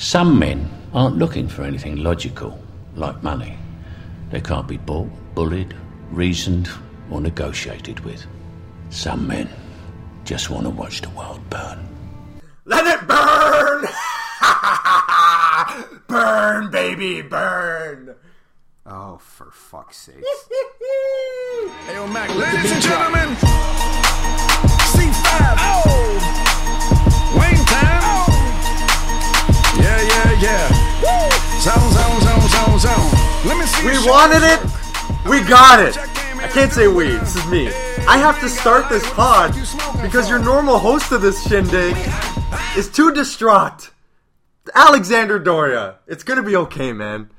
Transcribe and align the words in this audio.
Some 0.00 0.38
men 0.38 0.66
aren't 0.94 1.18
looking 1.18 1.46
for 1.46 1.62
anything 1.62 1.96
logical, 1.96 2.58
like 2.94 3.22
money. 3.22 3.58
They 4.30 4.40
can't 4.40 4.66
be 4.66 4.78
bought, 4.78 5.10
bullied, 5.34 5.74
reasoned, 6.10 6.70
or 7.10 7.20
negotiated 7.20 8.00
with. 8.00 8.24
Some 8.88 9.26
men 9.26 9.46
just 10.24 10.48
want 10.48 10.64
to 10.64 10.70
watch 10.70 11.02
the 11.02 11.10
world 11.10 11.42
burn. 11.50 11.86
Let 12.64 12.86
it 12.86 13.06
burn! 13.06 13.86
burn, 16.08 16.70
baby, 16.70 17.20
burn! 17.20 18.14
Oh, 18.86 19.18
for 19.18 19.50
fuck's 19.50 19.98
sake. 19.98 20.24
Hey, 21.84 21.94
yo, 21.94 22.06
Mac, 22.06 22.34
Ladies 22.34 22.72
and 22.72 22.82
gentlemen, 22.82 23.36
C5. 24.94 25.56
Oh! 25.58 25.99
Zone, 31.60 31.74
zone, 31.92 32.20
zone, 32.22 32.48
zone, 32.48 32.78
zone. 32.78 33.10
Let 33.44 33.58
me 33.58 33.66
see 33.66 33.86
We 33.86 33.98
wanted 34.08 34.42
it! 34.42 34.60
We 35.28 35.40
got 35.46 35.78
it! 35.78 35.98
I 35.98 36.48
can't 36.52 36.72
say 36.72 36.88
we, 36.88 37.08
this 37.08 37.36
is 37.36 37.46
me. 37.48 37.68
I 38.08 38.16
have 38.16 38.40
to 38.40 38.48
start 38.48 38.88
this 38.88 39.08
pod 39.12 39.52
because 40.02 40.30
your 40.30 40.38
normal 40.38 40.78
host 40.78 41.12
of 41.12 41.20
this 41.20 41.42
shindig 41.46 41.94
is 42.78 42.88
too 42.88 43.12
distraught. 43.12 43.90
Alexander 44.74 45.38
Doria. 45.38 45.96
It's 46.06 46.22
gonna 46.22 46.42
be 46.42 46.56
okay, 46.56 46.94
man. 46.94 47.30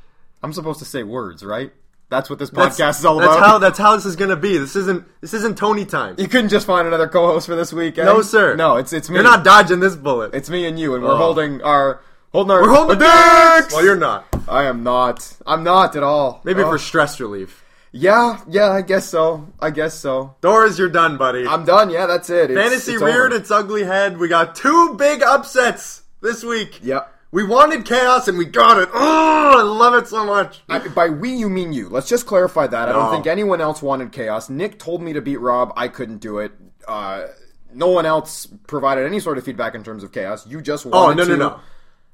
I'm 0.43 0.53
supposed 0.53 0.77
to 0.79 0.85
say 0.85 1.01
words, 1.01 1.43
right? 1.43 1.71
That's 2.09 2.29
what 2.29 2.37
this 2.37 2.51
That's- 2.51 2.77
podcast 2.77 2.99
is 2.99 3.05
all 3.05 3.17
that's 3.17 3.35
about. 3.35 3.47
How, 3.47 3.57
that's 3.57 3.79
how 3.79 3.95
this 3.95 4.05
is 4.05 4.15
gonna 4.15 4.35
be. 4.35 4.57
This 4.57 4.75
isn't 4.75 5.03
this 5.21 5.33
isn't 5.33 5.57
Tony 5.57 5.85
time. 5.85 6.15
you 6.19 6.27
couldn't 6.27 6.49
just 6.49 6.67
find 6.67 6.87
another 6.87 7.07
co-host 7.07 7.47
for 7.47 7.55
this 7.55 7.73
weekend. 7.73 8.05
No, 8.05 8.21
sir. 8.21 8.55
No, 8.55 8.77
it's 8.77 8.93
it's 8.93 9.09
me. 9.09 9.15
You're 9.15 9.23
not 9.23 9.43
dodging 9.43 9.79
this 9.79 9.95
bullet. 9.95 10.35
It's 10.35 10.49
me 10.49 10.65
and 10.67 10.79
you, 10.79 10.93
and 10.93 11.03
we're 11.03 11.11
Oh. 11.13 11.17
holding 11.17 11.61
our 11.63 12.01
holding 12.31 12.51
our 12.51 12.61
We're 12.61 12.73
holding 12.75 13.01
our 13.01 13.61
dicks! 13.61 13.73
Well, 13.73 13.83
you're 13.85 13.95
not. 13.95 14.25
I 14.47 14.63
am 14.65 14.83
not. 14.83 15.37
I'm 15.45 15.63
not 15.63 15.95
at 15.95 16.03
all. 16.03 16.41
Maybe 16.43 16.61
Oh. 16.63 16.69
for 16.69 16.77
stress 16.77 17.19
relief. 17.19 17.63
yeah, 17.91 18.39
yeah. 18.49 18.69
I 18.71 18.81
guess 18.81 19.07
so. 19.07 19.47
I 19.59 19.69
guess 19.69 19.93
so. 19.93 20.35
Doris, 20.41 20.77
you're 20.79 20.89
done, 20.89 21.17
buddy. 21.17 21.45
I'm 21.47 21.65
done. 21.65 21.89
Yeah, 21.89 22.05
that's 22.05 22.29
it. 22.29 22.51
It's, 22.51 22.59
Fantasy 22.59 22.93
it's 22.93 23.01
reared 23.01 23.31
over. 23.33 23.41
its 23.41 23.51
ugly 23.51 23.83
head. 23.83 24.17
We 24.17 24.27
got 24.27 24.55
two 24.55 24.95
big 24.97 25.21
upsets 25.23 26.03
this 26.21 26.43
week. 26.43 26.79
Yep. 26.83 27.13
We 27.33 27.45
wanted 27.45 27.85
chaos 27.85 28.27
and 28.27 28.37
we 28.37 28.43
got 28.43 28.77
it. 28.77 28.89
Oh, 28.93 29.55
I 29.59 29.61
love 29.61 29.93
it 29.93 30.07
so 30.09 30.25
much. 30.25 30.61
I, 30.67 30.79
by 30.89 31.07
we, 31.07 31.31
you 31.33 31.49
mean 31.49 31.71
you. 31.71 31.87
Let's 31.87 32.09
just 32.09 32.25
clarify 32.25 32.67
that. 32.67 32.89
I 32.89 32.91
don't 32.91 33.09
think 33.11 33.25
anyone 33.25 33.61
else 33.61 33.81
wanted 33.81 34.11
chaos. 34.11 34.49
Nick 34.49 34.77
told 34.79 35.01
me 35.01 35.13
to 35.13 35.21
beat 35.21 35.37
Rob. 35.37 35.71
I 35.77 35.87
couldn't 35.87 36.17
do 36.17 36.39
it. 36.39 36.51
Uh, 36.85 37.27
no 37.73 37.87
one 37.87 38.05
else 38.05 38.47
provided 38.67 39.05
any 39.05 39.21
sort 39.21 39.37
of 39.37 39.45
feedback 39.45 39.75
in 39.75 39.83
terms 39.83 40.03
of 40.03 40.11
chaos. 40.11 40.45
You 40.45 40.61
just 40.61 40.85
wanted 40.85 40.91
to. 40.93 40.97
Oh 40.97 41.05
wanted 41.05 41.39
no 41.39 41.47
no 41.47 41.49
no! 41.55 41.59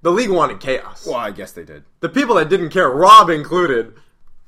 The 0.07 0.13
league 0.13 0.29
wanted 0.29 0.61
chaos. 0.61 1.05
Well, 1.05 1.17
I 1.17 1.31
guess 1.31 1.51
they 1.51 1.65
did. 1.65 1.83
The 1.99 2.07
people 2.07 2.35
that 2.35 2.47
didn't 2.47 2.69
care, 2.69 2.89
Rob 2.89 3.29
included, 3.29 3.91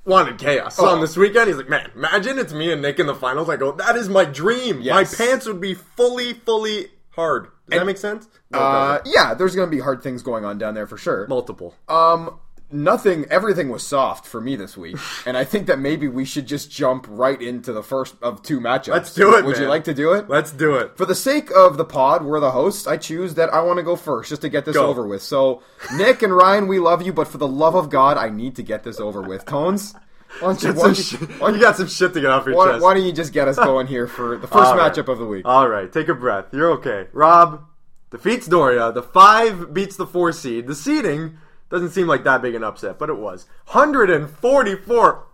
wanted 0.06 0.38
chaos. 0.38 0.78
So 0.78 0.86
Oh. 0.86 0.92
on 0.92 1.02
this 1.02 1.18
weekend, 1.18 1.50
he's 1.50 1.58
like, 1.58 1.68
"Man, 1.68 1.92
imagine 1.94 2.40
it's 2.40 2.54
me 2.54 2.72
and 2.72 2.82
Nick 2.82 2.98
in 2.98 3.08
the 3.08 3.14
finals." 3.14 3.50
I 3.50 3.58
go, 3.58 3.74
"That 3.74 3.98
is 3.98 4.08
my 4.08 4.24
dream. 4.24 4.80
My 4.86 5.04
pants 5.04 5.46
would 5.48 5.60
be 5.60 5.74
fully, 5.74 6.32
fully 6.32 6.92
hard." 7.10 7.48
Does 7.70 7.80
that 7.80 7.86
make 7.86 7.98
sense? 7.98 8.30
No, 8.52 8.58
it 8.58 8.62
Uh, 8.62 8.98
doesn't. 9.00 9.14
yeah, 9.14 9.34
there's 9.34 9.54
going 9.54 9.70
to 9.70 9.76
be 9.76 9.82
hard 9.82 10.02
things 10.02 10.24
going 10.24 10.46
on 10.46 10.58
down 10.58 10.76
there 10.76 10.88
for 10.88 10.98
sure. 10.98 11.28
multiple. 11.28 11.76
Um, 11.90 12.40
nothing. 12.72 13.26
Everything 13.30 13.70
was 13.70 13.86
soft 13.86 14.26
for 14.26 14.40
me 14.42 14.56
this 14.56 14.78
week, 14.78 14.98
and 15.26 15.38
I 15.38 15.44
think 15.44 15.68
that 15.68 15.80
maybe 15.80 16.08
we 16.08 16.26
should 16.26 16.46
just 16.48 16.72
jump 16.72 17.06
right 17.10 17.42
into 17.42 17.74
the 17.74 17.84
first 17.84 18.16
of 18.22 18.42
two 18.42 18.60
matchups. 18.60 18.90
Let's 18.90 19.14
do 19.14 19.36
it. 19.36 19.46
Would 19.46 19.58
you 19.58 19.68
like 19.68 19.84
to 19.86 19.94
do 19.94 20.14
it? 20.14 20.30
Let's 20.30 20.52
do 20.52 20.76
it. 20.76 20.98
For 20.98 21.06
the 21.06 21.16
sake 21.16 21.50
of 21.52 21.78
the 21.78 21.86
pod, 21.86 22.24
we're 22.24 22.40
the 22.40 22.52
hosts. 22.52 22.88
I 22.88 22.98
choose 22.98 23.36
that 23.36 23.54
I 23.54 23.62
want 23.62 23.78
to 23.78 23.84
go 23.84 23.96
first 23.96 24.30
just 24.30 24.42
to 24.44 24.50
get 24.50 24.66
this 24.66 24.76
Go. 24.76 24.88
over 24.88 25.06
with. 25.08 25.22
So, 25.22 25.62
Nick 25.96 26.22
and 26.24 26.36
Ryan, 26.36 26.68
we 26.68 26.80
love 26.80 27.02
you, 27.02 27.14
but 27.14 27.28
for 27.28 27.38
the 27.38 27.48
love 27.48 27.76
of 27.76 27.90
God, 27.90 28.18
I 28.18 28.30
need 28.30 28.56
to 28.58 28.64
get 28.64 28.84
this 28.84 29.00
over 29.00 29.22
with. 29.22 29.46
Tones, 29.46 29.94
why 30.40 30.54
don't 30.54 30.64
you, 30.64 30.74
why 30.74 30.84
don't 30.86 31.12
you, 31.12 31.18
why, 31.40 31.50
you 31.50 31.60
got 31.60 31.76
some 31.76 31.88
shit 31.88 32.14
to 32.14 32.22
get 32.22 32.30
off 32.30 32.46
your 32.46 32.56
why- 32.56 32.72
chest. 32.72 32.84
why 32.84 32.94
don't 32.94 33.06
you 33.06 33.12
just 33.12 33.34
get 33.34 33.48
us 33.48 33.56
going 33.58 33.88
here 33.88 34.08
for 34.08 34.38
the 34.38 34.48
first 34.48 34.74
right. 34.76 34.94
matchup 34.94 35.08
of 35.08 35.18
the 35.18 35.26
week? 35.26 35.44
All 35.46 35.68
right, 35.68 35.92
take 35.92 36.08
a 36.08 36.14
breath. 36.14 36.46
You're 36.54 36.72
okay. 36.74 37.08
Rob 37.14 37.66
defeats 38.12 38.48
Doria. 38.48 38.92
The 38.92 39.04
five 39.04 39.74
beats 39.74 39.96
the 39.98 40.06
four 40.06 40.32
seed. 40.32 40.68
The 40.68 40.76
seeding 40.76 41.38
doesn't 41.70 41.90
seem 41.90 42.08
like 42.08 42.24
that 42.24 42.42
big 42.42 42.56
an 42.56 42.64
upset, 42.64 42.98
but 42.98 43.10
it 43.10 43.18
was 43.18 43.46
144 43.68 45.26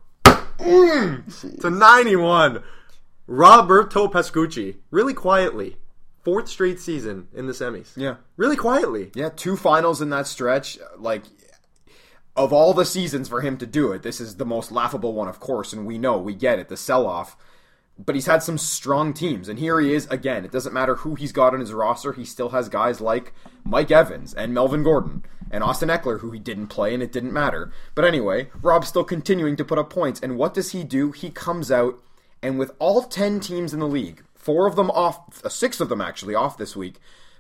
mm, 0.60 1.62
to 1.62 1.70
91. 1.70 2.64
Roberto 3.28 4.08
Pascucci, 4.08 4.76
really 4.92 5.14
quietly, 5.14 5.78
fourth 6.24 6.48
straight 6.48 6.80
season 6.80 7.28
in 7.34 7.48
the 7.48 7.54
semis. 7.54 7.92
Yeah. 7.96 8.16
really 8.38 8.56
quietly. 8.56 9.12
Yeah, 9.16 9.30
two 9.30 9.56
finals 9.56 10.02
in 10.02 10.10
that 10.12 10.28
stretch. 10.28 10.78
Like, 10.98 11.24
of 12.36 12.52
all 12.52 12.74
the 12.74 12.86
seasons 12.86 13.30
for 13.30 13.42
him 13.42 13.58
to 13.58 13.66
do 13.66 13.92
it, 13.92 14.04
this 14.04 14.20
is 14.20 14.36
the 14.36 14.46
most 14.46 14.72
laughable 14.72 15.14
one, 15.14 15.28
of 15.28 15.40
course, 15.40 15.74
and 15.74 15.86
we 15.86 15.98
know, 15.98 16.18
we 16.18 16.36
get 16.36 16.60
it, 16.60 16.68
the 16.68 16.78
sell 16.78 17.08
off. 17.08 17.38
But 17.98 18.14
he's 18.14 18.26
had 18.26 18.44
some 18.44 18.58
strong 18.58 19.14
teams, 19.14 19.48
and 19.48 19.58
here 19.58 19.80
he 19.80 19.94
is 19.94 20.06
again. 20.08 20.44
It 20.44 20.52
doesn't 20.52 20.74
matter 20.74 20.96
who 20.96 21.16
he's 21.16 21.32
got 21.32 21.54
on 21.54 21.62
his 21.62 21.72
roster, 21.72 22.12
he 22.12 22.26
still 22.26 22.50
has 22.50 22.68
guys 22.68 23.00
like 23.00 23.34
Mike 23.64 23.90
Evans 23.90 24.34
and 24.34 24.54
Melvin 24.54 24.84
Gordon 24.84 25.24
and 25.56 25.64
Austin 25.64 25.90
Ekeler, 25.90 26.20
who 26.20 26.32
he 26.32 26.40
didn't 26.40 26.68
play, 26.68 26.94
and 26.94 27.02
it 27.02 27.12
didn't 27.12 27.34
matter. 27.34 27.72
But 27.96 28.06
anyway, 28.06 28.50
Rob's 28.62 28.90
still 28.90 29.04
continuing 29.06 29.56
to 29.56 29.66
put 29.66 29.80
up 29.80 29.90
points, 29.90 30.20
and 30.20 30.38
what 30.38 30.54
does 30.54 30.72
he 30.72 30.84
do? 30.84 31.12
He 31.12 31.30
comes 31.32 31.72
out, 31.72 31.98
and 32.44 32.60
with 32.60 32.72
all 32.78 33.02
10 33.04 33.40
teams 33.40 33.74
in 33.74 33.80
the 33.80 33.88
league, 33.88 34.22
four 34.36 34.68
of 34.68 34.76
them 34.76 34.92
off, 34.92 35.44
uh, 35.44 35.50
six 35.50 35.80
of 35.80 35.90
them 35.90 36.02
actually 36.02 36.36
off 36.36 36.58
this 36.58 36.76
week, 36.76 36.96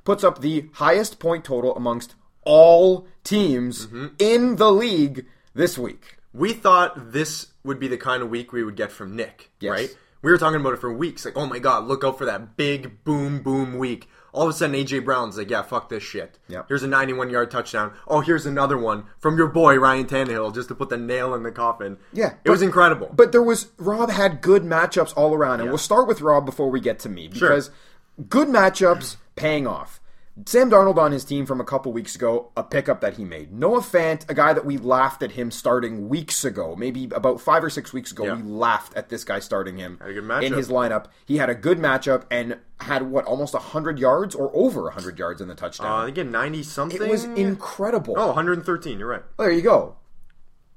puts 0.05 0.23
up 0.23 0.39
the 0.41 0.69
highest 0.73 1.19
point 1.19 1.43
total 1.43 1.75
amongst 1.75 2.15
all 2.43 3.05
teams 3.23 3.87
in 4.19 4.55
the 4.55 4.71
league 4.71 5.25
this 5.53 5.77
week. 5.77 6.17
We 6.33 6.53
thought 6.53 7.11
this 7.11 7.47
would 7.63 7.79
be 7.79 7.87
the 7.87 7.97
kind 7.97 8.21
of 8.23 8.29
week 8.29 8.51
we 8.53 8.63
would 8.63 8.75
get 8.75 8.91
from 8.91 9.15
Nick, 9.15 9.49
Yes. 9.59 9.71
right? 9.71 9.97
We 10.21 10.31
were 10.31 10.37
talking 10.37 10.59
about 10.59 10.73
it 10.73 10.79
for 10.81 10.91
weeks. 10.93 11.25
Like, 11.25 11.37
oh 11.37 11.45
my 11.45 11.59
god, 11.59 11.85
look 11.85 12.03
out 12.03 12.17
for 12.17 12.25
that 12.25 12.55
big 12.57 13.03
boom 13.03 13.41
boom 13.41 13.77
week. 13.77 14.07
All 14.35 14.43
of 14.43 14.49
a 14.49 14.53
sudden, 14.53 14.75
AJ 14.75 15.05
Brown's 15.05 15.37
like, 15.37 15.49
yeah, 15.49 15.61
fuck 15.61 15.89
this 15.89 16.03
shit. 16.03 16.37
Yep. 16.49 16.65
Here's 16.67 16.83
a 16.83 16.87
91 16.87 17.29
yard 17.29 17.49
touchdown. 17.49 17.93
Oh, 18.07 18.19
here's 18.19 18.45
another 18.45 18.77
one 18.77 19.05
from 19.19 19.37
your 19.37 19.47
boy 19.47 19.77
Ryan 19.77 20.05
Tannehill, 20.05 20.53
just 20.53 20.67
to 20.67 20.75
put 20.75 20.89
the 20.89 20.97
nail 20.97 21.33
in 21.33 21.43
the 21.43 21.51
coffin. 21.51 21.97
Yeah, 22.11 22.31
it 22.31 22.37
but- 22.43 22.51
was 22.51 22.61
incredible. 22.61 23.09
But 23.13 23.31
there 23.31 23.41
was 23.41 23.71
Rob 23.77 24.09
had 24.09 24.41
good 24.41 24.63
matchups 24.63 25.13
all 25.15 25.33
around, 25.33 25.61
and 25.61 25.69
we'll 25.69 25.77
start 25.77 26.07
with 26.07 26.21
Rob 26.21 26.45
before 26.45 26.69
we 26.69 26.79
get 26.81 26.99
to 26.99 27.09
me 27.09 27.27
because 27.29 27.71
good 28.29 28.47
matchups 28.49 29.15
paying 29.35 29.65
off. 29.67 29.99
Sam 30.45 30.69
Darnold 30.69 30.97
on 30.97 31.13
his 31.13 31.23
team 31.23 31.45
from 31.45 31.61
a 31.61 31.63
couple 31.63 31.93
weeks 31.93 32.13
ago, 32.15 32.51
a 32.57 32.63
pickup 32.63 32.99
that 32.99 33.13
he 33.13 33.23
made. 33.23 33.53
Noah 33.53 33.79
Fant, 33.79 34.29
a 34.29 34.33
guy 34.33 34.51
that 34.51 34.65
we 34.65 34.77
laughed 34.77 35.23
at 35.23 35.31
him 35.31 35.49
starting 35.49 36.09
weeks 36.09 36.43
ago, 36.43 36.75
maybe 36.75 37.05
about 37.15 37.39
five 37.39 37.63
or 37.63 37.69
six 37.69 37.93
weeks 37.93 38.11
ago, 38.11 38.25
Yeah. 38.25 38.35
we 38.35 38.43
laughed 38.43 38.93
at 38.97 39.07
this 39.07 39.23
guy 39.23 39.39
starting 39.39 39.77
him 39.77 39.97
Had 40.01 40.09
a 40.09 40.13
good 40.13 40.23
matchup. 40.25 40.43
in 40.43 40.53
his 40.53 40.67
lineup. 40.67 41.05
He 41.25 41.37
had 41.37 41.49
a 41.49 41.55
good 41.55 41.79
matchup 41.79 42.23
and 42.29 42.57
had 42.81 43.03
what 43.09 43.23
almost 43.23 43.55
hundred 43.55 43.97
yards 43.97 44.35
or 44.35 44.51
over 44.53 44.89
hundred 44.89 45.17
yards 45.17 45.39
in 45.39 45.47
the 45.47 45.55
touchdown. 45.55 46.01
uh, 46.03 46.05
again, 46.05 46.31
90 46.31 46.63
something. 46.63 47.01
it 47.01 47.07
was 47.09 47.23
incredible. 47.23 48.15
Oh, 48.17 48.27
113. 48.27 48.99
You're 48.99 49.07
right. 49.07 49.23
There 49.39 49.49
you 49.51 49.61
go. 49.61 49.95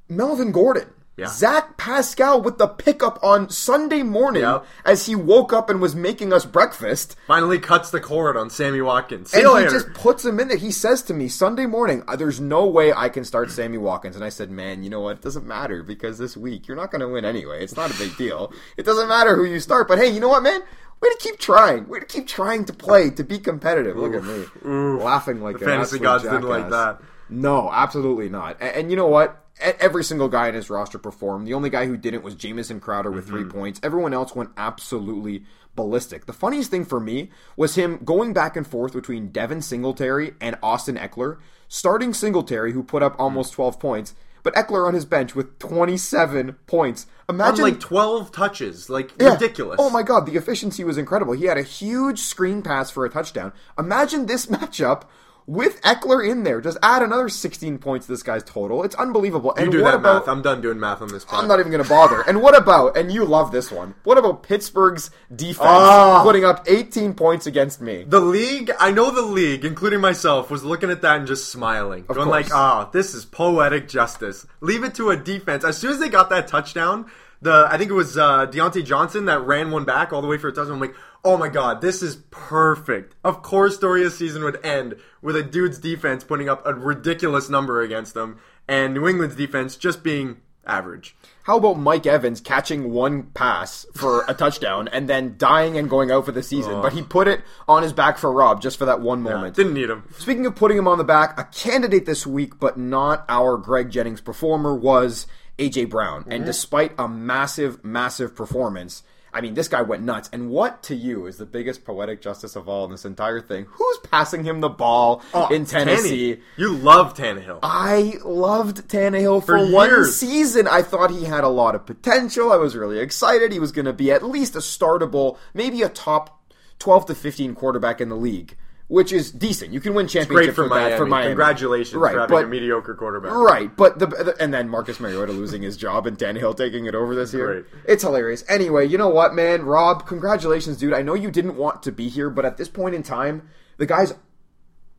Melvin 0.09 0.53
Gordon. 0.53 0.89
Yeah. 1.19 1.27
Zach 1.27 1.77
Pascal 1.77 2.41
with 2.41 2.59
the 2.59 2.69
pickup 2.69 3.19
on 3.25 3.51
Sunday 3.51 4.05
morning 4.05 4.43
Yeah. 4.43 4.61
as 4.85 5.07
he 5.07 5.17
woke 5.17 5.53
up 5.53 5.69
and 5.69 5.81
was 5.81 5.97
making 5.97 6.33
us 6.33 6.45
breakfast. 6.47 7.17
Finally 7.27 7.59
cuts 7.59 7.91
the 7.91 7.99
cord 8.01 8.37
on 8.37 8.51
Sammy 8.51 8.81
Watkins. 8.81 9.33
See 9.33 9.39
And 9.41 9.49
he 9.49 9.53
later. 9.53 9.71
just 9.71 9.93
puts 9.95 10.25
him 10.25 10.39
in 10.39 10.47
there. 10.47 10.57
He 10.57 10.71
says 10.71 11.03
to 11.03 11.15
me 11.15 11.27
Sunday 11.27 11.67
morning, 11.67 12.05
"Uh, 12.07 12.15
"There's 12.15 12.39
no 12.41 12.67
way 12.67 12.93
I 12.93 13.09
can 13.09 13.25
start 13.25 13.51
Sammy 13.51 13.79
Watkins." 13.79 14.15
And 14.15 14.25
I 14.25 14.29
said, 14.29 14.51
"Man, 14.53 14.85
you 14.85 14.91
know 14.91 15.01
what? 15.01 15.17
It 15.17 15.23
doesn't 15.23 15.45
matter 15.47 15.83
because 15.83 16.19
this 16.19 16.37
week 16.37 16.69
you're 16.69 16.77
not 16.77 16.93
going 16.93 17.01
to 17.01 17.09
win 17.09 17.25
anyway. 17.25 17.65
It's 17.65 17.77
not 17.77 17.91
a 17.91 17.99
big 17.99 18.17
deal. 18.17 18.53
It 18.77 18.87
doesn't 18.87 19.09
matter 19.09 19.35
who 19.35 19.45
you 19.45 19.59
start. 19.59 19.89
But 19.89 19.99
hey, 19.99 20.09
you 20.09 20.21
know 20.21 20.29
what, 20.29 20.45
man? 20.45 20.61
Way 21.01 21.09
to 21.11 21.17
keep 21.19 21.39
trying. 21.39 21.89
Way 21.89 21.99
to 22.01 22.07
keep 22.07 22.27
trying 22.29 22.65
to 22.67 22.73
play 22.73 23.11
to 23.11 23.25
be 23.25 23.39
competitive. 23.41 23.97
Look 23.97 24.15
at 24.15 24.23
me 24.25 24.47
laughing 24.65 25.43
like 25.43 25.59
The 25.59 25.65
an 25.65 25.71
fantasy 25.73 25.99
gods 25.99 26.23
didn't 26.23 26.43
like 26.49 26.71
that. 26.71 27.01
No, 27.31 27.71
absolutely 27.73 28.29
not. 28.29 28.57
And, 28.61 28.71
and 28.77 28.91
you 28.91 28.97
know 28.97 29.07
what? 29.07 29.37
Every 29.61 30.05
single 30.05 30.29
guy 30.29 30.49
in 30.49 30.55
his 30.55 30.71
roster 30.71 30.99
performed. 30.99 31.47
The 31.47 31.55
only 31.55 31.71
guy 31.71 31.87
who 31.87 31.97
didn't 31.97 32.23
was 32.23 32.35
Jamison 32.35 32.81
Crowder 32.81 33.11
with 33.11 33.27
three 33.27 33.43
mm-hmm. 33.43 33.59
points. 33.59 33.81
Everyone 33.83 34.15
else 34.15 34.35
went 34.35 34.51
absolutely 34.57 35.45
ballistic. 35.75 36.27
The 36.27 36.33
funniest 36.33 36.71
thing 36.71 36.85
for 36.85 36.99
me 36.99 37.31
was 37.57 37.77
him 37.77 38.01
going 38.05 38.33
back 38.33 38.57
and 38.57 38.67
forth 38.67 38.93
between 38.93 39.29
Devin 39.29 39.63
Singletary 39.63 40.35
and 40.41 40.57
Austin 40.63 40.97
Ekeler, 40.97 41.39
starting 41.69 42.13
Singletary, 42.13 42.73
who 42.73 42.83
put 42.83 43.03
up 43.03 43.17
mm. 43.17 43.21
almost 43.21 43.53
12 43.53 43.79
points, 43.79 44.15
but 44.43 44.55
Ekeler 44.55 44.87
on 44.87 44.95
his 44.95 45.05
bench 45.05 45.35
with 45.35 45.59
27 45.59 46.55
points. 46.67 47.07
on 47.29 47.37
Imagine 47.37 47.63
like 47.63 47.81
12 47.81 48.33
touches. 48.33 48.91
Like, 48.91 49.13
yeah. 49.21 49.35
ridiculous. 49.35 49.77
Oh 49.79 49.91
my 49.91 50.03
god, 50.03 50.27
the 50.27 50.37
efficiency 50.37 50.83
was 50.83 50.99
incredible. 50.99 51.35
He 51.35 51.45
had 51.45 51.59
a 51.59 51.63
huge 51.63 52.21
screen 52.21 52.63
pass 52.63 52.91
for 52.91 53.05
a 53.05 53.11
touchdown. 53.11 53.53
Imagine 53.79 54.27
this 54.27 54.47
matchup 54.55 55.03
with 55.49 55.81
Ekeler 55.81 56.29
in 56.31 56.43
there. 56.45 56.61
Just 56.61 56.77
add 56.83 57.03
another 57.03 57.31
16 57.31 57.79
points 57.79 58.05
to 58.07 58.13
this 58.13 58.23
guy's 58.23 58.45
total. 58.45 58.85
It's 58.85 58.95
unbelievable. 58.97 59.55
You 59.57 59.63
And 59.65 59.73
do 59.73 59.83
what 59.83 59.93
that 59.93 59.97
about 59.97 60.27
math. 60.27 60.29
I'm 60.29 60.43
done 60.43 60.61
doing 60.61 60.79
math 60.79 61.01
on 61.01 61.09
this. 61.09 61.25
Pod. 61.25 61.41
I'm 61.43 61.49
not 61.49 61.59
even 61.59 61.73
going 61.73 61.83
to 61.83 61.89
bother. 61.89 62.21
And 62.29 62.43
what 62.43 62.55
about, 62.57 62.99
and 62.99 63.11
you 63.11 63.25
love 63.25 63.51
this 63.51 63.73
one, 63.73 63.95
what 64.05 64.19
about 64.19 64.43
Pittsburgh's 64.43 65.11
defense 65.35 65.59
Ah. 65.67 66.21
putting 66.23 66.45
up 66.45 66.65
18 66.69 67.15
points 67.15 67.47
against 67.47 67.81
me? 67.81 68.05
The 68.07 68.21
league, 68.21 68.71
I 68.79 68.93
know 68.93 69.11
the 69.11 69.23
league, 69.23 69.65
including 69.65 70.03
myself, 70.03 70.51
was 70.51 70.63
looking 70.65 70.91
at 70.91 71.01
that 71.01 71.17
and 71.17 71.27
just 71.27 71.49
smiling. 71.51 72.05
going 72.05 72.17
course. 72.19 72.29
like, 72.29 72.55
ah, 72.55 72.91
this 72.93 73.15
is 73.15 73.25
poetic 73.25 73.89
justice. 73.89 74.47
Leave 74.61 74.85
it 74.85 74.95
to 74.97 75.09
a 75.11 75.17
defense. 75.17 75.65
As 75.65 75.79
soon 75.79 75.93
as 75.93 75.99
they 75.99 76.11
got 76.11 76.29
that 76.29 76.47
touchdown, 76.47 77.07
the 77.41 77.69
I 77.71 77.79
think 77.79 77.91
it 77.91 77.95
was 77.95 78.19
uh, 78.19 78.47
Diontae 78.49 78.85
Johnson 78.85 79.27
that 79.27 79.41
ran 79.47 79.71
one 79.71 79.85
back 79.85 80.13
all 80.13 80.21
the 80.21 80.27
way 80.29 80.39
for 80.39 80.49
a 80.49 80.53
touchdown. 80.53 80.75
I'm 80.75 80.81
like, 80.81 80.95
oh 81.25 81.37
my 81.37 81.49
god, 81.49 81.81
this 81.81 82.03
is 82.03 82.17
perfect. 82.31 83.15
Of 83.25 83.43
course 83.43 83.79
Doria's 83.79 84.17
season 84.17 84.45
would 84.45 84.65
end 84.65 84.97
with 85.23 85.37
a 85.37 85.43
dude's 85.43 85.79
defense 85.79 86.25
putting 86.25 86.49
up 86.49 86.67
a 86.67 86.75
ridiculous 86.75 87.49
number 87.49 87.81
against 87.81 88.15
them, 88.15 88.39
and 88.67 88.95
New 88.95 89.09
England's 89.09 89.37
defense 89.37 89.77
just 89.77 90.03
being 90.03 90.39
average. 90.69 91.17
How 91.45 91.57
about 91.57 91.79
Mike 91.79 92.07
Evans 92.07 92.41
catching 92.41 92.93
one 92.93 93.25
pass 93.25 93.87
for 93.95 94.25
a 94.29 94.35
touchdown 94.35 94.87
and 94.89 95.09
then 95.09 95.37
dying 95.39 95.79
and 95.79 95.89
going 95.89 96.11
out 96.11 96.27
for 96.27 96.33
the 96.33 96.43
season? 96.43 96.83
But 96.83 96.93
he 96.93 97.01
oh. 97.01 97.07
put 97.07 97.27
it 97.27 97.41
on 97.67 97.83
his 97.83 97.93
back 97.93 98.19
for 98.19 98.31
Rob 98.31 98.61
just 98.61 98.77
for 98.77 98.85
that 98.85 99.01
one 99.01 99.23
moment. 99.23 99.57
Didn't 99.57 99.75
need 99.75 99.89
him. 99.89 100.05
Speaking 100.19 100.45
of 100.47 100.55
putting 100.55 100.77
him 100.77 100.87
on 100.87 100.99
the 100.99 101.05
back, 101.05 101.39
a 101.41 101.45
candidate 101.45 102.05
this 102.05 102.27
week, 102.27 102.59
but 102.61 102.77
not 102.77 103.25
our 103.29 103.57
Greg 103.57 103.91
Jennings 103.91 104.21
performer, 104.21 104.75
was 104.75 105.27
AJ 105.59 105.89
Brown. 105.89 106.25
And 106.25 106.41
mm-hmm. 106.41 106.45
despite 106.45 106.93
a 106.99 107.09
massive, 107.09 107.83
massive 107.83 108.37
performance, 108.37 109.03
I 109.39 109.41
mean, 109.41 109.55
this 109.55 109.69
guy 109.69 109.83
went 109.83 110.03
nuts. 110.03 110.29
And 110.33 110.51
what 110.51 110.83
to 110.85 110.97
you 110.97 111.27
is 111.27 111.37
the 111.37 111.47
biggest 111.47 111.85
poetic 111.85 112.21
justice 112.21 112.57
of 112.57 112.69
all 112.69 112.85
in 112.85 112.91
this 112.91 113.05
entire 113.05 113.41
thing? 113.41 113.67
Who's 113.71 113.99
passing 113.99 114.43
him 114.43 114.61
the 114.61 114.69
ball 114.69 115.23
oh, 115.33 115.47
in 115.47 115.65
Tennessee? 115.65 116.35
Tanny. 116.35 116.45
You 116.57 116.75
love 116.75 117.15
Tannehill. 117.15 117.61
I 117.63 118.15
loved 118.25 118.89
Tannehill 118.89 119.45
for, 119.45 119.59
For 119.59 119.73
one 119.73 120.07
season. 120.07 120.67
I 120.67 120.83
thought 120.83 121.13
he 121.13 121.25
had 121.25 121.45
a 121.45 121.49
lot 121.49 121.77
of 121.77 121.87
potential. 121.87 122.51
I 122.51 122.57
was 122.57 122.75
really 122.75 122.99
excited. 122.99 123.53
He 123.53 123.61
was 123.61 123.71
going 123.71 123.87
to 123.87 123.93
be 123.93 124.11
at 124.11 124.25
least 124.25 124.57
a 124.57 124.59
startable, 124.59 125.39
maybe 125.55 125.83
a 125.83 125.89
top 125.89 126.53
12 126.81 127.07
to 127.07 127.15
15 127.15 127.55
quarterback 127.55 128.01
in 128.01 128.09
the 128.09 128.17
league, 128.17 128.57
which 128.89 129.13
is 129.13 129.31
decent. 129.31 129.73
You 129.73 129.81
can 129.81 129.95
win 129.95 130.09
championships 130.09 130.47
Great 130.47 130.55
for 130.55 130.63
with 130.65 130.71
Miami. 130.71 130.91
that 130.91 130.97
for 130.99 131.07
Miami. 131.07 131.29
Congratulations 131.29 131.95
right, 131.95 132.13
for 132.13 132.21
having 132.21 132.37
but, 132.37 132.45
a 132.45 132.49
mediocre 132.49 132.95
quarterback. 132.95 133.33
Right, 133.33 133.75
but 133.77 133.99
the, 133.99 134.07
the 134.07 134.37
and 134.41 134.53
then 134.53 134.69
Marcus 134.69 134.99
Mariota 134.99 135.33
losing 135.33 135.63
his 135.63 135.77
job 135.77 136.07
and 136.07 136.19
Tannehill 136.19 136.57
taking 136.57 136.87
it 136.87 136.95
over 136.95 137.15
this 137.15 137.33
year. 137.33 137.63
Great. 137.63 137.85
It's 137.87 138.03
hilarious. 138.03 138.45
Anyway, 138.49 138.87
you 138.87 138.99
know 138.99 139.11
what, 139.11 139.35
man? 139.35 139.63
Rob, 139.63 140.07
congratulations, 140.07 140.79
dude. 140.79 140.95
I 140.95 141.03
know 141.03 141.15
you 141.15 141.31
didn't 141.31 141.57
want 141.57 141.83
to 141.85 141.93
be 141.93 142.09
here, 142.09 142.31
but 142.31 142.45
at 142.45 142.57
this 142.57 142.69
point 142.69 142.95
in 142.95 143.03
time, 143.03 143.49
the 143.77 143.87
guy's 143.87 144.15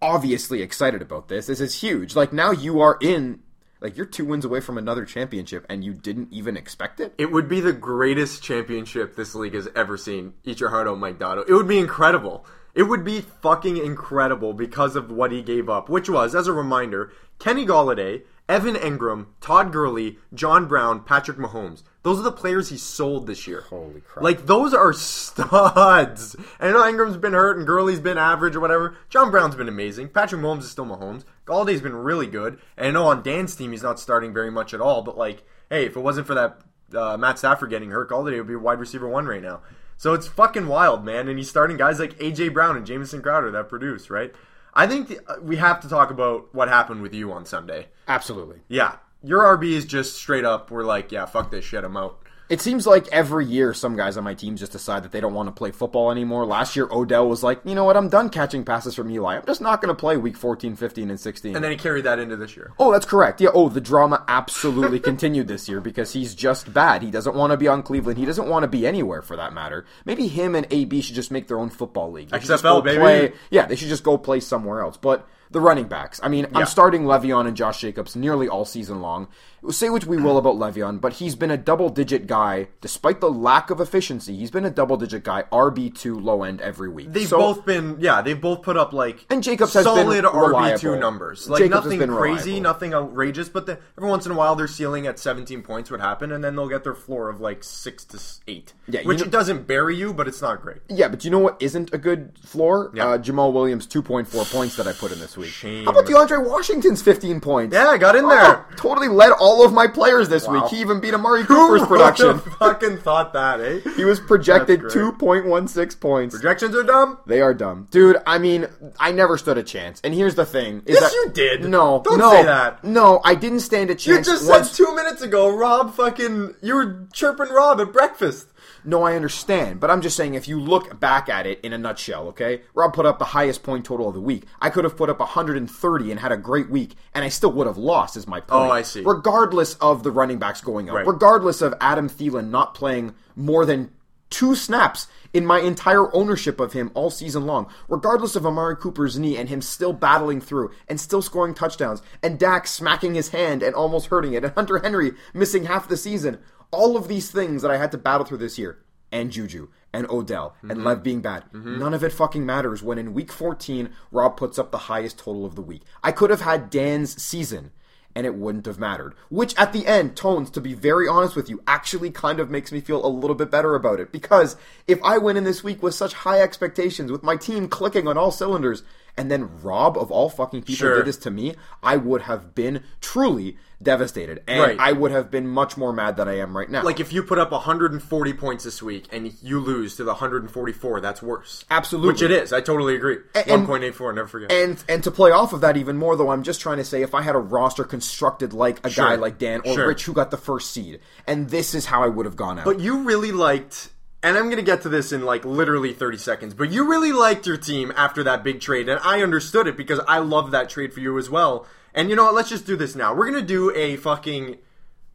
obviously 0.01 0.61
excited 0.61 1.01
about 1.01 1.27
this. 1.27 1.47
This 1.47 1.59
is 1.59 1.81
huge. 1.81 2.15
Like 2.15 2.31
now 2.31 2.51
you 2.51 2.79
are 2.81 2.97
in 3.01 3.39
like 3.81 3.95
you're 3.97 4.05
two 4.05 4.25
wins 4.25 4.45
away 4.45 4.59
from 4.59 4.77
another 4.77 5.05
championship 5.05 5.65
and 5.69 5.83
you 5.83 5.93
didn't 5.93 6.31
even 6.31 6.57
expect 6.57 6.99
it. 6.99 7.13
It 7.17 7.31
would 7.31 7.47
be 7.47 7.59
the 7.59 7.73
greatest 7.73 8.43
championship 8.43 9.15
this 9.15 9.35
league 9.35 9.53
has 9.53 9.69
ever 9.75 9.97
seen. 9.97 10.33
Eat 10.43 10.59
your 10.59 10.69
heart 10.69 10.87
out, 10.87 10.99
Mike 10.99 11.17
Dotto. 11.17 11.47
It 11.47 11.53
would 11.53 11.67
be 11.67 11.79
incredible. 11.79 12.45
It 12.73 12.83
would 12.83 13.03
be 13.03 13.21
fucking 13.21 13.77
incredible 13.77 14.53
because 14.53 14.95
of 14.95 15.11
what 15.11 15.31
he 15.31 15.41
gave 15.41 15.69
up, 15.69 15.89
which 15.89 16.09
was, 16.09 16.35
as 16.35 16.47
a 16.47 16.53
reminder, 16.53 17.11
Kenny 17.39 17.65
Golladay, 17.65 18.23
Evan 18.49 18.75
Engram, 18.75 19.27
Todd 19.41 19.71
Gurley, 19.71 20.17
John 20.33 20.67
Brown, 20.67 21.03
Patrick 21.03 21.37
Mahomes. 21.37 21.83
Those 22.01 22.19
are 22.19 22.23
the 22.23 22.31
players 22.31 22.69
he 22.69 22.77
sold 22.77 23.27
this 23.27 23.45
year. 23.45 23.61
Holy 23.61 24.01
crap. 24.01 24.23
Like 24.23 24.47
those 24.47 24.73
are 24.73 24.91
studs. 24.93 26.35
And 26.59 26.69
I 26.69 26.71
know 26.71 26.81
Engram's 26.81 27.17
been 27.17 27.33
hurt 27.33 27.57
and 27.57 27.67
Gurley's 27.67 27.99
been 27.99 28.17
average 28.17 28.55
or 28.55 28.59
whatever. 28.59 28.97
John 29.09 29.29
Brown's 29.29 29.55
been 29.55 29.67
amazing. 29.67 30.09
Patrick 30.09 30.41
Mahomes 30.41 30.61
is 30.61 30.71
still 30.71 30.87
Mahomes. 30.87 31.25
Golladay's 31.45 31.81
been 31.81 31.95
really 31.95 32.25
good. 32.25 32.59
And 32.75 32.87
I 32.87 32.91
know 32.91 33.05
on 33.05 33.21
Dan's 33.21 33.55
team 33.55 33.71
he's 33.71 33.83
not 33.83 33.99
starting 33.99 34.33
very 34.33 34.49
much 34.49 34.73
at 34.73 34.81
all. 34.81 35.03
But 35.03 35.17
like, 35.17 35.43
hey, 35.69 35.85
if 35.85 35.95
it 35.95 36.01
wasn't 36.01 36.25
for 36.25 36.33
that 36.33 36.61
uh, 36.95 37.17
Matt 37.17 37.37
Stafford 37.37 37.69
getting 37.69 37.91
hurt, 37.91 38.09
Golladay 38.09 38.37
would 38.37 38.47
be 38.47 38.55
wide 38.55 38.79
receiver 38.79 39.07
one 39.07 39.27
right 39.27 39.43
now. 39.43 39.61
So 39.99 40.13
it's 40.13 40.29
fucking 40.29 40.67
wild, 40.67 41.03
man. 41.03 41.27
And 41.27 41.37
he's 41.37 41.49
starting 41.49 41.75
guys 41.75 41.99
like 41.99 42.17
AJ 42.19 42.53
Brown 42.53 42.77
and 42.77 42.85
Jamison 42.85 43.21
Crowder 43.21 43.51
that 43.51 43.67
produce, 43.67 44.09
right? 44.09 44.33
I 44.73 44.87
think 44.87 45.09
the, 45.09 45.19
uh, 45.29 45.41
we 45.41 45.57
have 45.57 45.81
to 45.81 45.89
talk 45.89 46.09
about 46.09 46.55
what 46.55 46.69
happened 46.69 47.01
with 47.01 47.13
you 47.13 47.33
on 47.33 47.45
Sunday. 47.45 47.87
Absolutely. 48.07 48.61
Yeah, 48.69 48.95
your 49.21 49.41
RB 49.57 49.73
is 49.73 49.83
just 49.83 50.15
straight 50.15 50.45
up. 50.45 50.71
We're 50.71 50.85
like, 50.85 51.11
yeah, 51.11 51.25
fuck 51.25 51.51
this 51.51 51.65
shit. 51.65 51.83
I'm 51.83 51.97
out. 51.97 52.17
It 52.49 52.61
seems 52.61 52.87
like 52.87 53.07
every 53.09 53.45
year 53.45 53.73
some 53.75 53.95
guys 53.95 54.17
on 54.17 54.23
my 54.23 54.33
team 54.33 54.55
just 54.55 54.71
decide 54.71 55.03
that 55.03 55.11
they 55.11 55.19
don't 55.19 55.35
want 55.35 55.47
to 55.47 55.51
play 55.51 55.69
football 55.69 56.09
anymore. 56.11 56.45
Last 56.47 56.75
year 56.75 56.87
Odell 56.91 57.29
was 57.29 57.43
like, 57.43 57.61
"You 57.63 57.75
know 57.75 57.83
what? 57.83 57.95
I'm 57.95 58.09
done 58.09 58.29
catching 58.29 58.65
passes 58.65 58.95
from 58.95 59.11
Eli. 59.11 59.35
I'm 59.37 59.45
just 59.45 59.61
not 59.61 59.81
going 59.81 59.95
to 59.95 59.99
play 59.99 60.17
week 60.17 60.35
14, 60.35 60.75
15 60.75 61.11
and 61.11 61.19
16." 61.19 61.55
And 61.55 61.63
then 61.63 61.69
he 61.71 61.77
carried 61.77 62.05
that 62.05 62.17
into 62.17 62.35
this 62.35 62.57
year. 62.57 62.71
Oh, 62.79 62.91
that's 62.91 63.05
correct. 63.05 63.39
Yeah. 63.39 63.49
Oh, 63.53 63.69
the 63.69 63.79
drama 63.81 64.23
absolutely 64.27 64.99
continued 65.11 65.47
this 65.47 65.69
year 65.69 65.79
because 65.79 66.13
he's 66.13 66.33
just 66.33 66.73
bad. 66.73 67.03
He 67.03 67.11
doesn't 67.11 67.35
want 67.35 67.51
to 67.51 67.57
be 67.57 67.67
on 67.67 67.83
Cleveland. 67.83 68.17
He 68.17 68.25
doesn't 68.25 68.47
want 68.49 68.63
to 68.63 68.67
be 68.67 68.87
anywhere 68.87 69.21
for 69.21 69.35
that 69.35 69.53
matter. 69.53 69.85
Maybe 70.05 70.27
him 70.27 70.55
and 70.55 70.65
AB 70.71 71.01
should 71.01 71.15
just 71.15 71.29
make 71.29 71.47
their 71.47 71.59
own 71.59 71.69
football 71.69 72.11
league. 72.11 72.29
They 72.29 72.39
XFL, 72.39 72.83
baby. 72.83 72.97
play- 72.99 73.33
yeah, 73.51 73.67
they 73.67 73.75
should 73.75 73.89
just 73.89 74.03
go 74.03 74.17
play 74.17 74.39
somewhere 74.39 74.81
else. 74.81 74.97
But 74.97 75.27
the 75.51 75.59
running 75.59 75.87
backs. 75.87 76.19
I 76.23 76.27
mean, 76.29 76.45
Yeah. 76.51 76.59
I'm 76.59 76.65
starting 76.67 77.03
Le'Veon 77.05 77.47
and 77.47 77.57
Josh 77.57 77.81
Jacobs 77.81 78.15
nearly 78.15 78.47
all 78.47 78.65
season 78.65 79.01
long. 79.01 79.27
Say 79.69 79.89
what 79.89 80.05
we 80.05 80.17
will 80.17 80.37
about 80.37 80.55
Le'Veon, 80.55 81.01
but 81.01 81.13
he's 81.13 81.35
been 81.35 81.51
a 81.51 81.57
double-digit 81.57 82.27
guy 82.27 82.67
despite 82.81 83.19
the 83.19 83.29
lack 83.29 83.69
of 83.69 83.79
efficiency. 83.81 84.35
He's 84.37 84.51
been 84.51 84.65
a 84.65 84.69
double-digit 84.69 85.23
guy, 85.23 85.43
RB 85.51 85.93
two 85.93 86.17
low 86.19 86.43
end 86.43 86.61
every 86.61 86.89
week. 86.89 87.11
They've 87.11 87.27
So- 87.27 87.37
both 87.37 87.65
been, 87.65 87.97
yeah, 87.99 88.21
they've 88.21 88.39
both 88.39 88.61
put 88.61 88.77
up 88.77 88.93
like 88.93 89.25
And 89.29 89.43
Jacobs 89.43 89.73
has 89.73 89.85
been 89.85 89.95
solid 89.95 90.23
RB 90.25 90.77
two 90.79 90.95
numbers, 90.97 91.49
like 91.49 91.59
Jacobs 91.59 91.85
nothing 91.85 91.99
crazy, 92.07 92.49
reliable. 92.51 92.61
nothing 92.61 92.93
outrageous. 92.93 93.49
But 93.49 93.65
the, 93.65 93.77
every 93.97 94.09
once 94.09 94.25
in 94.25 94.31
a 94.31 94.35
while, 94.35 94.55
their 94.55 94.67
ceiling 94.67 95.07
at 95.07 95.19
17 95.19 95.61
points 95.61 95.91
would 95.91 95.99
happen, 96.01 96.31
and 96.31 96.43
then 96.43 96.55
they'll 96.55 96.69
get 96.69 96.83
their 96.83 96.95
floor 96.95 97.29
of 97.29 97.41
like 97.41 97.63
six 97.63 98.05
to 98.05 98.19
eight, 98.47 98.73
Yeah, 98.87 99.01
which 99.03 99.19
know- 99.19 99.25
it 99.25 99.31
doesn't 99.31 99.67
bury 99.67 99.95
you, 99.95 100.13
but 100.13 100.27
it's 100.27 100.41
not 100.41 100.61
great. 100.61 100.77
Yeah, 100.89 101.07
but 101.09 101.25
you 101.25 101.31
know 101.31 101.39
what 101.39 101.57
isn't 101.59 101.93
a 101.93 101.97
good 101.97 102.31
floor? 102.43 102.91
Yeah. 102.93 103.07
Uh, 103.09 103.17
Jamaal 103.17 103.51
Williams, 103.53 103.85
2.4 103.87 104.45
points 104.51 104.75
that 104.77 104.87
I 104.87 104.93
put 104.93 105.11
in 105.11 105.19
this 105.19 105.37
week. 105.37 105.49
Shame. 105.49 105.85
How 105.85 105.91
about 105.91 106.05
DeAndre 106.05 106.47
Washington's 106.47 107.01
15 107.01 107.41
points? 107.41 107.73
Yeah, 107.73 107.87
I 107.87 107.97
got 107.97 108.15
in 108.15 108.27
there. 108.27 108.39
Oh, 108.41 108.65
totally 108.75 109.07
led 109.07 109.31
all 109.31 109.48
of 109.65 109.73
my 109.73 109.87
players 109.87 110.29
this 110.29 110.47
week. 110.47 110.63
He 110.67 110.79
even 110.79 110.99
beat 110.99 111.13
Amari 111.13 111.43
Cooper's 111.43 111.85
production. 111.87 112.39
Fucking 112.59 112.97
thought 112.99 113.33
that, 113.33 113.59
eh? 113.59 113.79
He 113.95 114.05
was 114.05 114.19
projected 114.19 114.81
2.16 114.81 115.99
points. 115.99 116.35
Projections 116.35 116.75
are 116.75 116.83
dumb. 116.83 117.17
They 117.25 117.41
are 117.41 117.53
dumb. 117.53 117.87
Dude, 117.91 118.17
I 118.25 118.37
mean, 118.37 118.67
I 118.99 119.11
never 119.11 119.37
stood 119.37 119.57
a 119.57 119.63
chance. 119.63 119.99
And 120.03 120.13
here's 120.13 120.35
the 120.35 120.45
thing. 120.45 120.83
Is 120.85 120.95
Yes, 120.99 121.03
that, 121.03 121.13
you 121.13 121.31
did. 121.33 121.65
No. 121.69 122.01
Don't 122.03 122.19
no, 122.19 122.31
say 122.31 122.43
that. 122.43 122.83
No, 122.83 123.21
I 123.25 123.35
didn't 123.35 123.61
stand 123.61 123.89
a 123.89 123.95
chance. 123.95 124.27
You 124.27 124.33
just 124.33 124.47
once- 124.49 124.71
said 124.71 124.85
two 124.85 124.95
minutes 124.95 125.21
ago, 125.21 125.49
Rob. 125.55 125.93
Fucking, 125.95 126.55
you 126.61 126.75
were 126.75 127.07
chirping 127.13 127.49
Rob 127.49 127.81
at 127.81 127.91
breakfast. 127.91 128.47
No, 128.83 129.03
I 129.03 129.15
understand, 129.15 129.79
but 129.79 129.89
I'm 129.91 130.01
just 130.01 130.15
saying 130.17 130.33
if 130.35 130.47
you 130.47 130.59
look 130.59 130.99
back 130.99 131.29
at 131.29 131.45
it 131.45 131.59
in 131.61 131.73
a 131.73 131.77
nutshell, 131.77 132.27
okay? 132.29 132.61
Rob 132.73 132.93
put 132.93 133.05
up 133.05 133.19
the 133.19 133.25
highest 133.25 133.63
point 133.63 133.85
total 133.85 134.07
of 134.07 134.13
the 134.13 134.21
week. 134.21 134.45
I 134.61 134.69
could 134.69 134.83
have 134.83 134.97
put 134.97 135.09
up 135.09 135.19
130 135.19 136.11
and 136.11 136.19
had 136.19 136.31
a 136.31 136.37
great 136.37 136.69
week, 136.69 136.95
and 137.13 137.23
I 137.25 137.29
still 137.29 137.51
would 137.53 137.67
have 137.67 137.77
lost, 137.77 138.17
is 138.17 138.27
my 138.27 138.39
point. 138.39 138.51
Oh, 138.51 138.71
I 138.71 138.81
see. 138.81 139.01
Regardless 139.03 139.75
of 139.75 140.03
the 140.03 140.11
running 140.11 140.37
backs 140.39 140.61
going 140.61 140.89
out, 140.89 140.95
Right. 140.95 141.07
regardless 141.07 141.61
of 141.61 141.73
Adam 141.81 142.09
Thielen 142.09 142.49
not 142.49 142.73
playing 142.73 143.15
more 143.35 143.65
than 143.65 143.91
two 144.29 144.53
snaps 144.53 145.07
in 145.33 145.43
my 145.43 145.59
entire 145.59 146.13
ownership 146.15 146.59
of 146.59 146.73
him 146.73 146.91
all 146.93 147.09
season 147.09 147.47
long, 147.47 147.65
regardless 147.87 148.35
of 148.35 148.45
Amari 148.45 148.75
Cooper's 148.75 149.17
knee 149.17 149.35
and 149.35 149.49
him 149.49 149.59
still 149.59 149.91
battling 149.91 150.39
through 150.39 150.69
and 150.87 150.99
still 151.01 151.23
scoring 151.23 151.55
touchdowns, 151.55 152.03
and 152.21 152.37
Dak 152.37 152.67
smacking 152.67 153.15
his 153.15 153.29
hand 153.29 153.63
and 153.63 153.73
almost 153.73 154.07
hurting 154.07 154.33
it, 154.33 154.43
and 154.43 154.53
Hunter 154.53 154.77
Henry 154.79 155.13
missing 155.33 155.65
half 155.65 155.87
the 155.87 155.97
season. 155.97 156.37
All 156.71 156.97
of 156.97 157.07
these 157.07 157.31
things 157.31 157.61
that 157.61 157.71
I 157.71 157.77
had 157.77 157.91
to 157.91 157.97
battle 157.97 158.25
through 158.25 158.37
this 158.37 158.59
year, 158.59 158.79
and 159.11 159.31
Juju, 159.31 159.69
and 159.91 160.09
Odell, 160.09 160.55
and 160.61 160.71
mm-hmm. 160.71 160.83
Lev 160.85 161.03
being 161.03 161.21
bad, 161.21 161.45
mm-hmm. 161.51 161.79
none 161.79 161.93
of 161.93 162.03
it 162.03 162.13
fucking 162.13 162.45
matters 162.45 162.83
when 162.83 162.97
in 162.97 163.13
week 163.13 163.31
14, 163.31 163.89
Rob 164.11 164.37
puts 164.37 164.59
up 164.59 164.71
the 164.71 164.77
highest 164.77 165.17
total 165.17 165.45
of 165.45 165.55
the 165.55 165.61
week. 165.61 165.81
I 166.03 166.11
could 166.11 166.29
have 166.29 166.41
had 166.41 166.69
Dan's 166.69 167.21
season 167.21 167.71
and 168.15 168.25
it 168.25 168.35
wouldn't 168.35 168.65
have 168.65 168.79
mattered. 168.79 169.13
Which 169.29 169.55
at 169.57 169.71
the 169.71 169.87
end, 169.87 170.15
Tones, 170.15 170.49
to 170.51 170.61
be 170.61 170.73
very 170.73 171.07
honest 171.07 171.35
with 171.35 171.49
you, 171.49 171.61
actually 171.67 172.11
kind 172.11 172.39
of 172.39 172.49
makes 172.49 172.71
me 172.71 172.81
feel 172.81 173.05
a 173.05 173.07
little 173.07 173.35
bit 173.35 173.51
better 173.51 173.75
about 173.75 173.99
it. 173.99 174.11
Because 174.11 174.55
if 174.87 175.01
I 175.03 175.17
went 175.17 175.37
in 175.37 175.43
this 175.43 175.63
week 175.63 175.83
with 175.83 175.93
such 175.93 176.13
high 176.13 176.41
expectations, 176.41 177.11
with 177.11 177.23
my 177.23 177.35
team 177.35 177.67
clicking 177.67 178.07
on 178.07 178.17
all 178.17 178.31
cylinders, 178.31 178.83
and 179.15 179.29
then 179.29 179.61
Rob 179.61 179.97
of 179.97 180.11
all 180.11 180.29
fucking 180.29 180.63
people 180.63 180.75
Sure. 180.75 180.97
did 180.97 181.05
this 181.05 181.17
to 181.17 181.31
me, 181.31 181.55
I 181.83 181.97
would 181.97 182.23
have 182.23 182.55
been 182.55 182.83
truly 182.99 183.57
devastated. 183.81 184.43
And 184.47 184.61
Right. 184.61 184.77
I 184.79 184.91
would 184.91 185.11
have 185.11 185.31
been 185.31 185.47
much 185.47 185.77
more 185.77 185.93
mad 185.93 186.17
than 186.17 186.27
I 186.27 186.37
am 186.39 186.55
right 186.55 186.69
now. 186.69 186.83
Like 186.83 186.99
if 186.99 187.13
you 187.13 187.23
put 187.23 187.39
up 187.39 187.51
140 187.51 188.33
points 188.33 188.63
this 188.63 188.83
week 188.83 189.05
and 189.11 189.33
you 189.41 189.59
lose 189.59 189.95
to 189.97 190.03
the 190.03 190.11
144, 190.11 190.99
that's 191.01 191.21
worse. 191.21 191.63
Absolutely. 191.71 192.07
Which 192.09 192.21
it 192.21 192.31
is. 192.31 192.51
I 192.51 192.61
totally 192.61 192.95
agree. 192.95 193.17
And- 193.35 193.65
1.84, 193.67 194.13
never 194.13 194.27
forget. 194.27 194.51
And 194.51 194.83
and 194.89 195.03
to 195.03 195.11
play 195.11 195.31
off 195.31 195.53
of 195.53 195.61
that 195.61 195.77
even 195.77 195.97
more, 195.97 196.15
though, 196.15 196.29
I'm 196.29 196.43
just 196.43 196.59
trying 196.61 196.77
to 196.77 196.83
say 196.85 197.01
if 197.01 197.13
I 197.15 197.21
had 197.21 197.35
a 197.35 197.39
roster 197.39 197.83
constructed 197.83 198.53
like 198.53 198.85
a 198.85 198.89
Sure. 198.89 199.05
guy 199.05 199.15
like 199.15 199.37
Dan 199.37 199.61
or 199.65 199.73
Sure. 199.75 199.87
Rich 199.87 200.05
who 200.05 200.13
got 200.13 200.31
the 200.31 200.37
first 200.37 200.71
seed, 200.71 200.99
and 201.27 201.49
this 201.49 201.73
is 201.73 201.85
how 201.85 202.03
I 202.03 202.07
would 202.07 202.25
have 202.25 202.35
gone 202.35 202.59
out. 202.59 202.65
but 202.65 202.79
you 202.79 203.03
really 203.03 203.31
liked 203.31 203.89
and 204.21 204.35
I'm 204.37 204.45
going 204.47 204.57
to 204.57 204.61
get 204.63 204.81
to 204.81 204.89
this 204.89 205.13
in 205.13 205.23
like 205.23 205.45
literally 205.45 205.93
30 205.93 206.17
seconds, 206.17 206.53
but 206.53 206.69
you 206.73 206.89
really 206.89 207.13
liked 207.13 207.47
your 207.47 207.55
team 207.55 207.93
after 207.95 208.21
that 208.25 208.43
big 208.43 208.59
trade, 208.59 208.89
and 208.89 208.99
I 209.01 209.21
understood 209.23 209.65
it 209.65 209.77
because 209.77 210.01
I 210.09 210.17
love 210.19 210.51
that 210.51 210.69
trade 210.69 210.93
for 210.93 210.99
you 210.99 211.17
as 211.17 211.29
well. 211.29 211.65
And 211.93 212.09
you 212.09 212.15
know 212.15 212.25
what? 212.25 212.35
Let's 212.35 212.49
just 212.49 212.65
do 212.65 212.75
this 212.75 212.95
now. 212.95 213.13
We're 213.13 213.29
going 213.29 213.41
to 213.41 213.47
do 213.47 213.73
a 213.75 213.95
fucking 213.95 214.57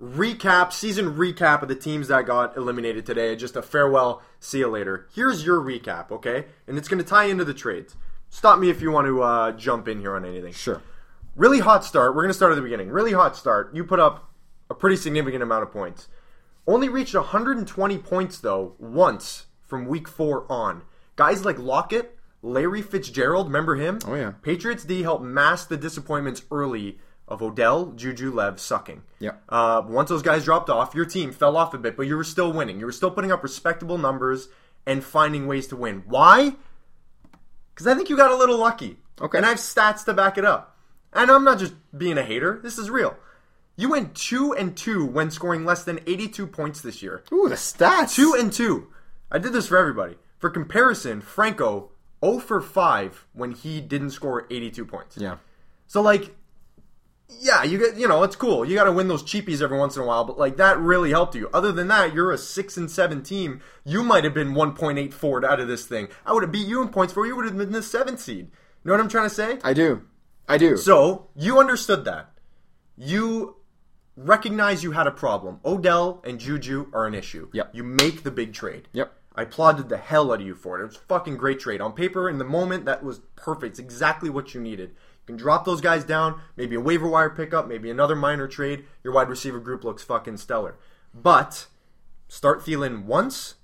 recap, 0.00 0.72
season 0.72 1.14
recap 1.14 1.62
of 1.62 1.68
the 1.68 1.74
teams 1.74 2.08
that 2.08 2.26
got 2.26 2.56
eliminated 2.56 3.06
today. 3.06 3.36
Just 3.36 3.56
a 3.56 3.62
farewell, 3.62 4.22
see 4.40 4.58
you 4.58 4.68
later. 4.68 5.08
Here's 5.14 5.44
your 5.44 5.60
recap, 5.60 6.10
okay? 6.10 6.46
And 6.66 6.76
it's 6.76 6.88
going 6.88 7.02
to 7.02 7.08
tie 7.08 7.24
into 7.24 7.44
the 7.44 7.54
trades. 7.54 7.96
Stop 8.28 8.58
me 8.58 8.70
if 8.70 8.82
you 8.82 8.90
want 8.90 9.06
to 9.06 9.22
uh, 9.22 9.52
jump 9.52 9.88
in 9.88 10.00
here 10.00 10.16
on 10.16 10.24
anything. 10.24 10.52
Sure. 10.52 10.82
Really 11.36 11.60
hot 11.60 11.84
start. 11.84 12.14
We're 12.14 12.22
going 12.22 12.30
to 12.30 12.34
start 12.34 12.52
at 12.52 12.56
the 12.56 12.62
beginning. 12.62 12.90
Really 12.90 13.12
hot 13.12 13.36
start. 13.36 13.74
You 13.74 13.84
put 13.84 14.00
up 14.00 14.30
a 14.68 14.74
pretty 14.74 14.96
significant 14.96 15.42
amount 15.42 15.62
of 15.62 15.72
points. 15.72 16.08
Only 16.66 16.88
reached 16.88 17.14
120 17.14 17.98
points, 17.98 18.38
though, 18.38 18.74
once 18.78 19.46
from 19.62 19.86
week 19.86 20.08
four 20.08 20.50
on. 20.50 20.82
Guys 21.16 21.44
like 21.44 21.58
Lockett, 21.58 22.13
Larry 22.44 22.82
Fitzgerald, 22.82 23.46
remember 23.46 23.76
him? 23.76 23.98
Oh, 24.06 24.14
yeah. 24.14 24.32
Patriots 24.42 24.84
D 24.84 25.02
helped 25.02 25.24
mask 25.24 25.68
the 25.68 25.78
disappointments 25.78 26.42
early 26.50 26.98
of 27.26 27.42
Odell, 27.42 27.92
Juju, 27.92 28.30
Lev 28.32 28.60
sucking. 28.60 29.02
Yeah. 29.18 29.32
Uh, 29.48 29.82
once 29.86 30.10
those 30.10 30.20
guys 30.20 30.44
dropped 30.44 30.68
off, 30.68 30.94
your 30.94 31.06
team 31.06 31.32
fell 31.32 31.56
off 31.56 31.72
a 31.72 31.78
bit, 31.78 31.96
but 31.96 32.06
you 32.06 32.16
were 32.16 32.24
still 32.24 32.52
winning. 32.52 32.78
You 32.78 32.84
were 32.84 32.92
still 32.92 33.10
putting 33.10 33.32
up 33.32 33.42
respectable 33.42 33.96
numbers 33.96 34.48
and 34.84 35.02
finding 35.02 35.46
ways 35.46 35.66
to 35.68 35.76
win. 35.76 36.02
Why? 36.06 36.54
Because 37.74 37.86
I 37.86 37.94
think 37.94 38.10
you 38.10 38.16
got 38.16 38.30
a 38.30 38.36
little 38.36 38.58
lucky. 38.58 38.98
Okay. 39.20 39.38
And 39.38 39.46
I 39.46 39.48
have 39.48 39.58
stats 39.58 40.04
to 40.04 40.12
back 40.12 40.36
it 40.36 40.44
up. 40.44 40.76
And 41.14 41.30
I'm 41.30 41.44
not 41.44 41.58
just 41.58 41.72
being 41.96 42.18
a 42.18 42.22
hater. 42.22 42.60
This 42.62 42.76
is 42.76 42.90
real. 42.90 43.16
You 43.76 43.88
went 43.88 44.14
two 44.14 44.52
and 44.52 44.76
two 44.76 45.06
when 45.06 45.30
scoring 45.30 45.64
less 45.64 45.82
than 45.82 46.00
82 46.06 46.46
points 46.48 46.82
this 46.82 47.02
year. 47.02 47.24
Ooh, 47.32 47.48
the 47.48 47.54
stats. 47.54 48.14
Two 48.14 48.36
and 48.38 48.52
two. 48.52 48.88
I 49.32 49.38
did 49.38 49.54
this 49.54 49.68
for 49.68 49.78
everybody. 49.78 50.16
For 50.38 50.50
comparison, 50.50 51.22
Franco 51.22 51.90
0 52.24 52.38
for 52.38 52.60
5 52.60 53.26
when 53.32 53.52
he 53.52 53.80
didn't 53.80 54.10
score 54.10 54.46
82 54.50 54.84
points. 54.84 55.16
Yeah. 55.16 55.36
So 55.86 56.00
like, 56.00 56.34
yeah, 57.40 57.62
you 57.62 57.78
get 57.78 57.96
you 57.96 58.06
know 58.06 58.22
it's 58.22 58.36
cool. 58.36 58.64
You 58.64 58.74
got 58.74 58.84
to 58.84 58.92
win 58.92 59.08
those 59.08 59.22
cheapies 59.22 59.62
every 59.62 59.78
once 59.78 59.96
in 59.96 60.02
a 60.02 60.06
while, 60.06 60.24
but 60.24 60.38
like 60.38 60.56
that 60.58 60.78
really 60.78 61.10
helped 61.10 61.34
you. 61.34 61.48
Other 61.52 61.72
than 61.72 61.88
that, 61.88 62.14
you're 62.14 62.32
a 62.32 62.38
six 62.38 62.76
and 62.76 62.90
seven 62.90 63.22
team. 63.22 63.60
You 63.84 64.02
might 64.02 64.24
have 64.24 64.34
been 64.34 64.54
1.84 64.54 65.44
out 65.44 65.60
of 65.60 65.68
this 65.68 65.86
thing. 65.86 66.08
I 66.26 66.32
would 66.32 66.42
have 66.42 66.52
beat 66.52 66.66
you 66.66 66.82
in 66.82 66.88
points 66.88 67.12
for 67.12 67.26
you 67.26 67.34
would 67.36 67.46
have 67.46 67.56
been 67.56 67.72
the 67.72 67.82
seventh 67.82 68.20
seed. 68.20 68.50
You 68.84 68.88
know 68.88 68.94
what 68.94 69.00
I'm 69.00 69.08
trying 69.08 69.28
to 69.28 69.34
say? 69.34 69.58
I 69.64 69.72
do. 69.72 70.02
I 70.48 70.58
do. 70.58 70.76
So 70.76 71.28
you 71.34 71.58
understood 71.58 72.04
that. 72.04 72.30
You 72.96 73.56
recognize 74.16 74.84
you 74.84 74.92
had 74.92 75.06
a 75.06 75.10
problem. 75.10 75.60
Odell 75.64 76.22
and 76.24 76.38
Juju 76.38 76.90
are 76.92 77.06
an 77.06 77.14
issue. 77.14 77.48
Yep. 77.52 77.70
You 77.72 77.82
make 77.82 78.22
the 78.22 78.30
big 78.30 78.52
trade. 78.52 78.88
Yep. 78.92 79.12
I 79.34 79.42
applauded 79.42 79.88
the 79.88 79.96
hell 79.96 80.32
out 80.32 80.40
of 80.40 80.46
you 80.46 80.54
for 80.54 80.78
it. 80.78 80.82
It 80.82 80.86
was 80.86 80.96
a 80.96 81.00
fucking 81.00 81.36
great 81.36 81.58
trade. 81.58 81.80
On 81.80 81.92
paper, 81.92 82.28
in 82.28 82.38
the 82.38 82.44
moment, 82.44 82.84
that 82.84 83.02
was 83.02 83.20
perfect. 83.36 83.72
It's 83.72 83.78
exactly 83.80 84.30
what 84.30 84.54
you 84.54 84.60
needed. 84.60 84.90
You 84.90 85.26
can 85.26 85.36
drop 85.36 85.64
those 85.64 85.80
guys 85.80 86.04
down, 86.04 86.40
maybe 86.56 86.76
a 86.76 86.80
waiver 86.80 87.08
wire 87.08 87.30
pickup, 87.30 87.66
maybe 87.66 87.90
another 87.90 88.14
minor 88.14 88.46
trade. 88.46 88.84
Your 89.02 89.12
wide 89.12 89.28
receiver 89.28 89.58
group 89.58 89.82
looks 89.82 90.04
fucking 90.04 90.36
stellar. 90.36 90.76
But 91.12 91.66
start 92.28 92.60
Thielen 92.64 93.04
once. 93.06 93.54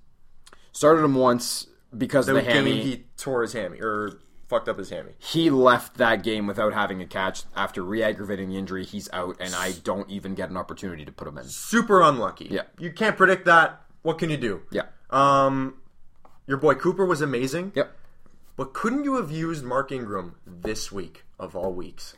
Started 0.72 1.04
him 1.04 1.14
once 1.14 1.66
because 1.96 2.26
The 2.26 2.36
of 2.36 2.44
the 2.44 2.50
hammy. 2.52 2.72
game 2.76 2.82
he 2.86 3.04
tore 3.16 3.42
his 3.42 3.52
hammy 3.52 3.80
or 3.80 4.20
fucked 4.48 4.68
up 4.68 4.78
his 4.78 4.90
hammy. 4.90 5.12
he 5.18 5.50
left 5.50 5.96
that 5.98 6.24
game 6.24 6.46
without 6.48 6.72
having 6.72 7.00
a 7.00 7.06
catch 7.06 7.44
after 7.54 7.82
re-aggravating 7.84 8.48
the 8.48 8.56
injury. 8.56 8.84
He's 8.84 9.08
out, 9.12 9.36
and 9.38 9.54
I 9.54 9.72
don't 9.84 10.10
even 10.10 10.34
get 10.34 10.50
an 10.50 10.56
opportunity 10.56 11.04
to 11.04 11.12
put 11.12 11.28
him 11.28 11.38
in. 11.38 11.44
Super 11.44 12.00
unlucky. 12.02 12.48
Yeah. 12.50 12.62
You 12.78 12.92
can't 12.92 13.16
predict 13.16 13.44
that. 13.44 13.82
What 14.02 14.18
can 14.18 14.30
you 14.30 14.36
do? 14.36 14.62
Yeah. 14.72 14.86
Um, 15.10 15.74
your 16.46 16.56
boy 16.56 16.74
Cooper 16.74 17.04
was 17.04 17.20
amazing. 17.20 17.72
Yep. 17.74 17.96
But 18.56 18.72
couldn't 18.74 19.04
you 19.04 19.16
have 19.16 19.30
used 19.30 19.64
Mark 19.64 19.90
Ingram 19.92 20.36
this 20.46 20.92
week 20.92 21.24
of 21.38 21.56
all 21.56 21.72
weeks? 21.72 22.14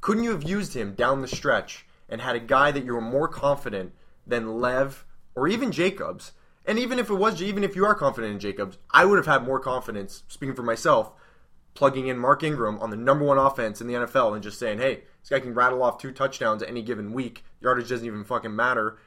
Couldn't 0.00 0.24
you 0.24 0.30
have 0.30 0.42
used 0.42 0.74
him 0.74 0.94
down 0.94 1.22
the 1.22 1.28
stretch 1.28 1.86
and 2.08 2.20
had 2.20 2.36
a 2.36 2.40
guy 2.40 2.70
that 2.70 2.84
you 2.84 2.94
were 2.94 3.00
more 3.00 3.28
confident 3.28 3.92
than 4.26 4.60
Lev 4.60 5.04
or 5.34 5.48
even 5.48 5.72
Jacobs? 5.72 6.32
And 6.66 6.78
even 6.78 6.98
if 6.98 7.10
it 7.10 7.14
was, 7.14 7.42
even 7.42 7.64
if 7.64 7.76
you 7.76 7.84
are 7.84 7.94
confident 7.94 8.32
in 8.32 8.40
Jacobs, 8.40 8.78
I 8.90 9.04
would 9.04 9.18
have 9.18 9.26
had 9.26 9.44
more 9.44 9.60
confidence, 9.60 10.22
speaking 10.28 10.54
for 10.54 10.62
myself, 10.62 11.12
plugging 11.74 12.06
in 12.06 12.18
Mark 12.18 12.42
Ingram 12.42 12.78
on 12.78 12.90
the 12.90 12.96
number 12.96 13.24
one 13.24 13.38
offense 13.38 13.80
in 13.80 13.86
the 13.86 13.94
NFL 13.94 14.32
and 14.32 14.42
just 14.42 14.58
saying, 14.58 14.78
hey, 14.78 15.02
this 15.20 15.28
guy 15.30 15.40
can 15.40 15.54
rattle 15.54 15.82
off 15.82 15.98
two 15.98 16.12
touchdowns 16.12 16.62
any 16.62 16.82
given 16.82 17.12
week. 17.12 17.44
Yardage 17.60 17.88
doesn't 17.88 18.06
even 18.06 18.24
fucking 18.24 18.54
matter. 18.54 18.98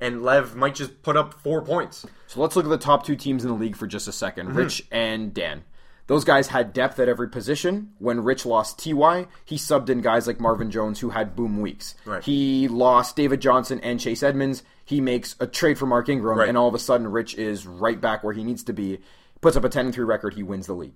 And 0.00 0.22
Lev 0.22 0.56
might 0.56 0.74
just 0.74 1.02
put 1.02 1.16
up 1.16 1.34
four 1.34 1.62
points. 1.62 2.04
So 2.26 2.40
let's 2.40 2.56
look 2.56 2.66
at 2.66 2.70
the 2.70 2.78
top 2.78 3.06
two 3.06 3.16
teams 3.16 3.44
in 3.44 3.50
the 3.50 3.56
league 3.56 3.76
for 3.76 3.86
just 3.86 4.08
a 4.08 4.10
2nd 4.10 4.34
mm-hmm. 4.34 4.56
Rich 4.56 4.86
and 4.90 5.32
Dan. 5.32 5.64
Those 6.06 6.24
guys 6.24 6.48
had 6.48 6.74
depth 6.74 6.98
at 6.98 7.08
every 7.08 7.30
position. 7.30 7.92
When 7.98 8.22
Rich 8.22 8.44
lost 8.44 8.78
Ty, 8.78 9.26
he 9.44 9.56
subbed 9.56 9.88
in 9.88 10.02
guys 10.02 10.26
like 10.26 10.38
Marvin 10.38 10.70
Jones 10.70 11.00
who 11.00 11.10
had 11.10 11.34
boom 11.34 11.60
weeks. 11.60 11.94
Right. 12.04 12.22
He 12.22 12.68
lost 12.68 13.16
David 13.16 13.40
Johnson 13.40 13.80
and 13.80 13.98
Chase 13.98 14.22
Edmonds. 14.22 14.62
He 14.84 15.00
makes 15.00 15.34
a 15.40 15.46
trade 15.46 15.78
for 15.78 15.86
Mark 15.86 16.10
Ingram, 16.10 16.38
Right. 16.38 16.48
and 16.48 16.58
all 16.58 16.68
of 16.68 16.74
a 16.74 16.78
sudden 16.78 17.10
Rich 17.10 17.36
is 17.36 17.66
right 17.66 17.98
back 17.98 18.22
where 18.22 18.34
he 18.34 18.44
needs 18.44 18.64
to 18.64 18.74
be. 18.74 18.98
Puts 19.40 19.56
up 19.56 19.64
a 19.64 19.70
10 19.70 19.92
3 19.92 20.04
record. 20.04 20.34
He 20.34 20.42
wins 20.42 20.66
the 20.66 20.74
league. 20.74 20.94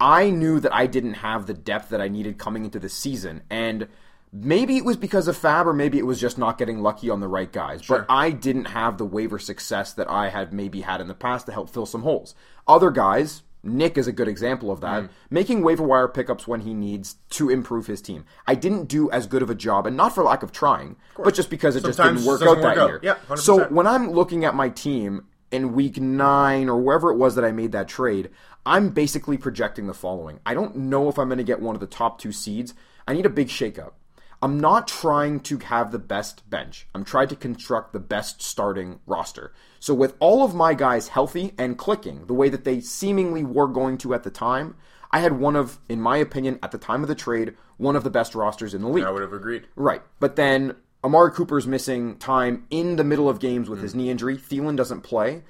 I 0.00 0.30
knew 0.30 0.58
that 0.60 0.74
I 0.74 0.86
didn't 0.86 1.14
have 1.14 1.46
the 1.46 1.54
depth 1.54 1.90
that 1.90 2.00
I 2.00 2.08
needed 2.08 2.38
coming 2.38 2.64
into 2.64 2.78
the 2.78 2.88
season, 2.88 3.42
and 3.50 3.88
maybe 4.32 4.76
it 4.76 4.84
was 4.84 4.96
because 4.96 5.28
of 5.28 5.36
FAAB, 5.36 5.66
or 5.66 5.72
maybe 5.72 5.98
it 5.98 6.06
was 6.06 6.20
just 6.20 6.38
not 6.38 6.58
getting 6.58 6.80
lucky 6.80 7.08
on 7.10 7.20
the 7.20 7.28
right 7.28 7.50
guys. 7.52 7.82
But 7.86 8.06
I 8.08 8.30
didn't 8.30 8.66
have 8.66 8.98
the 8.98 9.04
waiver 9.06 9.38
success 9.38 9.92
that 9.94 10.10
I 10.10 10.28
had 10.28 10.52
maybe 10.52 10.82
had 10.82 11.00
in 11.00 11.08
the 11.08 11.14
past 11.14 11.46
to 11.46 11.52
help 11.52 11.70
fill 11.70 11.86
some 11.86 12.02
holes. 12.02 12.34
Other 12.66 12.90
guys, 12.90 13.42
Nick 13.62 13.98
is 13.98 14.06
a 14.06 14.12
good 14.12 14.28
example 14.28 14.70
of 14.70 14.78
Mm. 14.78 14.82
that, 14.82 15.10
making 15.30 15.62
waiver 15.62 15.82
wire 15.82 16.08
pickups 16.08 16.46
when 16.46 16.60
he 16.60 16.74
needs 16.74 17.16
to 17.30 17.50
improve 17.50 17.86
his 17.86 18.00
team. 18.00 18.24
I 18.46 18.54
didn't 18.54 18.84
do 18.88 19.10
as 19.10 19.26
good 19.26 19.42
of 19.42 19.50
a 19.50 19.54
job, 19.54 19.86
and 19.86 19.96
not 19.96 20.14
for 20.14 20.22
lack 20.22 20.42
of 20.42 20.52
trying, 20.52 20.96
but 21.16 21.34
just 21.34 21.50
because 21.50 21.74
it 21.74 21.84
just 21.84 21.98
didn't 21.98 22.24
work 22.24 22.42
out 22.42 22.60
that 22.62 22.78
out. 22.78 22.88
year. 22.88 23.00
Yeah, 23.02 23.14
100%. 23.28 23.38
so 23.44 23.64
when 23.68 23.86
I'm 23.86 24.10
looking 24.12 24.44
at 24.44 24.54
my 24.54 24.68
team 24.68 25.24
in 25.50 25.72
week 25.72 25.98
nine 26.00 26.68
or 26.68 26.76
wherever 26.80 27.10
it 27.10 27.16
was 27.16 27.34
that 27.34 27.44
I 27.44 27.50
made 27.52 27.72
that 27.72 27.88
trade, 27.88 28.28
I'm 28.66 28.90
basically 28.90 29.38
projecting 29.38 29.86
the 29.86 29.94
following. 29.94 30.40
I 30.44 30.52
don't 30.54 30.76
know 30.76 31.08
if 31.08 31.18
I'm 31.18 31.28
going 31.28 31.38
to 31.38 31.44
get 31.44 31.60
one 31.60 31.74
of 31.74 31.80
the 31.80 31.86
top 31.86 32.20
two 32.20 32.32
seeds. 32.32 32.74
I 33.08 33.14
need 33.14 33.24
a 33.26 33.30
big 33.30 33.48
shakeup. 33.48 33.92
I'm 34.40 34.60
not 34.60 34.86
trying 34.86 35.40
to 35.40 35.58
have 35.58 35.90
the 35.90 35.98
best 35.98 36.48
bench. 36.48 36.86
I'm 36.94 37.04
trying 37.04 37.28
to 37.28 37.36
construct 37.36 37.92
the 37.92 37.98
best 37.98 38.40
starting 38.40 39.00
roster. 39.06 39.52
So 39.80 39.94
with 39.94 40.14
all 40.20 40.44
of 40.44 40.54
my 40.54 40.74
guys 40.74 41.08
healthy 41.08 41.54
and 41.58 41.76
clicking 41.76 42.26
the 42.26 42.34
way 42.34 42.48
that 42.48 42.64
they 42.64 42.80
seemingly 42.80 43.42
were 43.42 43.66
going 43.66 43.98
to 43.98 44.14
at 44.14 44.22
the 44.22 44.30
time, 44.30 44.76
I 45.10 45.20
had 45.20 45.38
one 45.38 45.56
of, 45.56 45.78
in 45.88 46.00
my 46.00 46.18
opinion, 46.18 46.58
at 46.62 46.70
the 46.70 46.78
time 46.78 47.02
of 47.02 47.08
the 47.08 47.14
trade, 47.14 47.54
one 47.78 47.96
of 47.96 48.04
the 48.04 48.10
best 48.10 48.34
rosters 48.34 48.74
in 48.74 48.82
the 48.82 48.88
league. 48.88 49.04
I 49.04 49.10
would 49.10 49.22
have 49.22 49.32
agreed. 49.32 49.66
Right. 49.74 50.02
But 50.20 50.36
then 50.36 50.76
Amari 51.02 51.32
Cooper's 51.32 51.66
missing 51.66 52.16
time 52.18 52.66
in 52.70 52.96
the 52.96 53.04
middle 53.04 53.28
of 53.28 53.40
games 53.40 53.68
with 53.68 53.80
his 53.80 53.94
knee 53.94 54.10
injury. 54.10 54.36
Thielen 54.36 54.76
doesn't 54.76 55.00
play. 55.02 55.42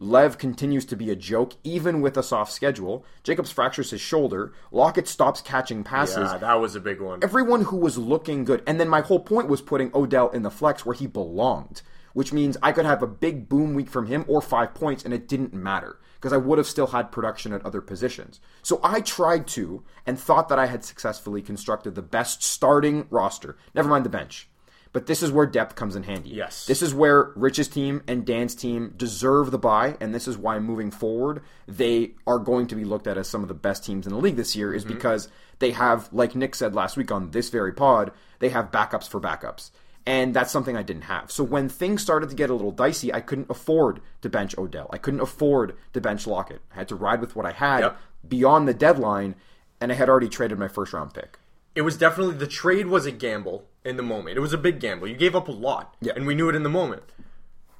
Lev 0.00 0.38
continues 0.38 0.84
to 0.86 0.96
be 0.96 1.10
a 1.10 1.16
joke, 1.16 1.54
even 1.62 2.00
with 2.00 2.16
a 2.16 2.22
soft 2.22 2.52
schedule. 2.52 3.04
Jacobs 3.22 3.50
fractures 3.50 3.90
his 3.90 4.00
shoulder. 4.00 4.52
Lockett 4.70 5.08
stops 5.08 5.40
catching 5.40 5.84
passes. 5.84 6.32
Yeah, 6.32 6.38
that 6.38 6.60
was 6.60 6.74
a 6.74 6.80
big 6.80 7.00
one. 7.00 7.20
Everyone 7.22 7.62
who 7.62 7.76
was 7.76 7.96
looking 7.96 8.44
good. 8.44 8.62
And 8.66 8.80
then 8.80 8.88
my 8.88 9.00
whole 9.00 9.20
point 9.20 9.48
was 9.48 9.62
putting 9.62 9.90
Odell 9.94 10.30
in 10.30 10.42
the 10.42 10.50
flex 10.50 10.84
where 10.84 10.96
he 10.96 11.06
belonged, 11.06 11.82
which 12.12 12.32
means 12.32 12.56
I 12.62 12.72
could 12.72 12.84
have 12.84 13.02
a 13.02 13.06
big 13.06 13.48
boom 13.48 13.74
week 13.74 13.88
from 13.88 14.06
him 14.06 14.24
or 14.26 14.40
five 14.40 14.74
points, 14.74 15.04
and 15.04 15.14
it 15.14 15.28
didn't 15.28 15.54
matter 15.54 15.98
because 16.16 16.32
I 16.32 16.38
would 16.38 16.58
have 16.58 16.66
still 16.66 16.88
had 16.88 17.12
production 17.12 17.52
at 17.52 17.64
other 17.66 17.80
positions. 17.80 18.40
So 18.62 18.80
I 18.82 19.00
tried 19.00 19.46
to 19.48 19.84
and 20.06 20.18
thought 20.18 20.48
that 20.48 20.58
I 20.58 20.66
had 20.66 20.84
successfully 20.84 21.42
constructed 21.42 21.94
the 21.94 22.02
best 22.02 22.42
starting 22.42 23.06
roster. 23.10 23.56
Never 23.74 23.88
mind 23.90 24.04
the 24.06 24.10
bench. 24.10 24.48
But 24.94 25.06
this 25.06 25.24
is 25.24 25.32
where 25.32 25.44
depth 25.44 25.74
comes 25.74 25.96
in 25.96 26.04
handy. 26.04 26.30
Yes. 26.30 26.66
This 26.66 26.80
is 26.80 26.94
where 26.94 27.32
Rich's 27.34 27.66
team 27.66 28.02
and 28.06 28.24
Dan's 28.24 28.54
team 28.54 28.94
deserve 28.96 29.50
the 29.50 29.58
buy, 29.58 29.96
and 30.00 30.14
this 30.14 30.28
is 30.28 30.38
why 30.38 30.60
moving 30.60 30.92
forward, 30.92 31.42
they 31.66 32.12
are 32.28 32.38
going 32.38 32.68
to 32.68 32.76
be 32.76 32.84
looked 32.84 33.08
at 33.08 33.18
as 33.18 33.28
some 33.28 33.42
of 33.42 33.48
the 33.48 33.54
best 33.54 33.84
teams 33.84 34.06
in 34.06 34.12
the 34.12 34.20
league 34.20 34.36
this 34.36 34.54
year, 34.54 34.72
is 34.72 34.84
mm-hmm. 34.84 34.94
because 34.94 35.28
they 35.58 35.72
have, 35.72 36.08
like 36.12 36.36
Nick 36.36 36.54
said 36.54 36.76
last 36.76 36.96
week 36.96 37.10
on 37.10 37.32
this 37.32 37.50
very 37.50 37.72
pod, 37.72 38.12
they 38.38 38.50
have 38.50 38.70
backups 38.70 39.08
for 39.08 39.20
backups. 39.20 39.72
And 40.06 40.32
that's 40.32 40.52
something 40.52 40.76
I 40.76 40.82
didn't 40.82 41.02
have. 41.02 41.32
So 41.32 41.42
when 41.42 41.68
things 41.68 42.00
started 42.00 42.28
to 42.28 42.36
get 42.36 42.50
a 42.50 42.54
little 42.54 42.70
dicey, 42.70 43.12
I 43.12 43.20
couldn't 43.20 43.50
afford 43.50 44.00
to 44.22 44.28
bench 44.28 44.56
Odell. 44.56 44.90
I 44.92 44.98
couldn't 44.98 45.22
afford 45.22 45.74
to 45.92 46.00
bench 46.00 46.26
Lockett. 46.26 46.60
I 46.70 46.76
had 46.76 46.88
to 46.88 46.94
ride 46.94 47.20
with 47.20 47.34
what 47.34 47.46
I 47.46 47.52
had 47.52 47.80
Yep. 47.80 47.96
beyond 48.28 48.68
the 48.68 48.74
deadline, 48.74 49.34
and 49.80 49.90
I 49.90 49.96
had 49.96 50.08
already 50.08 50.28
traded 50.28 50.58
my 50.58 50.68
first 50.68 50.92
round 50.92 51.14
pick. 51.14 51.40
It 51.74 51.82
was 51.82 51.96
definitely 51.96 52.34
the 52.36 52.46
trade 52.46 52.86
was 52.86 53.06
a 53.06 53.12
gamble 53.12 53.66
in 53.84 53.96
the 53.96 54.02
moment. 54.02 54.36
It 54.36 54.40
was 54.40 54.52
a 54.52 54.58
big 54.58 54.80
gamble. 54.80 55.08
You 55.08 55.16
gave 55.16 55.34
up 55.36 55.48
a 55.48 55.52
lot, 55.52 55.94
Yeah. 56.00 56.12
and 56.16 56.26
we 56.26 56.34
knew 56.34 56.48
it 56.48 56.54
in 56.54 56.62
the 56.62 56.68
moment. 56.70 57.02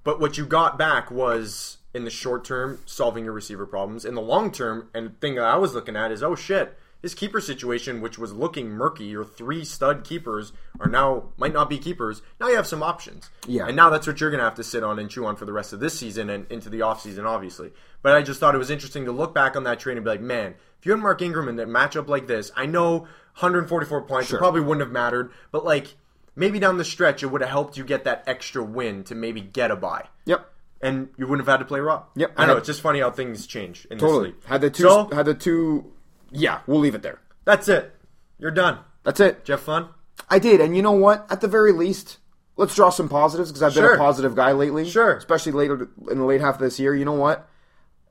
But 0.02 0.20
what 0.20 0.36
you 0.36 0.44
got 0.44 0.76
back 0.78 1.10
was 1.10 1.78
in 1.94 2.04
the 2.04 2.10
short 2.10 2.44
term 2.44 2.80
solving 2.86 3.24
your 3.24 3.32
receiver 3.32 3.66
problems. 3.66 4.04
In 4.04 4.14
the 4.14 4.20
long 4.20 4.50
term, 4.50 4.88
and 4.94 5.06
the 5.06 5.14
thing 5.20 5.36
that 5.36 5.44
I 5.44 5.56
was 5.56 5.74
looking 5.74 5.96
at 5.96 6.10
is, 6.12 6.22
oh 6.22 6.34
shit, 6.34 6.76
his 7.00 7.14
keeper 7.14 7.40
situation, 7.40 8.00
which 8.00 8.18
was 8.18 8.32
looking 8.32 8.70
murky, 8.70 9.04
your 9.04 9.24
three 9.24 9.64
stud 9.64 10.04
keepers 10.04 10.52
are 10.80 10.88
now 10.88 11.24
might 11.36 11.52
not 11.52 11.68
be 11.70 11.78
keepers. 11.78 12.22
Now 12.40 12.48
you 12.48 12.56
have 12.56 12.66
some 12.66 12.82
options. 12.82 13.30
Yeah. 13.46 13.66
And 13.66 13.76
now 13.76 13.90
that's 13.90 14.06
what 14.06 14.20
you're 14.20 14.30
going 14.30 14.38
to 14.40 14.44
have 14.44 14.54
to 14.56 14.64
sit 14.64 14.82
on 14.82 14.98
and 14.98 15.08
chew 15.10 15.24
on 15.26 15.36
for 15.36 15.44
the 15.44 15.52
rest 15.52 15.72
of 15.72 15.80
this 15.80 15.98
season 15.98 16.28
and 16.30 16.50
into 16.50 16.68
the 16.70 16.80
offseason, 16.80 17.24
obviously. 17.26 17.72
But 18.02 18.14
I 18.14 18.22
just 18.22 18.40
thought 18.40 18.54
it 18.54 18.58
was 18.58 18.70
interesting 18.70 19.04
to 19.04 19.12
look 19.12 19.34
back 19.34 19.54
on 19.54 19.64
that 19.64 19.78
trade 19.80 19.96
and 19.96 20.04
be 20.04 20.10
like, 20.10 20.20
man, 20.20 20.54
if 20.78 20.86
you 20.86 20.92
had 20.92 21.00
Mark 21.00 21.20
Ingram 21.22 21.48
in 21.48 21.56
that 21.56 21.68
matchup 21.68 22.08
like 22.08 22.26
this, 22.26 22.50
I 22.56 22.66
know 22.66 23.06
144 23.34 24.02
points, 24.02 24.32
it 24.32 24.38
probably 24.38 24.60
wouldn't 24.60 24.80
have 24.86 24.92
mattered, 24.92 25.32
but 25.50 25.64
like 25.64 25.96
maybe 26.36 26.58
down 26.58 26.78
the 26.78 26.84
stretch, 26.84 27.22
it 27.22 27.26
would 27.26 27.40
have 27.40 27.50
helped 27.50 27.76
you 27.76 27.84
get 27.84 28.04
that 28.04 28.24
extra 28.26 28.62
win 28.62 29.04
to 29.04 29.14
maybe 29.14 29.40
get 29.40 29.70
a 29.70 29.76
buy. 29.76 30.06
Yep. 30.26 30.50
And 30.80 31.08
you 31.16 31.26
wouldn't 31.26 31.46
have 31.48 31.52
had 31.52 31.58
to 31.60 31.64
play 31.64 31.80
Raw. 31.80 32.04
Yep. 32.14 32.32
I 32.36 32.46
know, 32.46 32.56
it's 32.56 32.66
just 32.66 32.80
funny 32.82 33.00
how 33.00 33.10
things 33.10 33.46
change 33.46 33.86
in 33.90 33.98
Totally. 33.98 34.30
this 34.30 34.34
league. 34.36 34.44
Had 34.44 34.60
the 34.60 34.70
two. 34.70 34.82
So, 34.82 35.08
had 35.12 35.26
the 35.26 35.34
two. 35.34 35.92
Yeah, 36.30 36.60
we'll 36.66 36.80
leave 36.80 36.94
it 36.94 37.02
there. 37.02 37.20
that's 37.44 37.68
it. 37.68 37.94
You're 38.38 38.50
done. 38.50 38.78
That's 39.04 39.20
it. 39.20 39.40
Did 39.44 39.48
you 39.48 39.52
have 39.52 39.60
fun? 39.62 39.88
I 40.28 40.38
did, 40.38 40.60
and 40.60 40.74
you 40.76 40.82
know 40.82 40.92
what? 40.92 41.26
At 41.30 41.40
the 41.40 41.48
very 41.48 41.72
least, 41.72 42.18
let's 42.56 42.74
draw 42.74 42.90
some 42.90 43.08
positives 43.08 43.50
because 43.50 43.62
I've 43.62 43.74
been 43.74 43.84
a 43.84 43.96
positive 43.96 44.34
guy 44.34 44.52
lately. 44.52 44.88
Sure. 44.88 45.16
especially 45.16 45.52
later 45.52 45.88
in 46.10 46.18
the 46.18 46.24
late 46.24 46.40
half 46.40 46.54
of 46.56 46.60
this 46.60 46.78
year. 46.78 46.94
You 46.94 47.04
know 47.04 47.12
what? 47.12 47.48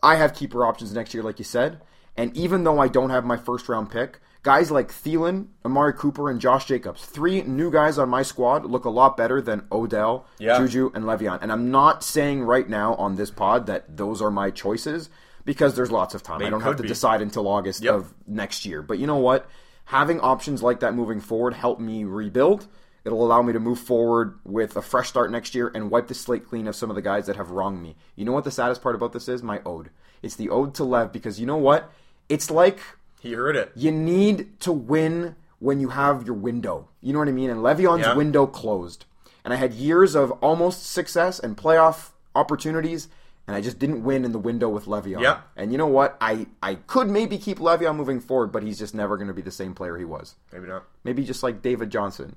I 0.01 0.15
have 0.15 0.33
keeper 0.33 0.65
options 0.65 0.93
next 0.93 1.13
year, 1.13 1.23
like 1.23 1.39
you 1.39 1.45
said, 1.45 1.81
and 2.17 2.35
even 2.35 2.63
though 2.63 2.79
I 2.79 2.87
don't 2.87 3.09
have 3.09 3.23
my 3.25 3.37
first 3.37 3.69
round 3.69 3.89
pick, 3.89 4.19
guys 4.43 4.69
like 4.69 4.89
Thielen, 4.91 5.47
Amari 5.65 5.93
Cooper, 5.93 6.29
and 6.29 6.39
Josh 6.39 6.65
Jacobs, 6.65 7.03
three 7.05 7.41
new 7.43 7.71
guys 7.71 7.97
on 7.97 8.09
my 8.09 8.21
squad, 8.23 8.65
look 8.65 8.85
a 8.85 8.89
lot 8.89 9.15
better 9.17 9.41
than 9.41 9.63
Odell, 9.71 10.25
Yeah. 10.37 10.57
Juju, 10.59 10.91
and 10.93 11.05
Le'Veon. 11.05 11.39
And 11.41 11.51
I'm 11.51 11.71
not 11.71 12.03
saying 12.03 12.43
right 12.43 12.67
now 12.67 12.95
on 12.95 13.15
this 13.15 13.31
pod 13.31 13.65
that 13.67 13.95
those 13.97 14.21
are 14.21 14.29
my 14.31 14.51
choices 14.51 15.09
because 15.45 15.75
there's 15.75 15.91
lots 15.91 16.13
of 16.13 16.23
time. 16.23 16.39
They 16.39 16.47
I 16.47 16.49
don't 16.49 16.61
have 16.61 16.75
to 16.77 16.83
be. 16.83 16.89
decide 16.89 17.21
until 17.21 17.47
August 17.47 17.81
Yep. 17.83 17.93
of 17.95 18.13
next 18.27 18.65
year. 18.65 18.81
But 18.81 18.99
you 18.99 19.07
know 19.07 19.17
what? 19.17 19.47
Having 19.85 20.19
options 20.21 20.61
like 20.61 20.81
that 20.81 20.93
moving 20.93 21.19
forward 21.21 21.53
help 21.53 21.79
me 21.79 22.03
rebuild. 22.03 22.67
It'll 23.05 23.25
allow 23.25 23.41
me 23.41 23.51
to 23.51 23.59
move 23.59 23.79
forward 23.79 24.39
with 24.45 24.77
a 24.77 24.81
fresh 24.81 25.09
start 25.09 25.29
next 25.31 25.53
year 25.55 25.69
and 25.75 25.89
wipe 25.91 26.07
the 26.07 26.13
slate 26.13 26.47
clean 26.47 26.67
of 26.67 26.75
some 26.75 26.89
of 26.89 26.95
the 26.95 27.01
guys 27.01 27.25
that 27.25 27.35
have 27.35 27.51
wronged 27.51 27.81
me. 27.81 27.97
You 28.15 28.23
know 28.23 28.31
what 28.31 28.45
the 28.45 28.51
saddest 28.51 28.81
part 28.81 28.95
about 28.95 29.11
this 29.11 29.27
is? 29.27 29.43
My 29.43 29.61
ode. 29.65 29.89
It's 30.21 30.35
the 30.35 30.49
ode 30.49 30.73
to 30.75 30.85
Lev 30.85 31.11
because 31.11 31.37
you 31.39 31.45
know 31.45 31.57
what? 31.57 31.91
It's 32.29 32.49
like 32.49 32.79
He 33.23 33.33
heard 33.33 33.55
it. 33.55 33.71
you 33.75 33.91
need 33.91 34.59
to 34.59 34.71
win 34.71 35.35
when 35.59 35.79
you 35.79 35.89
have 35.89 36.25
your 36.25 36.35
window. 36.35 36.89
You 37.01 37.13
know 37.13 37.19
what 37.19 37.27
I 37.29 37.31
mean? 37.31 37.49
And 37.49 37.61
Le'Veon's 37.61 38.01
Yeah. 38.05 38.15
window 38.15 38.45
closed. 38.45 39.05
And 39.43 39.53
I 39.53 39.57
had 39.57 39.73
years 39.73 40.13
of 40.15 40.31
almost 40.33 40.85
success 40.91 41.39
and 41.39 41.57
playoff 41.57 42.11
opportunities, 42.35 43.07
and 43.47 43.55
I 43.55 43.61
just 43.61 43.79
didn't 43.79 44.03
win 44.03 44.23
in 44.25 44.31
the 44.33 44.39
window 44.39 44.69
with 44.69 44.85
Le'Veon. 44.85 45.21
Yeah. 45.21 45.39
And 45.55 45.71
you 45.71 45.77
know 45.77 45.87
what? 45.87 46.17
I, 46.21 46.47
I 46.61 46.75
could 46.75 47.09
maybe 47.09 47.37
keep 47.37 47.59
Le'Veon 47.59 47.95
moving 47.95 48.19
forward, 48.19 48.51
but 48.51 48.63
he's 48.63 48.77
just 48.79 48.93
never 48.95 49.17
going 49.17 49.27
to 49.29 49.33
be 49.33 49.41
the 49.41 49.51
same 49.51 49.73
player 49.73 49.97
he 49.97 50.05
was. 50.05 50.35
Maybe 50.51 50.67
not. 50.67 50.83
Maybe 51.03 51.23
just 51.23 51.43
like 51.43 51.61
David 51.61 51.89
Johnson. 51.89 52.35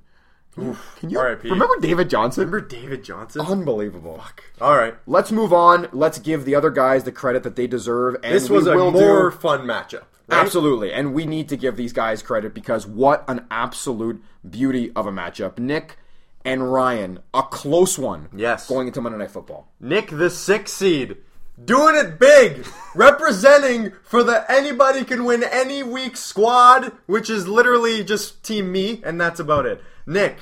Can 0.57 1.11
you 1.11 1.19
R.I.P.. 1.19 1.51
remember 1.51 1.75
David 1.81 2.09
Johnson? 2.11 2.41
Remember 2.49 2.67
David 2.67 3.05
Johnson? 3.05 3.43
Unbelievable. 3.43 4.23
All 4.61 4.77
right. 4.77 4.95
Let's 5.07 5.31
move 5.31 5.53
on. 5.53 5.89
Let's 5.93 6.19
give 6.19 6.45
the 6.45 6.55
other 6.55 6.71
guys 6.71 7.05
the 7.05 7.13
credit 7.13 7.43
that 7.43 7.57
they 7.57 7.67
deserve. 7.67 8.17
And 8.23 8.35
This 8.35 8.49
we 8.49 8.57
was 8.57 8.67
a 8.67 8.75
will 8.75 8.91
more 8.91 9.31
do- 9.31 9.37
fun 9.37 9.61
matchup. 9.67 10.05
right? 10.29 10.39
Absolutely. 10.41 10.93
And 10.93 11.13
we 11.13 11.27
need 11.27 11.49
to 11.51 11.57
give 11.57 11.77
these 11.77 11.93
guys 11.93 12.23
credit 12.23 12.55
because 12.55 12.87
what 12.87 13.23
an 13.29 13.47
absolute 13.51 14.23
beauty 14.49 14.91
of 14.97 15.07
a 15.07 15.13
matchup. 15.13 15.59
Nick 15.59 15.99
and 16.45 16.73
Ryan, 16.73 17.19
a 17.35 17.43
close 17.43 17.99
one. 17.99 18.29
Yes. 18.35 18.67
Going 18.69 18.87
into 18.87 19.01
Monday 19.03 19.19
Night 19.19 19.31
Football. 19.33 19.69
Nick, 19.79 20.09
the 20.11 20.31
six 20.31 20.73
seed, 20.73 21.19
doing 21.63 21.97
it 21.97 22.19
big, 22.19 22.67
representing 22.95 23.93
for 24.05 24.23
the 24.23 24.51
anybody 24.51 25.05
can 25.05 25.25
win 25.25 25.43
any 25.45 25.83
week 25.83 26.17
squad, 26.17 26.93
which 27.07 27.29
is 27.29 27.47
literally 27.49 28.03
just 28.05 28.43
team 28.43 28.71
me, 28.73 29.03
and 29.05 29.21
that's 29.21 29.41
about 29.41 29.67
it. 29.67 29.83
Nick, 30.07 30.39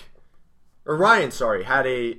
or 0.85 0.97
Ryan, 0.97 1.31
sorry, 1.31 1.65
had 1.65 1.87
a 1.87 2.19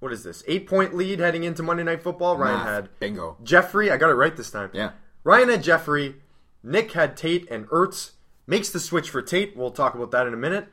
what 0.00 0.12
is 0.12 0.22
this 0.22 0.44
eight 0.46 0.66
point 0.66 0.94
lead 0.94 1.18
heading 1.18 1.44
into 1.44 1.62
Monday 1.62 1.82
Night 1.82 2.02
Football. 2.02 2.36
Ryan 2.36 2.56
Math. 2.58 2.66
had 2.66 3.00
Bingo. 3.00 3.36
Jeffery. 3.42 3.90
I 3.90 3.96
got 3.96 4.10
it 4.10 4.14
right 4.14 4.36
this 4.36 4.50
time. 4.50 4.70
Yeah. 4.72 4.92
Ryan 5.24 5.48
had 5.48 5.62
Jeffery. 5.62 6.16
Nick 6.62 6.92
had 6.92 7.16
Tate 7.16 7.50
and 7.50 7.66
Ertz. 7.68 8.12
Makes 8.46 8.70
the 8.70 8.80
switch 8.80 9.08
for 9.10 9.22
Tate. 9.22 9.56
We'll 9.56 9.70
talk 9.70 9.94
about 9.94 10.10
that 10.10 10.26
in 10.26 10.34
a 10.34 10.36
minute. 10.36 10.68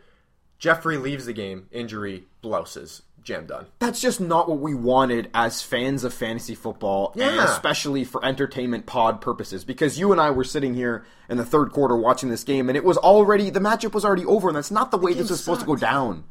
Jeffery 0.59 0.97
leaves 0.97 1.25
the 1.25 1.33
game. 1.33 1.67
Injury, 1.71 2.25
blouses. 2.41 3.03
Jam 3.23 3.45
done. 3.45 3.67
That's 3.79 4.01
just 4.01 4.19
not 4.19 4.49
what 4.49 4.59
we 4.59 4.73
wanted 4.73 5.29
as 5.33 5.61
fans 5.61 6.03
of 6.03 6.13
fantasy 6.13 6.55
football, 6.55 7.13
and 7.15 7.39
especially 7.39 8.03
for 8.03 8.23
entertainment 8.25 8.85
pod 8.85 9.21
purposes. 9.21 9.63
Because 9.63 9.99
you 9.99 10.11
and 10.11 10.19
I 10.19 10.31
were 10.31 10.43
sitting 10.43 10.73
here 10.73 11.05
in 11.29 11.37
the 11.37 11.45
third 11.45 11.71
quarter 11.71 11.95
watching 11.95 12.29
this 12.29 12.43
game, 12.43 12.67
and 12.69 12.75
it 12.77 12.83
was 12.83 12.97
already 12.97 13.49
the 13.49 13.59
matchup 13.59 13.93
was 13.93 14.03
already 14.03 14.25
over, 14.25 14.47
and 14.47 14.55
that's 14.55 14.71
not 14.71 14.91
the 14.91 14.97
way 14.97 15.13
this 15.13 15.29
was 15.29 15.39
supposed 15.39 15.61
to 15.61 15.67
go 15.67 15.75
down. 15.75 16.23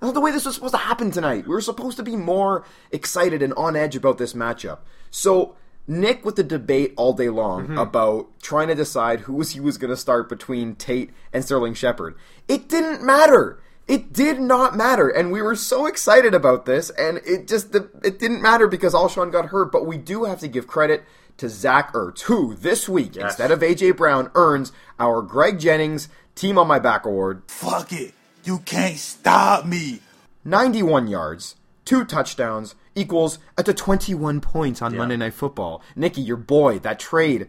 That's 0.00 0.08
not 0.08 0.14
the 0.14 0.20
way 0.20 0.30
this 0.30 0.44
was 0.44 0.54
supposed 0.54 0.74
to 0.74 0.78
happen 0.78 1.10
tonight. 1.10 1.46
We 1.46 1.54
were 1.54 1.60
supposed 1.62 1.96
to 1.96 2.02
be 2.02 2.16
more 2.16 2.64
excited 2.90 3.42
and 3.42 3.54
on 3.54 3.74
edge 3.76 3.96
about 3.96 4.18
this 4.18 4.34
matchup. 4.34 4.80
So 5.10 5.56
Nick 5.88 6.22
with 6.24 6.36
the 6.36 6.42
debate 6.44 6.92
all 6.96 7.14
day 7.14 7.30
long 7.30 7.62
Mm-hmm. 7.64 7.78
about 7.78 8.26
trying 8.42 8.68
to 8.68 8.74
decide 8.74 9.20
who 9.20 9.32
was 9.32 9.52
he 9.52 9.60
was 9.60 9.78
going 9.78 9.88
to 9.90 9.96
start 9.96 10.28
between 10.28 10.74
Tate 10.74 11.12
and 11.32 11.42
Sterling 11.44 11.72
Shepard. 11.72 12.14
It 12.46 12.68
didn't 12.68 13.02
matter. 13.02 13.58
It 13.88 14.12
did 14.12 14.40
not 14.40 14.76
matter, 14.76 15.08
and 15.08 15.30
we 15.30 15.40
were 15.40 15.54
so 15.54 15.86
excited 15.86 16.34
about 16.34 16.66
this, 16.66 16.90
and 16.90 17.18
it 17.24 17.46
just 17.46 17.72
it 17.74 18.18
didn't 18.18 18.42
matter 18.42 18.66
because 18.66 18.94
Alshon 18.94 19.30
got 19.30 19.46
hurt. 19.46 19.70
But 19.70 19.86
we 19.86 19.96
do 19.96 20.24
have 20.24 20.40
to 20.40 20.48
give 20.48 20.66
credit 20.66 21.04
to 21.36 21.48
Zach 21.48 21.92
Ertz, 21.92 22.22
who 22.22 22.54
this 22.54 22.88
week 22.88 23.14
Yes. 23.14 23.24
instead 23.24 23.50
of 23.52 23.60
AJ 23.60 23.92
Brown 23.96 24.30
earns 24.34 24.72
our 24.98 25.22
Greg 25.22 25.60
Jennings 25.60 26.08
Team 26.34 26.58
on 26.58 26.66
My 26.66 26.78
Back 26.80 27.04
award. 27.04 27.42
Fuck 27.46 27.92
it. 27.92 28.14
You 28.42 28.58
can't 28.60 28.96
stop 28.96 29.64
me. 29.66 30.00
91 30.44 31.08
yards, 31.08 31.56
two 31.84 32.04
touchdowns, 32.04 32.74
equals 32.94 33.38
at 33.58 33.66
to 33.66 33.74
21 33.74 34.40
points 34.40 34.80
on 34.82 34.96
Monday 34.96 35.16
Night 35.16 35.34
Football. 35.34 35.82
Nicky, 35.94 36.22
your 36.22 36.36
boy, 36.36 36.78
that 36.80 36.98
trade, 36.98 37.48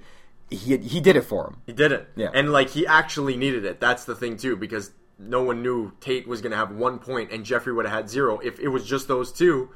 he 0.49 0.77
he 0.77 0.99
did 0.99 1.15
it 1.15 1.21
for 1.23 1.47
him. 1.47 1.57
He 1.65 1.73
did 1.73 1.91
it. 1.91 2.09
Yeah. 2.15 2.29
And 2.33 2.51
like 2.51 2.69
he 2.69 2.85
actually 2.85 3.37
needed 3.37 3.65
it. 3.65 3.79
That's 3.79 4.05
the 4.05 4.15
thing 4.15 4.37
too, 4.37 4.55
because 4.55 4.91
no 5.19 5.43
one 5.43 5.61
knew 5.61 5.91
Tate 5.99 6.27
was 6.27 6.41
going 6.41 6.51
to 6.51 6.57
have 6.57 6.71
one 6.71 6.99
point 6.99 7.31
and 7.31 7.45
Jeffery 7.45 7.73
would 7.73 7.85
have 7.85 7.95
had 7.95 8.09
zero. 8.09 8.39
If 8.39 8.59
it 8.59 8.69
was 8.69 8.85
just 8.85 9.07
those 9.07 9.31
two, 9.31 9.69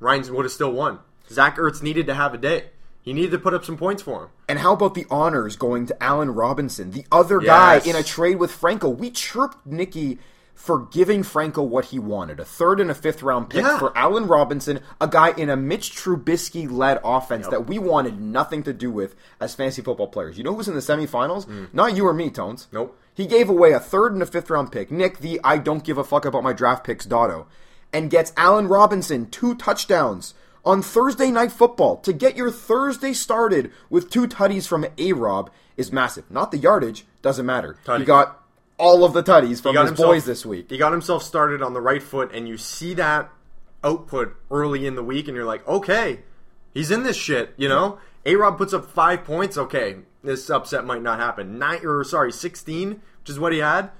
Ryan 0.00 0.34
would 0.34 0.44
have 0.44 0.52
still 0.52 0.72
won. 0.72 1.00
Zach 1.28 1.56
Ertz 1.56 1.82
needed 1.82 2.06
to 2.06 2.14
have 2.14 2.34
a 2.34 2.38
day. 2.38 2.70
He 3.02 3.12
needed 3.12 3.32
to 3.32 3.38
put 3.38 3.52
up 3.52 3.64
some 3.64 3.76
points 3.76 4.02
for 4.02 4.24
him. 4.24 4.30
And 4.48 4.60
how 4.60 4.74
about 4.74 4.94
the 4.94 5.06
honors 5.10 5.56
going 5.56 5.86
to 5.86 6.02
Allen 6.02 6.30
Robinson, 6.30 6.92
the 6.92 7.04
other 7.10 7.40
guy 7.40 7.80
in 7.84 7.96
a 7.96 8.02
trade 8.02 8.36
with 8.36 8.52
Franco? 8.52 8.88
We 8.88 9.10
chirped 9.10 9.66
Nicky 9.66 10.18
for 10.54 10.86
giving 10.92 11.22
Franco 11.24 11.62
what 11.62 11.86
he 11.86 11.98
wanted 11.98 12.38
a 12.38 12.44
third 12.44 12.78
and 12.78 12.90
a 12.90 12.94
fifth 12.94 13.22
round 13.22 13.50
pick 13.50 13.62
Yeah. 13.62 13.78
for 13.78 13.96
Allen 13.98 14.26
Robinson, 14.28 14.80
a 15.00 15.08
guy 15.08 15.30
in 15.32 15.50
a 15.50 15.56
Mitch 15.56 15.90
Trubisky 15.92 16.70
led 16.70 17.00
offense 17.02 17.48
that 17.48 17.66
we 17.66 17.78
wanted 17.78 18.20
nothing 18.20 18.62
to 18.64 18.72
do 18.72 18.90
with 18.90 19.16
as 19.40 19.54
fantasy 19.54 19.82
football 19.82 20.06
players. 20.06 20.38
You 20.38 20.44
know 20.44 20.54
who's 20.54 20.68
in 20.68 20.74
the 20.74 20.80
semifinals? 20.80 21.46
Not 21.72 21.96
you 21.96 22.06
or 22.06 22.14
me, 22.14 22.30
Tones. 22.30 22.66
Mm. 22.66 22.72
Nope. 22.74 22.98
He 23.14 23.26
gave 23.26 23.48
away 23.48 23.72
a 23.72 23.80
third 23.80 24.12
and 24.12 24.22
a 24.22 24.26
fifth 24.26 24.50
round 24.50 24.70
pick. 24.72 24.90
Nick, 24.90 25.18
the 25.18 25.40
I 25.42 25.58
don't 25.58 25.84
give 25.84 25.98
a 25.98 26.04
fuck 26.04 26.24
about 26.24 26.42
my 26.44 26.52
draft 26.52 26.84
picks, 26.84 27.06
Dotto, 27.06 27.46
and 27.92 28.08
gets 28.10 28.32
Allen 28.36 28.68
Robinson 28.68 29.28
two 29.30 29.54
touchdowns 29.54 30.34
on 30.64 30.80
Thursday 30.80 31.30
night 31.30 31.50
football. 31.52 31.96
To 31.96 32.12
get 32.12 32.36
your 32.36 32.50
Thursday 32.50 33.12
started 33.12 33.72
with 33.90 34.10
two 34.10 34.28
tutties 34.28 34.66
from 34.68 34.86
A 34.96 35.12
Rob 35.12 35.50
is 35.76 35.90
massive. 35.92 36.30
Not 36.30 36.52
the 36.52 36.58
yardage, 36.58 37.04
doesn't 37.20 37.44
matter. 37.44 37.76
He 37.84 37.90
Tutties. 37.90 38.06
got 38.06 38.41
all 38.82 39.04
of 39.04 39.12
the 39.12 39.22
tutties 39.22 39.62
from 39.62 39.76
his 39.76 39.86
himself, 39.90 40.08
boys 40.08 40.24
this 40.24 40.44
week. 40.44 40.68
He 40.68 40.76
got 40.76 40.90
himself 40.90 41.22
started 41.22 41.62
on 41.62 41.72
the 41.72 41.80
right 41.80 42.02
foot, 42.02 42.32
and 42.34 42.48
you 42.48 42.58
see 42.58 42.94
that 42.94 43.30
output 43.84 44.36
early 44.50 44.86
in 44.86 44.96
the 44.96 45.04
week, 45.04 45.28
and 45.28 45.36
you're 45.36 45.46
like, 45.46 45.66
okay, 45.68 46.20
he's 46.74 46.90
in 46.90 47.04
this 47.04 47.16
shit. 47.16 47.54
You 47.56 47.68
know, 47.68 48.00
A 48.26 48.34
Rob 48.34 48.58
puts 48.58 48.74
up 48.74 48.90
five 48.90 49.24
points. 49.24 49.56
Okay, 49.56 49.98
this 50.24 50.50
upset 50.50 50.84
might 50.84 51.02
not 51.02 51.20
happen. 51.20 51.58
Nine 51.60 51.86
or 51.86 52.02
sorry, 52.02 52.32
sixteen, 52.32 53.00
which 53.20 53.30
is 53.30 53.38
what 53.38 53.52
he 53.52 53.60
had. 53.60 53.90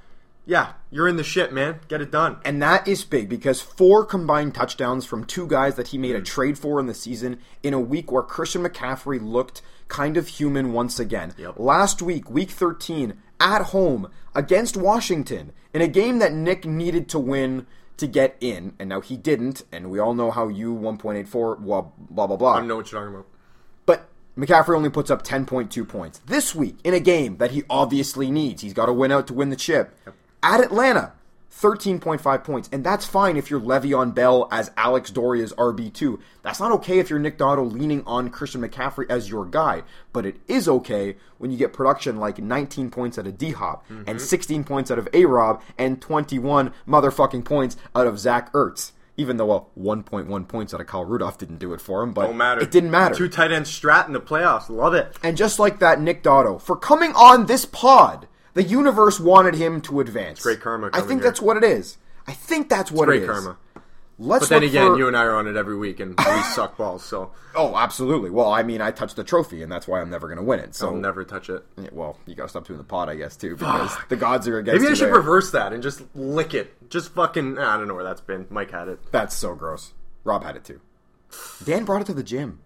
Yeah, 0.44 0.72
you're 0.90 1.06
in 1.06 1.16
the 1.16 1.22
shit, 1.22 1.52
man. 1.52 1.78
Get 1.86 2.00
it 2.00 2.10
done. 2.10 2.38
And 2.44 2.60
that 2.62 2.88
is 2.88 3.04
big 3.04 3.28
because 3.28 3.60
four 3.60 4.04
combined 4.04 4.56
touchdowns 4.56 5.06
from 5.06 5.24
two 5.24 5.46
guys 5.46 5.76
that 5.76 5.88
he 5.88 5.98
made 5.98 6.16
a 6.16 6.20
mm. 6.20 6.24
trade 6.24 6.58
for 6.58 6.80
in 6.80 6.86
the 6.86 6.94
season 6.94 7.38
in 7.62 7.72
a 7.72 7.80
week 7.80 8.10
where 8.10 8.24
Christian 8.24 8.64
McCaffrey 8.64 9.22
looked 9.22 9.62
kind 9.86 10.16
of 10.16 10.26
human 10.26 10.72
once 10.72 10.98
again. 10.98 11.32
Yep. 11.38 11.58
Last 11.58 12.02
week, 12.02 12.28
week 12.28 12.50
13, 12.50 13.14
at 13.42 13.62
home 13.66 14.08
against 14.34 14.76
Washington 14.76 15.52
in 15.74 15.82
a 15.82 15.88
game 15.88 16.20
that 16.20 16.32
Nick 16.32 16.64
needed 16.64 17.08
to 17.10 17.18
win 17.18 17.66
to 17.96 18.06
get 18.06 18.36
in. 18.40 18.74
And 18.78 18.88
now 18.88 19.00
he 19.00 19.16
didn't. 19.16 19.64
And 19.72 19.90
we 19.90 19.98
all 19.98 20.14
know 20.14 20.30
how 20.30 20.48
you 20.48 20.74
1.84, 20.74 21.58
blah, 21.58 21.82
blah, 21.98 22.26
blah, 22.26 22.36
blah. 22.36 22.54
I 22.54 22.64
know 22.64 22.76
what 22.76 22.90
you're 22.90 23.00
talking 23.00 23.14
about. 23.14 23.26
But 23.84 24.08
McCaffrey 24.38 24.76
only 24.76 24.90
puts 24.90 25.10
up 25.10 25.24
10.2 25.24 25.86
points. 25.86 26.20
This 26.26 26.54
week, 26.54 26.78
in 26.84 26.94
a 26.94 27.00
game 27.00 27.36
that 27.38 27.50
he 27.50 27.64
obviously 27.68 28.30
needs, 28.30 28.62
he's 28.62 28.74
got 28.74 28.86
to 28.86 28.92
win 28.92 29.12
out 29.12 29.26
to 29.26 29.34
win 29.34 29.50
the 29.50 29.56
chip. 29.56 29.94
At 30.42 30.60
Atlanta, 30.60 31.12
13.5 31.52 32.44
points. 32.44 32.68
And 32.72 32.82
that's 32.82 33.04
fine 33.04 33.36
if 33.36 33.50
you're 33.50 33.60
Le'Veon 33.60 34.14
Bell 34.14 34.48
as 34.50 34.70
Alex 34.76 35.10
Doria's 35.10 35.52
RB2. 35.52 36.18
That's 36.42 36.58
not 36.60 36.72
okay 36.72 36.98
if 36.98 37.10
you're 37.10 37.18
Nick 37.18 37.38
Dotto 37.38 37.70
leaning 37.70 38.02
on 38.06 38.30
Christian 38.30 38.62
McCaffrey 38.62 39.06
as 39.10 39.28
your 39.30 39.44
guy. 39.44 39.82
But 40.12 40.26
it 40.26 40.36
is 40.48 40.68
okay 40.68 41.16
when 41.38 41.50
you 41.50 41.56
get 41.58 41.72
production 41.72 42.16
like 42.16 42.38
19 42.38 42.90
points 42.90 43.18
out 43.18 43.26
of 43.26 43.38
D 43.38 43.50
Hop 43.52 43.84
and 44.06 44.20
16 44.20 44.64
points 44.64 44.90
out 44.90 44.98
of 44.98 45.08
A 45.12 45.24
Rob 45.26 45.62
and 45.78 46.00
21 46.00 46.72
motherfucking 46.88 47.44
points 47.44 47.76
out 47.94 48.06
of 48.06 48.18
Zach 48.18 48.52
Ertz. 48.52 48.92
Even 49.18 49.36
though 49.36 49.50
uh, 49.50 49.60
1.1 49.78 50.48
points 50.48 50.72
out 50.72 50.80
of 50.80 50.86
Kyle 50.86 51.04
Rudolph 51.04 51.36
didn't 51.36 51.58
do 51.58 51.74
it 51.74 51.82
for 51.82 52.02
him, 52.02 52.12
but 52.14 52.30
it 52.62 52.70
didn't 52.70 52.90
matter. 52.90 53.14
Two 53.14 53.28
tight 53.28 53.52
end 53.52 53.66
strat 53.66 54.06
in 54.06 54.14
the 54.14 54.20
playoffs. 54.20 54.70
Love 54.70 54.94
it. 54.94 55.14
And 55.22 55.36
just 55.36 55.58
like 55.58 55.80
that, 55.80 56.00
Nick 56.00 56.22
Dotto, 56.22 56.58
for 56.60 56.76
coming 56.76 57.12
on 57.12 57.44
this 57.44 57.66
pod, 57.66 58.26
the 58.54 58.62
universe 58.62 59.18
wanted 59.20 59.54
him 59.54 59.80
to 59.82 60.00
advance. 60.00 60.40
great 60.42 60.60
karma 60.60 60.90
I 60.92 61.00
think 61.00 61.20
here. 61.22 61.30
that's 61.30 61.40
what 61.40 61.56
it 61.56 61.64
is. 61.64 61.98
I 62.26 62.32
think 62.32 62.68
that's 62.68 62.90
what 62.92 63.06
Great 63.06 63.22
it 63.22 63.24
is. 63.24 63.30
karma. 63.30 63.56
Let's 64.18 64.44
But 64.44 64.50
then 64.60 64.62
again, 64.62 64.92
for- 64.92 64.98
you 64.98 65.08
and 65.08 65.16
I 65.16 65.24
are 65.24 65.34
on 65.34 65.48
it 65.48 65.56
every 65.56 65.76
week, 65.76 65.98
and 65.98 66.14
we 66.16 66.42
suck 66.54 66.76
balls, 66.76 67.02
so 67.02 67.32
Oh, 67.56 67.74
absolutely. 67.76 68.30
Well, 68.30 68.52
I 68.52 68.62
mean, 68.62 68.80
I 68.80 68.90
touched 68.92 69.16
the 69.16 69.24
trophy, 69.24 69.62
and 69.62 69.72
that's 69.72 69.88
why 69.88 70.00
I'm 70.00 70.10
never 70.10 70.28
going 70.28 70.38
to 70.38 70.44
win 70.44 70.60
it. 70.60 70.74
So, 70.74 70.88
I'll 70.88 70.94
never 70.94 71.24
touch 71.24 71.50
it. 71.50 71.64
Yeah, 71.76 71.88
well, 71.92 72.18
you 72.26 72.34
got 72.34 72.44
to 72.44 72.48
stop 72.50 72.66
doing 72.66 72.78
the 72.78 72.84
pod, 72.84 73.08
I 73.08 73.16
guess, 73.16 73.36
too, 73.36 73.56
because 73.56 73.96
the 74.08 74.16
gods 74.16 74.46
are 74.46 74.58
against 74.58 74.80
Maybe 74.82 74.92
I 74.92 74.94
should 74.94 75.08
there. 75.08 75.14
reverse 75.16 75.50
that 75.50 75.72
and 75.72 75.82
just 75.82 76.02
lick 76.14 76.54
it. 76.54 76.88
Just 76.90 77.12
fucking. 77.14 77.58
I 77.58 77.76
don't 77.76 77.88
know 77.88 77.94
where 77.94 78.04
that's 78.04 78.20
been. 78.20 78.46
Mike 78.48 78.70
had 78.70 78.88
it. 78.88 79.00
That's 79.10 79.34
so 79.34 79.54
gross. 79.54 79.92
Rob 80.24 80.44
had 80.44 80.54
it 80.56 80.64
too. 80.64 80.80
Dan 81.64 81.84
brought 81.84 82.02
it 82.02 82.06
to 82.06 82.14
the 82.14 82.22
gym. 82.22 82.60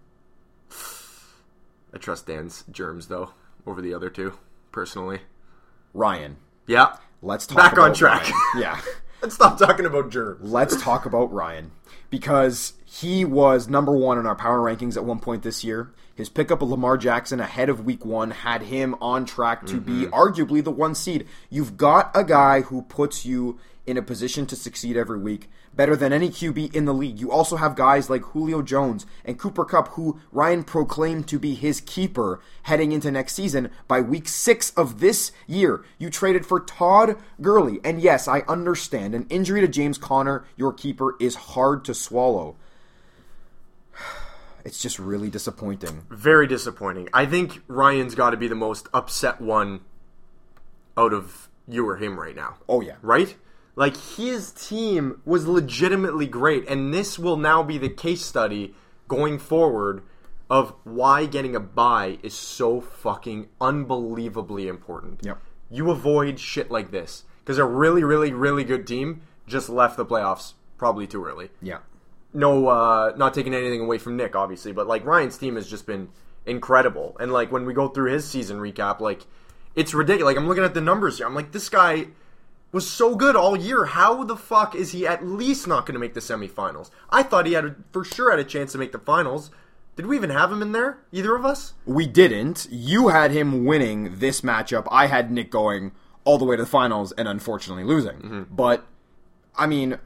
I 1.93 1.97
trust 1.97 2.27
Dan's 2.27 2.63
germs 2.69 3.07
though 3.07 3.31
over 3.65 3.81
the 3.81 3.93
other 3.93 4.09
two, 4.09 4.33
personally. 4.71 5.21
Ryan, 5.93 6.37
Yeah. 6.67 6.95
let's 7.21 7.47
talk 7.47 7.57
Back 7.57 7.77
on 7.77 7.93
track. 7.93 8.23
Ryan. 8.23 8.33
Yeah. 8.61 8.81
Let's 9.21 9.33
stop 9.33 9.57
talking 9.57 9.85
about 9.85 10.11
germs. 10.11 10.51
let's 10.51 10.79
talk 10.81 11.05
about 11.07 11.33
Ryan 11.33 11.71
because 12.11 12.73
he 12.85 13.25
was 13.25 13.67
number 13.67 13.91
one 13.95 14.17
in 14.19 14.25
our 14.25 14.35
power 14.35 14.59
rankings 14.59 14.95
at 14.95 15.05
one 15.05 15.19
point 15.19 15.43
this 15.43 15.63
year. 15.63 15.91
His 16.15 16.29
pickup 16.29 16.61
of 16.61 16.69
Lamar 16.69 16.97
Jackson 16.97 17.39
ahead 17.39 17.69
of 17.69 17.85
week 17.85 18.05
one 18.05 18.31
had 18.31 18.63
him 18.63 18.95
on 19.01 19.25
track 19.25 19.65
to 19.67 19.79
be 19.79 20.05
mm-hmm. 20.05 20.13
arguably 20.13 20.63
the 20.63 20.71
one 20.71 20.95
seed. 20.95 21.27
You've 21.49 21.77
got 21.77 22.11
a 22.15 22.23
guy 22.23 22.61
who 22.61 22.83
puts 22.83 23.25
you 23.25 23.59
in 23.87 23.97
a 23.97 24.01
position 24.01 24.45
to 24.45 24.55
succeed 24.55 24.97
every 24.97 25.17
week, 25.17 25.49
better 25.73 25.95
than 25.95 26.11
any 26.11 26.29
QB 26.29 26.75
in 26.75 26.83
the 26.83 26.93
league. 26.93 27.19
You 27.19 27.31
also 27.31 27.55
have 27.55 27.75
guys 27.75 28.09
like 28.09 28.21
Julio 28.21 28.61
Jones 28.61 29.05
and 29.23 29.39
Cooper 29.39 29.63
Kupp, 29.63 29.87
who 29.93 30.19
Ryan 30.33 30.65
proclaimed 30.65 31.27
to 31.29 31.39
be 31.39 31.55
his 31.55 31.79
keeper 31.79 32.41
heading 32.63 32.91
into 32.91 33.09
next 33.09 33.33
season. 33.33 33.71
By 33.87 34.01
week 34.01 34.27
six 34.27 34.71
of 34.71 34.99
this 34.99 35.31
year, 35.47 35.85
you 35.97 36.09
traded 36.09 36.45
for 36.45 36.59
Todd 36.59 37.15
Gurley. 37.41 37.79
And 37.83 38.01
yes, 38.01 38.27
I 38.27 38.41
understand 38.41 39.15
an 39.15 39.25
injury 39.29 39.61
to 39.61 39.67
James 39.69 39.97
Conner, 39.97 40.45
your 40.57 40.73
keeper, 40.73 41.15
is 41.19 41.35
hard 41.35 41.83
to 41.85 41.93
swallow. 41.93 42.55
It's 44.65 44.81
just 44.81 44.99
really 44.99 45.29
disappointing. 45.29 46.03
Very 46.09 46.45
disappointing. 46.45 47.07
I 47.13 47.25
think 47.25 47.61
Ryan's 47.69 48.15
got 48.15 48.31
to 48.31 48.37
be 48.37 48.49
the 48.49 48.55
most 48.55 48.89
upset 48.93 49.39
one 49.39 49.79
out 50.97 51.13
of 51.13 51.47
you 51.69 51.87
or 51.87 51.95
him 51.95 52.19
right 52.19 52.35
now. 52.35 52.57
Oh, 52.67 52.81
yeah. 52.81 52.95
Right? 53.01 53.37
Like 53.77 53.95
his 53.95 54.51
team 54.51 55.21
was 55.23 55.47
legitimately 55.47 56.25
great, 56.25 56.67
and 56.67 56.91
this 56.91 57.19
will 57.19 57.37
now 57.37 57.61
be 57.61 57.77
the 57.77 57.89
case 57.89 58.25
study 58.25 58.73
going 59.07 59.37
forward 59.37 60.01
of 60.49 60.73
why 60.83 61.27
getting 61.27 61.55
a 61.55 61.59
buy 61.59 62.17
is 62.23 62.33
so 62.33 62.81
fucking 62.81 63.49
unbelievably 63.61 64.67
important. 64.67 65.21
Yep. 65.23 65.39
You 65.69 65.91
avoid 65.91 66.39
shit 66.39 66.71
like 66.71 66.89
this 66.89 67.23
because 67.43 67.59
a 67.59 67.65
really, 67.65 68.03
really, 68.03 68.33
really 68.33 68.63
good 68.63 68.87
team 68.87 69.21
just 69.45 69.69
left 69.69 69.95
the 69.95 70.05
playoffs 70.05 70.53
probably 70.77 71.07
too 71.07 71.25
early 71.25 71.49
Yeah. 71.61 71.79
no 72.33 72.67
uh 72.67 73.13
not 73.15 73.33
taking 73.33 73.53
anything 73.55 73.81
away 73.81 73.97
from 73.99 74.17
Nick 74.17 74.35
obviously, 74.35 74.71
but 74.71 74.87
like 74.87 75.05
Ryan's 75.05 75.37
team 75.37 75.55
has 75.55 75.69
just 75.69 75.85
been 75.85 76.09
incredible. 76.47 77.15
And 77.19 77.31
like 77.31 77.51
when 77.51 77.65
we 77.65 77.73
go 77.73 77.89
through 77.89 78.11
his 78.11 78.27
season 78.27 78.57
recap, 78.57 78.99
like 78.99 79.21
it's 79.75 79.93
ridiculous. 79.93 80.33
Like 80.33 80.37
I'm 80.37 80.47
looking 80.47 80.63
at 80.63 80.73
the 80.73 80.81
numbers 80.81 81.17
here. 81.17 81.27
I'm 81.27 81.35
like 81.35 81.51
this 81.51 81.69
guy 81.69 82.07
was 82.71 82.89
so 82.89 83.15
good 83.15 83.35
all 83.35 83.57
year. 83.57 83.85
How 83.85 84.23
the 84.23 84.35
fuck 84.35 84.75
is 84.75 84.91
he 84.91 85.07
at 85.07 85.25
least 85.25 85.67
not 85.67 85.85
going 85.85 85.93
to 85.93 85.99
make 85.99 86.13
the 86.13 86.19
semifinals? 86.19 86.89
I 87.09 87.23
thought 87.23 87.45
he 87.45 87.53
had 87.53 87.65
a, 87.65 87.75
for 87.91 88.03
sure 88.03 88.31
had 88.31 88.39
a 88.39 88.43
chance 88.43 88.71
to 88.73 88.77
make 88.77 88.91
the 88.91 88.99
finals. 88.99 89.51
Did 89.95 90.05
we 90.05 90.15
even 90.15 90.29
have 90.29 90.51
him 90.51 90.61
in 90.61 90.73
there? 90.73 90.99
Either 91.11 91.35
of 91.35 91.43
us? 91.43 91.73
We 91.85 92.05
didn't. 92.05 92.67
You 92.69 93.07
had 93.07 93.31
him 93.31 93.65
winning 93.65 94.19
this 94.19 94.41
matchup. 94.41 94.87
I 94.91 95.07
had 95.07 95.31
Nick 95.31 95.49
going 95.49 95.91
all 96.23 96.37
the 96.37 96.45
way 96.45 96.55
to 96.55 96.63
the 96.63 96.69
finals 96.69 97.13
and 97.13 97.27
unfortunately 97.27 97.83
losing. 97.83 98.17
Mm-hmm. 98.17 98.43
But, 98.55 98.85
I 99.55 99.65
mean, 99.65 99.97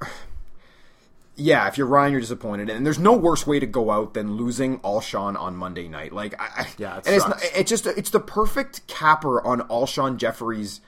yeah, 1.36 1.68
if 1.68 1.78
you're 1.78 1.88
Ryan, 1.88 2.14
you're 2.14 2.22
disappointed. 2.22 2.70
And 2.70 2.86
there's 2.86 3.00
no 3.00 3.14
worse 3.14 3.46
way 3.46 3.60
to 3.60 3.66
go 3.66 3.92
out 3.92 4.14
than 4.14 4.38
losing 4.38 4.80
Alshon 4.80 5.38
on 5.38 5.58
Monday 5.58 5.90
night. 5.90 6.14
Like, 6.14 6.40
I, 6.40 6.68
Yeah, 6.78 7.00
it 7.00 7.08
and 7.08 7.16
it's, 7.16 7.28
not, 7.28 7.42
it's 7.56 7.70
just 7.70 7.86
it's 7.86 8.12
the 8.12 8.22
perfect 8.22 8.88
capper 8.88 9.46
on 9.46 9.62
Alshon 9.68 10.16
Jeffrey's 10.16 10.80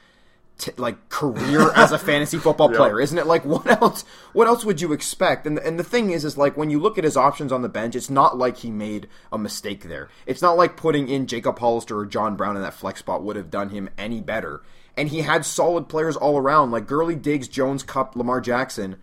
t- 0.58 0.72
like 0.78 1.10
career 1.10 1.72
as 1.76 1.92
a 1.92 1.98
fantasy 1.98 2.38
football 2.38 2.70
player, 2.74 3.00
isn't 3.00 3.18
it? 3.18 3.28
Like, 3.28 3.46
what 3.46 3.68
else? 3.82 4.04
What 4.34 4.48
else 4.48 4.66
would 4.66 4.82
you 4.82 4.94
expect? 4.94 5.46
And 5.46 5.58
and 5.60 5.80
the 5.80 5.84
thing 5.84 6.12
is, 6.12 6.26
is 6.26 6.38
like 6.38 6.58
when 6.58 6.70
you 6.70 6.80
look 6.80 6.98
at 6.98 7.04
his 7.04 7.18
options 7.18 7.52
on 7.52 7.62
the 7.62 7.70
bench, 7.70 7.96
it's 7.96 8.10
not 8.10 8.38
like 8.38 8.58
he 8.58 8.72
made 8.72 9.08
a 9.32 9.38
mistake 9.38 9.84
there. 9.84 10.10
It's 10.26 10.42
not 10.42 10.58
like 10.58 10.78
putting 10.78 11.08
in 11.08 11.28
Jacob 11.28 11.60
Hollister 11.60 11.98
or 11.98 12.06
John 12.06 12.36
Brown 12.36 12.56
in 12.56 12.62
that 12.62 12.74
flex 12.74 13.00
spot 13.00 13.24
would 13.24 13.36
have 13.36 13.50
done 13.50 13.70
him 13.70 13.90
any 13.98 14.22
better. 14.22 14.62
And 14.96 15.10
he 15.10 15.22
had 15.22 15.44
solid 15.44 15.90
players 15.90 16.16
all 16.16 16.38
around, 16.38 16.72
like 16.72 16.86
Gurley, 16.86 17.16
Diggs, 17.16 17.48
Jones, 17.48 17.82
Kupp, 17.82 18.16
Lamar 18.16 18.42
Jackson 18.42 18.98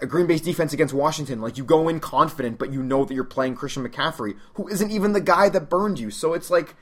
a 0.00 0.06
Green 0.06 0.26
Bay's 0.26 0.40
defense 0.40 0.72
against 0.72 0.94
Washington. 0.94 1.40
Like 1.40 1.56
you 1.56 1.64
go 1.64 1.88
in 1.88 2.00
confident, 2.00 2.58
but 2.58 2.72
you 2.72 2.82
know 2.82 3.04
that 3.04 3.14
you're 3.14 3.24
playing 3.24 3.54
Christian 3.54 3.86
McCaffrey, 3.86 4.36
who 4.54 4.68
isn't 4.68 4.90
even 4.90 5.12
the 5.12 5.20
guy 5.20 5.48
that 5.48 5.70
burned 5.70 5.98
you. 5.98 6.10
So 6.10 6.34
it's 6.34 6.50
like 6.50 6.76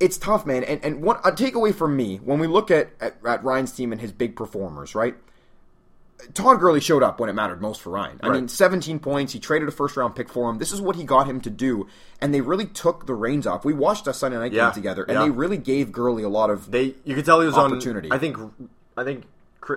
it's 0.00 0.16
tough, 0.18 0.44
man. 0.46 0.64
And 0.64 0.84
and 0.84 1.02
one 1.02 1.16
a 1.24 1.32
takeaway 1.32 1.74
from 1.74 1.96
me 1.96 2.16
when 2.16 2.38
we 2.38 2.46
look 2.46 2.70
at, 2.70 2.90
at 3.00 3.16
at 3.26 3.42
Ryan's 3.44 3.72
team 3.72 3.92
and 3.92 4.00
his 4.00 4.12
big 4.12 4.36
performers, 4.36 4.94
right? 4.94 5.14
Todd 6.32 6.58
Gurley 6.58 6.80
showed 6.80 7.02
up 7.02 7.20
when 7.20 7.28
it 7.28 7.34
mattered 7.34 7.60
most 7.60 7.82
for 7.82 7.90
Ryan. 7.90 8.18
I 8.22 8.28
Right. 8.28 8.36
mean, 8.36 8.48
17 8.48 8.98
points. 8.98 9.32
He 9.34 9.38
traded 9.40 9.68
a 9.68 9.72
first 9.72 9.94
round 9.96 10.14
pick 10.14 10.30
for 10.30 10.48
him. 10.48 10.58
This 10.58 10.72
is 10.72 10.80
what 10.80 10.96
he 10.96 11.04
got 11.04 11.26
him 11.26 11.40
to 11.42 11.50
do, 11.50 11.86
and 12.20 12.32
they 12.32 12.40
really 12.40 12.64
took 12.66 13.06
the 13.06 13.14
reins 13.14 13.46
off. 13.46 13.64
We 13.64 13.74
watched 13.74 14.06
a 14.06 14.14
Sunday 14.14 14.38
night 14.38 14.52
Yeah, 14.52 14.66
game 14.66 14.74
together, 14.74 15.02
and 15.02 15.18
yeah. 15.18 15.24
they 15.24 15.30
really 15.30 15.58
gave 15.58 15.92
Gurley 15.92 16.22
a 16.22 16.28
lot 16.28 16.48
of 16.50 16.70
They 16.70 16.94
you 17.04 17.14
could 17.14 17.24
tell 17.26 17.40
he 17.40 17.46
was 17.46 17.56
Opportunity. 17.58 18.10
on. 18.10 18.16
I 18.16 18.18
think 18.18 18.38
I 18.96 19.04
think 19.04 19.24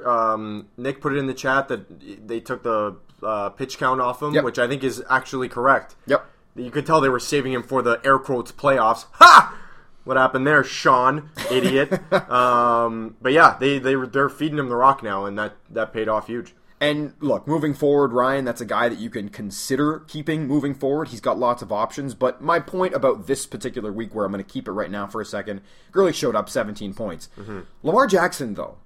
um, 0.06 0.68
Nick 0.78 1.02
put 1.02 1.14
it 1.14 1.18
in 1.18 1.28
the 1.28 1.34
chat 1.34 1.68
that 1.70 2.28
they 2.28 2.40
took 2.40 2.64
the 2.64 2.96
uh, 3.24 3.50
pitch 3.50 3.78
count 3.78 4.00
off 4.00 4.22
him, 4.22 4.34
Yep. 4.34 4.44
which 4.46 4.60
I 4.60 4.68
think 4.68 4.84
is 4.84 5.04
actually 5.10 5.50
correct. 5.50 5.96
Yep. 6.06 6.26
You 6.56 6.72
could 6.72 6.86
tell 6.86 7.02
they 7.02 7.10
were 7.10 7.20
saving 7.20 7.52
him 7.54 7.64
for 7.64 7.82
the 7.82 8.00
air 8.06 8.20
quotes 8.20 8.52
playoffs. 8.52 9.06
Ha! 9.14 9.54
What 10.08 10.18
happened 10.18 10.48
there, 10.48 10.64
Sean? 10.64 11.30
Idiot. 11.52 11.92
um, 12.32 13.18
but 13.22 13.34
yeah, 13.34 13.58
they 13.60 13.78
they 13.78 13.96
they're 13.96 14.30
feeding 14.30 14.58
him 14.58 14.70
the 14.70 14.76
rock 14.76 15.04
now, 15.04 15.26
and 15.26 15.38
that 15.38 15.56
that 15.70 15.92
paid 15.94 16.08
off 16.08 16.28
huge. 16.28 16.56
And 16.80 17.14
look, 17.20 17.48
moving 17.48 17.74
forward, 17.74 18.14
Ryan, 18.14 18.46
that's 18.46 18.62
a 18.62 18.66
guy 18.66 18.88
that 18.88 19.00
you 19.00 19.10
can 19.10 19.30
consider 19.30 20.00
keeping 20.08 20.48
moving 20.48 20.76
forward. 20.76 21.08
He's 21.08 21.20
got 21.20 21.40
lots 21.40 21.64
of 21.64 21.72
options. 21.72 22.14
But 22.14 22.42
my 22.42 22.60
point 22.60 22.94
about 22.94 23.26
this 23.26 23.48
particular 23.48 23.92
week, 23.92 24.14
where 24.14 24.26
I'm 24.26 24.32
going 24.32 24.44
to 24.44 24.50
keep 24.50 24.68
it 24.68 24.72
right 24.72 24.92
now 24.92 25.08
for 25.08 25.20
a 25.20 25.26
second, 25.26 25.62
Gurley 25.92 26.14
showed 26.14 26.36
up 26.36 26.50
17 26.50 26.94
points. 26.94 27.30
Lamar 27.82 28.06
Jackson, 28.06 28.54
though, 28.54 28.78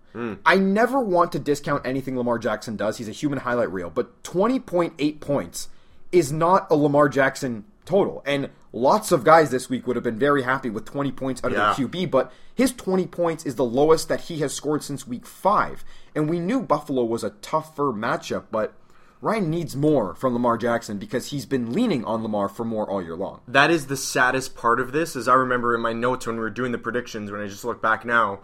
I 0.45 0.55
never 0.55 1.01
want 1.01 1.33
to 1.33 1.39
discount 1.39 1.85
anything 1.85 2.17
Lamar 2.17 2.39
Jackson 2.39 2.77
does. 2.77 2.97
He's 2.97 3.09
a 3.09 3.13
human 3.13 3.39
highlight 3.39 3.71
reel. 3.71 3.89
But 3.89 4.23
20.8 4.23 5.19
points 5.19 5.67
is 6.13 6.31
not 6.31 6.67
a 6.71 6.75
Lamar 6.75 7.09
Jackson 7.09 7.65
total. 7.83 8.23
And 8.25 8.49
lots 8.73 9.11
of 9.11 9.23
guys 9.23 9.49
this 9.51 9.69
week 9.69 9.85
would 9.87 9.95
have 9.95 10.03
been 10.03 10.19
very 10.19 10.43
happy 10.43 10.69
with 10.69 10.85
20 10.85 11.11
points 11.11 11.43
out 11.43 11.51
of 11.51 11.57
Yeah. 11.57 11.73
their 11.73 11.87
QB, 11.87 12.05
but 12.09 12.31
his 12.55 12.71
20 12.71 13.07
points 13.07 13.45
is 13.45 13.55
the 13.55 13.65
lowest 13.65 14.07
that 14.09 14.21
he 14.21 14.37
has 14.39 14.53
scored 14.53 14.83
since 14.83 15.07
week 15.07 15.25
five. 15.25 15.83
And 16.15 16.29
we 16.29 16.39
knew 16.39 16.61
Buffalo 16.61 17.03
was 17.03 17.23
a 17.23 17.31
tougher 17.41 17.91
matchup, 17.93 18.45
but 18.51 18.73
Ryan 19.21 19.49
needs 19.49 19.75
more 19.75 20.15
from 20.15 20.33
Lamar 20.33 20.57
Jackson 20.57 20.97
because 20.97 21.27
he's 21.27 21.45
been 21.45 21.71
leaning 21.73 22.03
on 22.05 22.23
Lamar 22.23 22.49
for 22.49 22.63
more 22.65 22.89
all 22.89 23.01
year 23.03 23.15
long. 23.15 23.41
that 23.47 23.69
is 23.71 23.85
the 23.87 23.97
saddest 23.97 24.55
part 24.55 24.79
of 24.79 24.93
this. 24.93 25.15
As 25.15 25.27
I 25.27 25.33
remember 25.35 25.75
in 25.75 25.81
my 25.81 25.93
notes 25.93 26.25
when 26.25 26.37
we 26.37 26.41
were 26.41 26.49
doing 26.49 26.71
the 26.71 26.77
predictions, 26.79 27.31
when 27.31 27.39
I 27.41 27.47
just 27.47 27.63
look 27.65 27.81
back 27.81 28.03
now, 28.05 28.39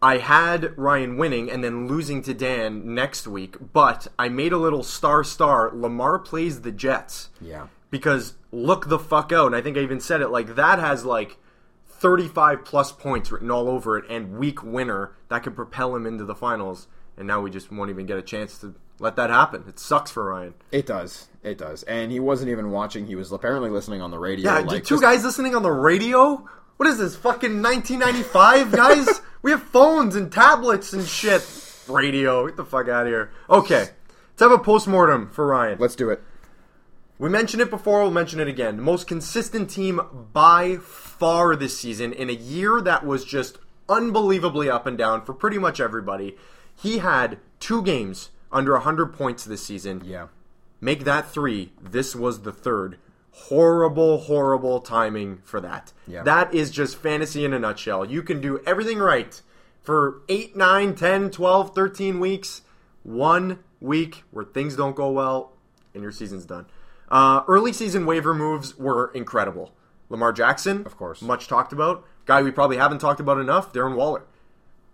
I 0.00 0.18
had 0.18 0.76
Ryan 0.76 1.16
winning 1.16 1.50
and 1.50 1.62
then 1.64 1.86
losing 1.88 2.22
to 2.22 2.34
Dan 2.34 2.94
next 2.94 3.26
week. 3.26 3.56
But 3.72 4.08
I 4.18 4.28
made 4.28 4.52
a 4.52 4.58
little 4.58 4.82
star 4.82 5.22
star. 5.24 5.70
Lamar 5.72 6.18
plays 6.18 6.60
the 6.62 6.72
Jets. 6.72 7.28
Yeah. 7.40 7.66
Because 7.92 8.34
look 8.50 8.88
the 8.88 8.98
fuck 8.98 9.30
out, 9.30 9.46
and 9.46 9.54
I 9.54 9.60
think 9.60 9.76
I 9.76 9.80
even 9.80 10.00
said 10.00 10.20
it 10.20 10.28
like 10.30 10.56
that 10.56 10.80
has 10.80 11.04
like. 11.04 11.38
35 11.86 12.64
plus 12.64 12.90
points 12.90 13.30
written 13.30 13.48
all 13.48 13.68
over 13.68 13.96
it 13.96 14.04
and 14.10 14.36
week 14.36 14.60
winner 14.64 15.12
that 15.28 15.44
could 15.44 15.54
propel 15.54 15.94
him 15.94 16.04
into 16.04 16.24
the 16.24 16.34
finals 16.34 16.88
and 17.16 17.28
now 17.28 17.40
we 17.40 17.48
just 17.48 17.70
won't 17.70 17.90
even 17.90 18.06
get 18.06 18.18
a 18.18 18.22
chance 18.22 18.58
to 18.58 18.74
let 18.98 19.14
that 19.14 19.30
happen 19.30 19.62
it 19.68 19.78
sucks 19.78 20.10
for 20.10 20.24
ryan 20.24 20.52
It 20.72 20.84
does. 20.84 21.28
It 21.44 21.58
does. 21.58 21.84
And 21.84 22.10
he 22.10 22.18
wasn't 22.18 22.50
even 22.50 22.72
watching. 22.72 23.06
He 23.06 23.14
was 23.14 23.30
apparently 23.30 23.70
listening 23.70 24.00
on 24.00 24.10
the 24.10 24.18
radio. 24.18 24.50
Yeah, 24.50 24.58
like, 24.60 24.82
two 24.82 24.94
just- 24.94 25.02
guys 25.02 25.24
listening 25.24 25.54
on 25.54 25.62
the 25.62 25.70
radio. 25.70 26.48
What 26.76 26.88
is 26.88 26.98
this? 26.98 27.14
Fucking 27.16 27.62
1995, 27.62 28.72
guys. 28.72 29.20
we 29.42 29.50
have 29.52 29.62
phones 29.62 30.16
and 30.16 30.32
tablets 30.32 30.92
and 30.92 31.06
shit. 31.06 31.44
radio. 31.88 32.46
Get 32.46 32.56
the 32.56 32.64
fuck 32.64 32.88
out 32.88 33.06
of 33.06 33.12
here. 33.12 33.30
Okay, 33.48 33.88
let's 34.30 34.40
have 34.40 34.50
a 34.50 34.58
postmortem 34.58 35.30
for 35.30 35.46
Ryan. 35.46 35.78
Let's 35.78 35.94
do 35.94 36.10
it. 36.10 36.22
We 37.18 37.28
mentioned 37.28 37.62
it 37.62 37.70
before, 37.70 38.02
we'll 38.02 38.10
mention 38.10 38.40
it 38.40 38.48
again. 38.48 38.76
The 38.76 38.82
most 38.82 39.06
consistent 39.06 39.70
team 39.70 40.00
by 40.32 40.76
far 40.78 41.54
this 41.54 41.78
season 41.78 42.12
in 42.12 42.28
a 42.28 42.34
year 42.34 42.80
that 42.80 43.06
was 43.06 43.24
just 43.24 43.58
unbelievably 43.88 44.68
up 44.68 44.86
and 44.86 44.98
down 44.98 45.24
for 45.24 45.32
pretty 45.32 45.58
much 45.58 45.80
everybody. 45.80 46.36
He 46.74 46.98
had 46.98 47.38
two 47.60 47.82
games 47.82 48.30
under 48.50 48.72
100 48.72 49.12
points 49.12 49.44
this 49.44 49.64
season. 49.64 50.02
Yeah. 50.04 50.28
Make 50.80 51.04
that 51.04 51.30
three. 51.30 51.72
This 51.80 52.16
was 52.16 52.42
the 52.42 52.52
third. 52.52 52.98
Horrible, 53.30 54.18
horrible 54.18 54.80
timing 54.80 55.38
for 55.44 55.60
that. 55.60 55.92
Yeah. 56.06 56.22
That 56.22 56.52
is 56.52 56.70
just 56.70 56.96
fantasy 56.96 57.44
in 57.44 57.52
a 57.52 57.58
nutshell. 57.58 58.04
You 58.04 58.22
can 58.22 58.40
do 58.40 58.60
everything 58.66 58.98
right 58.98 59.40
for 59.80 60.22
8, 60.28 60.56
9, 60.56 60.94
10, 60.94 61.30
12, 61.30 61.74
13 61.74 62.20
weeks. 62.20 62.62
One 63.04 63.60
week 63.80 64.24
where 64.30 64.44
things 64.44 64.76
don't 64.76 64.96
go 64.96 65.10
well 65.10 65.52
and 65.94 66.02
your 66.02 66.12
season's 66.12 66.44
done. 66.44 66.66
Uh, 67.12 67.42
early 67.46 67.72
season 67.72 68.06
waiver 68.06 68.32
moves 68.34 68.76
were 68.78 69.12
incredible. 69.14 69.70
Lamar 70.08 70.32
Jackson, 70.32 70.84
Of 70.86 70.96
course. 70.96 71.20
much 71.22 71.46
talked 71.46 71.72
about. 71.72 72.04
Guy 72.24 72.42
we 72.42 72.50
probably 72.50 72.78
haven't 72.78 72.98
talked 73.00 73.20
about 73.20 73.38
enough, 73.38 73.72
Darren 73.72 73.94
Waller. 73.94 74.24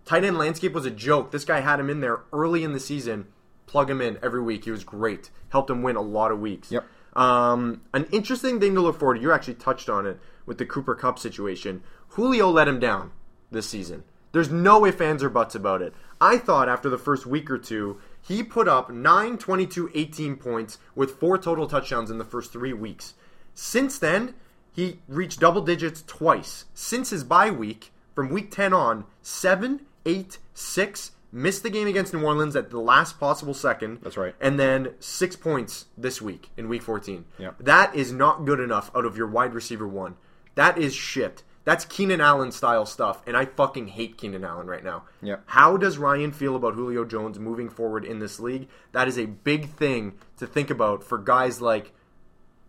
Tight 0.05 0.25
end 0.25 0.37
landscape 0.37 0.73
was 0.73 0.85
a 0.85 0.91
joke. 0.91 1.31
This 1.31 1.45
guy 1.45 1.61
had 1.61 1.79
him 1.79 1.89
in 1.89 2.01
there 2.01 2.21
early 2.33 2.65
in 2.65 2.73
the 2.73 2.81
season. 2.81 3.27
Plug 3.67 3.89
him 3.91 4.01
in 4.01 4.19
every 4.23 4.43
week. 4.43 4.65
He 4.65 4.71
was 4.71 4.83
great. 4.85 5.31
Helped 5.51 5.71
him 5.71 5.83
win 5.83 5.97
a 5.97 6.01
lot 6.03 6.33
of 6.33 6.41
weeks. 6.41 6.73
Yep. 6.73 6.85
Um, 7.15 7.83
an 7.93 8.07
interesting 8.11 8.59
thing 8.59 8.75
to 8.75 8.81
look 8.81 8.99
forward 8.99 9.17
to. 9.17 9.21
You 9.21 9.33
actually 9.33 9.55
touched 9.55 9.89
on 9.89 10.07
it 10.07 10.19
with 10.47 10.59
the 10.59 10.65
Cooper 10.67 10.95
Kupp 10.95 11.19
situation. 11.19 11.83
Julio 12.09 12.49
let 12.51 12.67
him 12.69 12.81
down 12.81 13.13
this 13.51 13.69
season. 13.69 14.05
There's 14.33 14.51
no 14.51 14.85
ifs, 14.87 15.01
ands, 15.01 15.23
or 15.23 15.29
buts 15.29 15.55
about 15.55 15.83
it. 15.83 15.93
I 16.21 16.39
thought 16.39 16.69
after 16.69 16.89
the 16.89 16.99
first 16.99 17.27
week 17.27 17.51
or 17.51 17.59
two, 17.59 18.01
he 18.23 18.43
put 18.43 18.69
up 18.69 18.91
9, 18.91 19.39
22, 19.39 19.91
18 19.95 20.37
points 20.37 20.79
with 20.95 21.19
four 21.19 21.39
total 21.39 21.67
touchdowns 21.67 22.11
in 22.11 22.19
the 22.19 22.25
first 22.25 22.53
three 22.53 22.73
weeks. 22.73 23.15
Since 23.55 23.99
then, 23.99 24.35
he 24.73 25.01
reached 25.09 25.41
double 25.41 25.63
digits 25.63 26.05
twice. 26.07 26.67
Since 26.75 27.11
his 27.11 27.25
bye 27.25 27.51
week, 27.51 27.93
from 28.15 28.29
week 28.31 28.51
10 28.51 28.73
on, 28.73 29.05
7, 29.23 29.81
8, 30.05 30.39
6, 30.55 31.11
missed 31.33 31.63
the 31.63 31.71
game 31.71 31.87
against 31.87 32.15
New 32.15 32.25
Orleans 32.25 32.57
at 32.57 32.71
the 32.71 32.81
last 32.81 33.19
possible 33.19 33.55
second. 33.55 34.01
That's 34.03 34.17
right. 34.17 34.35
And 34.41 34.59
then 34.59 34.95
six 35.01 35.37
points 35.37 35.87
this 35.97 36.23
week 36.23 36.51
in 36.57 36.69
week 36.69 36.83
14. 36.83 37.25
Yep. 37.39 37.57
That 37.61 37.95
is 37.95 38.13
not 38.13 38.45
good 38.45 38.61
enough 38.61 38.91
out 38.95 39.05
of 39.05 39.17
your 39.17 39.27
wide 39.27 39.55
receiver 39.55 39.87
one. 39.87 40.17
That 40.55 40.79
is 40.79 40.95
shit. 40.95 41.43
That's 41.69 41.85
Keenan 41.85 42.23
Allen 42.23 42.51
style 42.51 42.87
stuff, 42.87 43.21
and 43.27 43.37
I 43.37 43.45
fucking 43.45 43.89
hate 43.89 44.17
Keenan 44.17 44.43
Allen 44.43 44.69
right 44.69 44.83
now. 44.83 45.03
Yep. 45.21 45.43
How 45.45 45.77
does 45.77 45.99
Ryan 45.99 46.33
feel 46.33 46.57
about 46.57 46.73
Julio 46.73 47.05
Jones 47.05 47.39
moving 47.39 47.69
forward 47.69 48.07
in 48.07 48.21
this 48.21 48.41
league? 48.41 48.69
That 48.93 49.07
is 49.07 49.19
a 49.19 49.27
big 49.27 49.69
thing 49.69 50.15
to 50.39 50.47
think 50.47 50.71
about 50.71 51.05
for 51.05 51.19
guys 51.19 51.61
like 51.61 51.93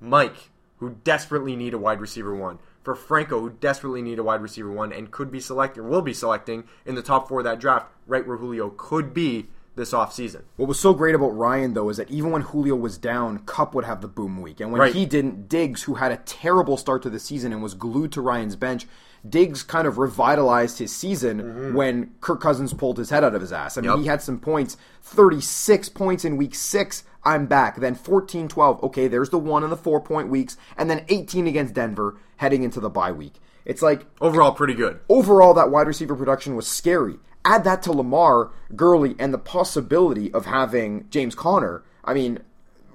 Mike, 0.02 0.50
who 0.80 0.98
desperately 1.06 1.56
need 1.56 1.74
a 1.74 1.78
wide 1.78 2.02
receiver 2.02 2.36
one. 2.36 2.60
For 2.84 2.94
Franco, 2.94 3.40
who 3.40 3.52
desperately 3.52 4.02
need 4.02 4.20
a 4.20 4.24
wide 4.24 4.42
receiver 4.42 4.70
one 4.70 4.92
and 4.92 5.12
could 5.12 5.32
be 5.32 5.40
selecting, 5.40 5.88
will 5.88 6.02
be 6.02 6.14
selecting 6.14 6.66
in 6.86 6.96
the 6.96 7.02
top 7.02 7.30
four 7.30 7.40
of 7.40 7.46
that 7.46 7.62
draft, 7.62 7.88
right 8.06 8.28
where 8.28 8.36
Julio 8.36 8.70
could 8.70 9.14
be 9.14 9.48
this 9.80 9.92
offseason. 9.94 10.44
What 10.58 10.68
was 10.68 10.80
so 10.80 10.94
great 10.94 11.16
about 11.16 11.30
Ryan 11.30 11.74
though 11.74 11.90
is 11.90 11.98
that 11.98 12.12
even 12.12 12.30
when 12.32 12.44
Julio 12.44 12.76
was 12.76 12.98
down, 12.98 13.40
Kupp 13.40 13.74
would 13.74 13.86
have 13.86 14.02
the 14.02 14.08
boom 14.08 14.42
week, 14.42 14.60
and 14.60 14.72
when 14.72 14.82
Right. 14.82 14.94
he 14.94 15.06
didn't, 15.08 15.50
Diggs, 15.50 15.84
who 15.84 15.96
had 15.96 16.12
a 16.12 16.18
terrible 16.18 16.78
start 16.78 17.02
to 17.04 17.10
the 17.10 17.20
season 17.20 17.52
and 17.52 17.64
was 17.64 17.74
glued 17.74 18.12
to 18.12 18.22
Ryan's 18.22 18.56
bench, 18.56 18.88
Diggs 19.28 19.64
kind 19.64 19.88
of 19.88 19.98
revitalized 19.98 20.78
his 20.80 20.96
season 20.96 21.42
mm-hmm. 21.42 21.74
when 21.74 22.12
Kirk 22.22 22.40
Cousins 22.40 22.74
pulled 22.74 22.98
his 22.98 23.10
head 23.10 23.24
out 23.24 23.36
of 23.36 23.42
his 23.42 23.52
ass. 23.52 23.78
I 23.78 23.82
mean, 23.82 23.90
Yep. 23.92 24.00
he 24.00 24.06
had 24.06 24.22
some 24.22 24.40
points, 24.40 24.78
36 25.02 25.90
points 25.90 26.24
in 26.24 26.38
week 26.38 26.56
six. 26.56 27.04
I'm 27.24 27.46
back. 27.48 27.78
Then 27.78 27.96
14 27.96 28.48
12. 28.48 28.84
Okay, 28.84 29.08
there's 29.10 29.30
the 29.30 29.38
one 29.38 29.64
in 29.64 29.70
the 29.70 29.78
four 29.78 30.00
point 30.00 30.30
weeks. 30.30 30.56
And 30.78 30.90
then 30.90 31.04
18 31.10 31.48
against 31.48 31.74
Denver 31.74 32.16
heading 32.38 32.64
into 32.64 32.80
the 32.80 32.90
bye 32.90 33.12
week. 33.12 33.34
It's 33.66 33.82
like 33.82 34.06
Overall, 34.22 34.54
pretty 34.54 34.74
good. 34.74 35.00
overall 35.10 35.54
that 35.56 35.70
wide 35.70 35.88
receiver 35.88 36.16
production 36.16 36.56
was 36.56 36.66
scary. 36.66 37.18
Add 37.46 37.64
that 37.64 37.82
to 37.84 37.92
Lamar, 37.92 38.52
Gurley, 38.76 39.16
and 39.18 39.34
the 39.34 39.38
possibility 39.38 40.32
of 40.34 40.46
having 40.46 41.08
James 41.10 41.36
Conner. 41.36 41.84
I 42.04 42.14
mean, 42.14 42.40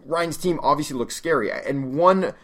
Ryan's 0.04 0.36
team 0.36 0.60
obviously 0.62 0.96
looks 0.96 1.16
scary. 1.16 1.50
And 1.50 1.94
one 1.96 2.34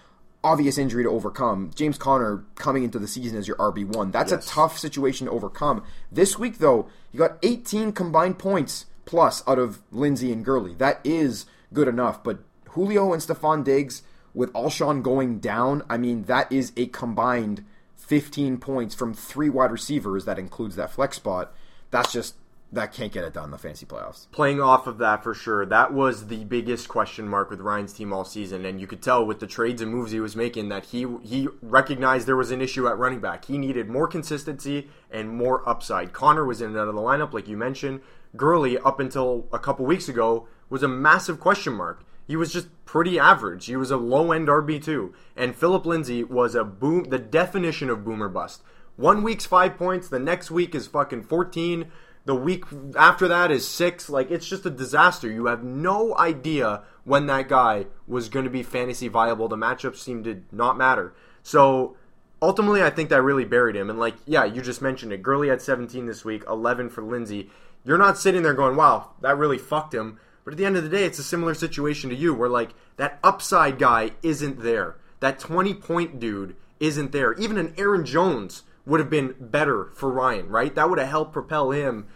obvious 0.42 0.78
injury 0.78 1.02
to 1.04 1.10
overcome, 1.10 1.70
James 1.74 1.98
Conner 1.98 2.44
coming 2.54 2.82
into 2.82 2.98
the 2.98 3.06
season 3.06 3.36
as 3.36 3.46
your 3.46 3.58
RB1. 3.58 4.10
That's 4.10 4.32
Yes. 4.32 4.46
a 4.46 4.48
tough 4.48 4.78
situation 4.78 5.26
to 5.26 5.32
overcome. 5.32 5.82
This 6.10 6.38
week, 6.38 6.58
though, 6.58 6.86
you 7.12 7.18
got 7.18 7.36
18 7.42 7.92
combined 7.92 8.38
points 8.38 8.86
plus 9.04 9.42
out 9.46 9.58
of 9.58 9.80
Lindsay 9.92 10.32
and 10.32 10.42
Gurley. 10.44 10.74
That 10.74 11.00
is 11.04 11.44
good 11.74 11.88
enough. 11.88 12.24
But 12.24 12.38
Julio 12.70 13.12
and 13.12 13.20
Stefon 13.20 13.62
Diggs, 13.64 14.02
with 14.32 14.52
Alshon 14.54 15.02
going 15.02 15.40
down, 15.40 15.82
I 15.90 15.98
mean, 15.98 16.22
that 16.24 16.50
is 16.50 16.72
a 16.76 16.86
combined 16.86 17.64
15 17.96 18.56
points 18.58 18.94
from 18.94 19.12
three 19.12 19.50
wide 19.50 19.70
receivers. 19.72 20.24
That 20.24 20.38
includes 20.38 20.76
that 20.76 20.90
flex 20.90 21.16
spot. 21.16 21.52
That's 21.90 22.12
just, 22.12 22.35
that 22.72 22.92
can't 22.92 23.12
get 23.12 23.24
it 23.24 23.33
done 23.33 23.46
in 23.46 23.50
the 23.50 23.59
fantasy 23.59 23.85
playoffs. 23.87 24.31
playing 24.31 24.61
off 24.61 24.87
of 24.87 24.98
that 24.98 25.24
for 25.24 25.35
sure. 25.35 25.66
That 25.66 25.92
was 25.92 26.29
the 26.29 26.44
biggest 26.44 26.88
question 26.88 27.26
mark 27.26 27.50
with 27.50 27.61
Ryan's 27.61 27.92
team 27.92 28.12
all 28.12 28.24
season, 28.24 28.64
and 28.64 28.81
you 28.81 28.87
could 28.87 29.03
tell 29.03 29.26
with 29.26 29.40
the 29.40 29.46
trades 29.46 29.83
and 29.83 29.90
moves 29.90 30.12
he 30.12 30.20
was 30.20 30.37
making 30.37 30.68
that 30.68 30.87
he 30.87 31.07
he 31.22 31.48
recognized 31.62 32.29
there 32.29 32.37
was 32.37 32.53
an 32.53 32.61
issue 32.61 32.87
at 32.87 32.96
running 32.96 33.20
back. 33.20 33.46
He 33.46 33.59
needed 33.59 33.88
more 33.88 34.07
consistency 34.07 34.88
and 35.11 35.31
more 35.31 35.68
upside. 35.68 36.12
Conner 36.12 36.44
was 36.44 36.61
in 36.61 36.68
and 36.68 36.79
out 36.79 36.88
of 36.88 36.94
the 36.94 37.00
lineup, 37.00 37.33
like 37.33 37.48
you 37.48 37.57
mentioned. 37.57 38.00
Gurley, 38.37 38.79
up 38.79 39.00
until 39.00 39.48
a 39.53 39.59
couple 39.59 39.85
weeks 39.85 40.09
ago, 40.09 40.46
was 40.68 40.85
a 40.85 40.88
massive 40.88 41.40
question 41.40 41.72
mark. 41.72 42.05
He 42.24 42.37
was 42.37 42.53
just 42.53 42.68
pretty 42.85 43.18
average. 43.18 43.66
He 43.66 43.74
was 43.74 43.90
a 43.90 43.96
low 43.96 44.31
end 44.31 44.46
RB 44.46 44.81
two, 44.81 45.12
and 45.37 45.57
Phillip 45.57 45.85
Lindsay 45.85 46.22
was 46.22 46.55
a 46.55 46.62
boom, 46.62 47.05
the 47.05 47.18
definition 47.18 47.90
of 47.90 48.05
boomer 48.05 48.29
bust. 48.29 48.62
One 49.00 49.22
week's 49.22 49.46
five 49.46 49.78
points, 49.78 50.10
the 50.10 50.18
next 50.18 50.50
week 50.50 50.74
is 50.74 50.86
fucking 50.86 51.22
fourteen. 51.22 51.90
The 52.26 52.34
week 52.34 52.64
after 52.98 53.28
that 53.28 53.50
is 53.50 53.66
six. 53.66 54.10
Like 54.10 54.30
it's 54.30 54.46
just 54.46 54.66
a 54.66 54.70
disaster. 54.70 55.30
You 55.30 55.46
have 55.46 55.64
no 55.64 56.14
idea 56.18 56.82
when 57.04 57.24
that 57.24 57.48
guy 57.48 57.86
was 58.06 58.28
going 58.28 58.44
to 58.44 58.50
be 58.50 58.62
fantasy 58.62 59.08
viable. 59.08 59.48
The 59.48 59.56
matchups 59.56 59.96
seem 59.96 60.22
to 60.24 60.42
not 60.52 60.76
matter. 60.76 61.14
So 61.42 61.96
ultimately, 62.42 62.82
I 62.82 62.90
think 62.90 63.08
that 63.08 63.22
really 63.22 63.46
buried 63.46 63.74
him. 63.74 63.88
And 63.88 63.98
like, 63.98 64.16
yeah, 64.26 64.44
you 64.44 64.60
just 64.60 64.82
mentioned 64.82 65.14
it. 65.14 65.22
Gurley 65.22 65.48
had 65.48 65.62
17 65.62 66.04
this 66.04 66.22
week, 66.22 66.44
11 66.46 66.90
for 66.90 67.02
Lindsay. 67.02 67.48
You're 67.86 67.96
not 67.96 68.18
sitting 68.18 68.42
there 68.42 68.52
going, 68.52 68.76
"Wow, 68.76 69.12
that 69.22 69.38
really 69.38 69.56
fucked 69.56 69.94
him." 69.94 70.20
But 70.44 70.52
at 70.52 70.58
the 70.58 70.66
end 70.66 70.76
of 70.76 70.82
the 70.82 70.90
day, 70.90 71.04
it's 71.04 71.18
a 71.18 71.22
similar 71.22 71.54
situation 71.54 72.10
to 72.10 72.16
you, 72.16 72.34
where 72.34 72.50
like 72.50 72.74
that 72.98 73.18
upside 73.24 73.78
guy 73.78 74.10
isn't 74.22 74.60
there. 74.60 74.98
That 75.20 75.38
20 75.38 75.72
point 75.72 76.20
dude 76.20 76.54
isn't 76.80 77.12
there. 77.12 77.32
Even 77.38 77.56
an 77.56 77.72
Aaron 77.78 78.04
Jones 78.04 78.64
would 78.86 79.00
have 79.00 79.10
been 79.10 79.34
better 79.38 79.90
for 79.94 80.10
Ryan, 80.10 80.48
right? 80.48 80.74
That 80.74 80.88
would 80.88 80.98
have 80.98 81.08
helped 81.08 81.32
propel 81.32 81.70
him 81.70 82.06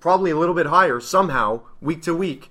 probably 0.00 0.30
a 0.30 0.36
little 0.36 0.54
bit 0.54 0.66
higher 0.66 1.00
somehow 1.00 1.62
week 1.80 2.02
to 2.02 2.14
week 2.14 2.50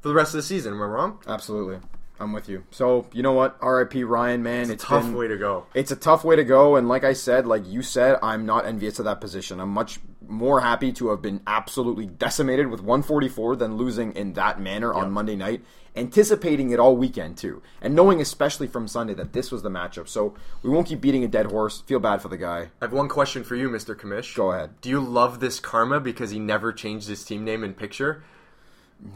for 0.00 0.08
the 0.08 0.14
rest 0.14 0.34
of 0.34 0.38
the 0.38 0.42
season. 0.42 0.74
Am 0.74 0.82
I 0.82 0.86
wrong? 0.86 1.18
Absolutely. 1.26 1.78
I'm 2.20 2.32
with 2.32 2.48
you. 2.50 2.64
So, 2.70 3.06
you 3.12 3.22
know 3.22 3.32
what? 3.32 3.56
RIP 3.64 3.94
Ryan, 4.04 4.42
man. 4.42 4.70
It's, 4.70 4.84
a 4.84 4.86
Tough 4.86 5.04
been- 5.04 5.14
way 5.14 5.26
to 5.28 5.38
go. 5.38 5.66
It's 5.74 5.90
a 5.90 5.96
tough 5.96 6.22
way 6.22 6.36
to 6.36 6.44
go, 6.44 6.76
and 6.76 6.86
like 6.88 7.02
I 7.02 7.14
said, 7.14 7.46
like 7.46 7.66
you 7.66 7.82
said, 7.82 8.18
I'm 8.22 8.44
not 8.44 8.66
envious 8.66 8.98
of 8.98 9.06
that 9.06 9.20
position. 9.20 9.58
I'm 9.58 9.70
much 9.70 9.98
more 10.28 10.60
happy 10.60 10.92
to 10.92 11.08
have 11.08 11.22
been 11.22 11.40
absolutely 11.46 12.06
decimated 12.06 12.68
with 12.68 12.80
144 12.80 13.56
than 13.56 13.76
losing 13.76 14.12
in 14.12 14.34
that 14.34 14.60
manner 14.60 14.92
on 14.92 15.10
Monday 15.10 15.34
night, 15.34 15.64
anticipating 15.96 16.70
it 16.70 16.78
all 16.78 16.94
weekend 16.96 17.36
too, 17.36 17.62
and 17.80 17.94
knowing 17.94 18.20
especially 18.20 18.66
from 18.68 18.86
Sunday 18.86 19.14
that 19.14 19.32
this 19.32 19.50
was 19.50 19.62
the 19.62 19.70
matchup. 19.70 20.06
So 20.06 20.34
we 20.62 20.70
won't 20.70 20.86
keep 20.86 21.00
beating 21.00 21.24
a 21.24 21.28
dead 21.28 21.46
horse. 21.46 21.80
Feel 21.80 21.98
bad 22.00 22.20
for 22.22 22.28
the 22.28 22.36
guy. 22.36 22.68
I 22.80 22.84
have 22.84 22.92
one 22.92 23.08
question 23.08 23.42
for 23.42 23.56
you, 23.56 23.68
Mr. 23.70 23.96
Kamish. 23.96 24.36
Go 24.36 24.52
ahead. 24.52 24.80
Do 24.82 24.88
you 24.88 25.00
love 25.00 25.40
this 25.40 25.58
karma 25.58 25.98
because 26.00 26.30
he 26.30 26.38
never 26.38 26.72
changed 26.72 27.08
his 27.08 27.24
team 27.24 27.44
name 27.44 27.64
and 27.64 27.76
picture? 27.76 28.22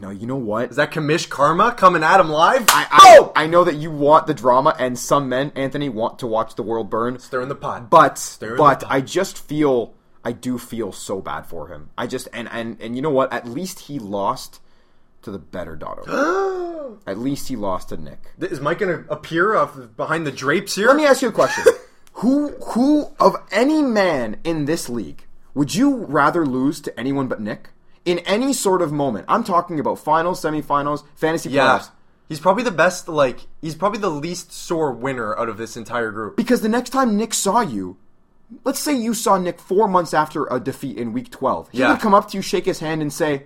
No, 0.01 0.09
you 0.09 0.25
know 0.25 0.35
what? 0.35 0.71
Is 0.71 0.75
that 0.77 0.91
Kamish 0.91 1.29
karma 1.29 1.71
coming 1.71 2.03
at 2.03 2.19
him 2.19 2.29
live? 2.29 2.65
I, 2.69 2.87
I, 2.89 3.17
oh! 3.19 3.31
I 3.35 3.47
know 3.47 3.63
that 3.63 3.75
you 3.75 3.91
want 3.91 4.27
the 4.27 4.33
drama, 4.33 4.75
and 4.79 4.97
some 4.97 5.29
men, 5.29 5.51
Anthony, 5.55 5.89
want 5.89 6.19
to 6.19 6.27
watch 6.27 6.55
the 6.55 6.63
world 6.63 6.89
burn. 6.89 7.19
Stir 7.19 7.41
in 7.41 7.49
the 7.49 7.55
pot. 7.55 7.89
But 7.89 8.37
but. 8.57 8.83
I 8.87 9.01
just 9.01 9.37
feel 9.37 9.93
I 10.23 10.31
do 10.31 10.57
feel 10.57 10.91
so 10.91 11.21
bad 11.21 11.45
for 11.45 11.67
him. 11.67 11.91
I 11.97 12.07
just 12.07 12.27
and 12.33 12.49
and 12.51 12.81
and 12.81 12.95
you 12.95 13.01
know 13.01 13.11
what? 13.11 13.31
At 13.31 13.47
least 13.47 13.81
he 13.81 13.99
lost 13.99 14.59
to 15.21 15.31
the 15.31 15.39
better 15.39 15.75
Dotto. 15.75 16.99
At 17.07 17.19
least 17.19 17.47
he 17.47 17.55
lost 17.55 17.89
to 17.89 17.97
Nick. 17.97 18.19
Is 18.39 18.59
Mike 18.59 18.79
going 18.79 19.03
to 19.03 19.11
appear 19.11 19.55
off 19.55 19.77
behind 19.95 20.25
the 20.25 20.31
drapes 20.31 20.75
here? 20.75 20.87
Let 20.87 20.97
me 20.97 21.05
ask 21.05 21.21
you 21.21 21.29
a 21.29 21.31
question. 21.31 21.63
who 22.13 22.49
who 22.49 23.11
of 23.19 23.35
any 23.51 23.83
man 23.83 24.37
in 24.43 24.65
this 24.65 24.89
league 24.89 25.25
would 25.53 25.75
you 25.75 25.95
rather 25.95 26.45
lose 26.45 26.81
to 26.81 26.99
anyone 26.99 27.27
but 27.27 27.39
Nick? 27.39 27.69
In 28.05 28.19
any 28.19 28.53
sort 28.53 28.81
of 28.83 28.91
moment. 28.91 29.25
I'm 29.27 29.43
talking 29.43 29.79
about 29.79 29.97
finals, 29.99 30.39
semifinals, 30.41 31.03
fantasy 31.15 31.49
yeah. 31.49 31.79
playoffs. 31.79 31.89
He's 32.29 32.39
probably 32.39 32.63
the 32.63 32.71
best, 32.71 33.07
like, 33.07 33.41
he's 33.61 33.75
probably 33.75 33.99
the 33.99 34.09
least 34.09 34.51
sore 34.51 34.91
winner 34.91 35.37
out 35.37 35.49
of 35.49 35.57
this 35.57 35.75
entire 35.77 36.11
group. 36.11 36.35
Because 36.37 36.61
the 36.61 36.69
next 36.69 36.89
time 36.91 37.17
Nick 37.17 37.33
saw 37.33 37.61
you, 37.61 37.97
let's 38.63 38.79
say 38.79 38.95
you 38.95 39.13
saw 39.13 39.37
Nick 39.37 39.59
four 39.59 39.87
months 39.87 40.13
after 40.13 40.47
a 40.51 40.59
defeat 40.59 40.97
in 40.97 41.13
week 41.13 41.29
12. 41.31 41.69
He 41.71 41.79
Yeah. 41.79 41.91
would 41.91 41.99
come 41.99 42.13
up 42.13 42.29
to 42.29 42.37
you, 42.37 42.41
shake 42.41 42.65
his 42.65 42.79
hand, 42.79 43.01
and 43.01 43.11
say, 43.13 43.45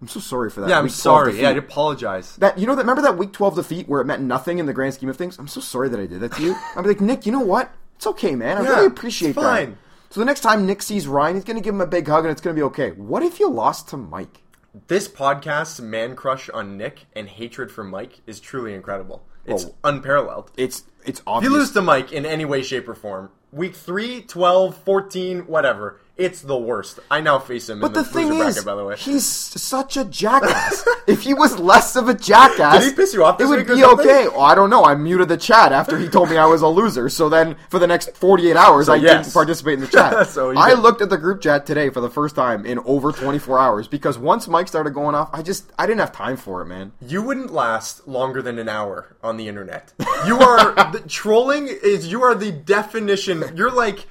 I'm 0.00 0.08
so 0.08 0.20
sorry 0.20 0.50
for 0.50 0.60
that. 0.60 0.68
Yeah, 0.70 0.78
I'm 0.78 0.88
sorry. 0.88 1.32
defeat." 1.32 1.42
Yeah, 1.42 1.50
I'd 1.50 1.56
apologize. 1.58 2.36
That 2.36 2.58
you 2.58 2.66
know 2.66 2.74
that 2.74 2.82
remember 2.82 3.00
that 3.02 3.16
week 3.16 3.32
twelve 3.32 3.54
defeat 3.54 3.88
where 3.88 4.00
it 4.02 4.04
meant 4.04 4.22
nothing 4.22 4.58
in 4.58 4.66
the 4.66 4.74
grand 4.74 4.92
scheme 4.92 5.08
of 5.08 5.16
things. 5.16 5.38
I'm 5.38 5.48
so 5.48 5.60
sorry 5.60 5.88
that 5.88 5.98
I 5.98 6.04
did 6.06 6.20
that 6.20 6.32
to 6.34 6.42
you. 6.42 6.54
I'm 6.76 6.84
like, 6.84 7.00
Nick, 7.00 7.24
you 7.24 7.32
know 7.32 7.40
what? 7.40 7.72
It's 7.96 8.06
okay, 8.08 8.34
man. 8.34 8.58
I 8.58 8.62
Yeah, 8.62 8.68
really 8.70 8.86
appreciate 8.88 9.30
it's 9.30 9.36
that. 9.36 9.68
So 10.16 10.20
the 10.22 10.24
next 10.24 10.40
time 10.40 10.64
Nick 10.64 10.80
sees 10.80 11.06
Ryan, 11.06 11.34
he's 11.34 11.44
gonna 11.44 11.60
give 11.60 11.74
him 11.74 11.82
a 11.82 11.86
big 11.86 12.08
hug 12.08 12.24
and 12.24 12.32
it's 12.32 12.40
gonna 12.40 12.54
be 12.54 12.62
okay. 12.62 12.92
What 12.92 13.22
if 13.22 13.38
you 13.38 13.50
lost 13.50 13.88
to 13.88 13.98
Mike? 13.98 14.40
This 14.86 15.08
podcast's 15.08 15.78
man 15.78 16.16
crush 16.16 16.48
on 16.48 16.78
Nick 16.78 17.04
and 17.14 17.28
hatred 17.28 17.70
for 17.70 17.84
Mike 17.84 18.22
is 18.26 18.40
truly 18.40 18.72
incredible. 18.72 19.26
It's 19.44 19.66
Oh. 19.66 19.74
unparalleled. 19.84 20.52
It's 20.56 20.84
it's 21.04 21.20
If 21.20 21.42
you 21.44 21.50
lose 21.50 21.70
to 21.72 21.82
Mike 21.82 22.12
in 22.12 22.24
any 22.24 22.46
way, 22.46 22.62
shape, 22.62 22.88
or 22.88 22.94
form, 22.94 23.28
week 23.52 23.76
3, 23.76 24.22
12, 24.22 24.78
14, 24.78 25.40
whatever, 25.40 26.00
it's 26.16 26.40
the 26.40 26.56
worst. 26.56 26.98
I 27.10 27.20
now 27.20 27.38
face 27.38 27.68
him 27.68 27.80
but 27.80 27.88
in 27.88 27.92
the 27.92 28.02
the, 28.02 28.08
thing 28.08 28.32
is, 28.32 28.38
bracket, 28.38 28.64
by 28.64 28.74
the 28.74 28.84
way. 28.84 28.96
he's 28.96 29.26
such 29.26 29.96
a 29.96 30.04
jackass. 30.04 30.86
if 31.06 31.22
he 31.22 31.34
was 31.34 31.58
less 31.58 31.94
of 31.94 32.08
a 32.08 32.14
jackass, 32.14 32.82
Did 32.82 32.90
he 32.90 32.96
piss 32.96 33.12
you 33.12 33.24
off 33.24 33.40
It 33.40 33.44
would 33.46 33.66
be 33.66 33.84
okay. 33.84 34.28
Well, 34.28 34.40
I 34.40 34.54
don't 34.54 34.70
know. 34.70 34.84
I 34.84 34.94
muted 34.94 35.28
the 35.28 35.36
chat 35.36 35.72
after 35.72 35.98
he 35.98 36.08
told 36.08 36.30
me 36.30 36.38
I 36.38 36.46
was 36.46 36.62
a 36.62 36.68
loser. 36.68 37.08
So 37.10 37.28
then, 37.28 37.56
for 37.68 37.78
the 37.78 37.86
next 37.86 38.16
48 38.16 38.56
hours, 38.56 38.86
So 38.86 38.94
I 38.94 38.96
yes. 38.96 39.24
didn't 39.26 39.34
participate 39.34 39.74
in 39.74 39.80
the 39.80 39.88
chat. 39.88 40.26
So 40.36 40.56
I 40.56 40.70
did. 40.70 40.78
looked 40.80 41.00
at 41.02 41.10
the 41.10 41.18
group 41.18 41.40
chat 41.40 41.66
today 41.66 41.90
for 41.90 42.00
the 42.00 42.10
first 42.10 42.34
time 42.34 42.66
in 42.66 42.78
over 42.80 43.12
24 43.12 43.58
hours 43.58 43.88
because 43.88 44.18
once 44.18 44.48
Mike 44.48 44.68
started 44.68 44.90
going 44.90 45.14
off, 45.14 45.30
I 45.32 45.42
just 45.42 45.70
I 45.78 45.86
didn't 45.86 46.00
have 46.00 46.12
time 46.12 46.36
for 46.36 46.62
it, 46.62 46.66
man. 46.66 46.92
You 47.00 47.22
wouldn't 47.22 47.52
last 47.52 48.08
longer 48.08 48.42
than 48.42 48.58
an 48.58 48.68
hour 48.68 49.16
on 49.22 49.36
the 49.36 49.48
internet. 49.48 49.92
You 50.26 50.38
are 50.38 50.74
the, 50.92 51.04
trolling 51.06 51.68
is 51.68 52.10
you 52.10 52.22
are 52.22 52.34
the 52.34 52.52
definition. 52.52 53.44
You're 53.54 53.70
like 53.70 54.06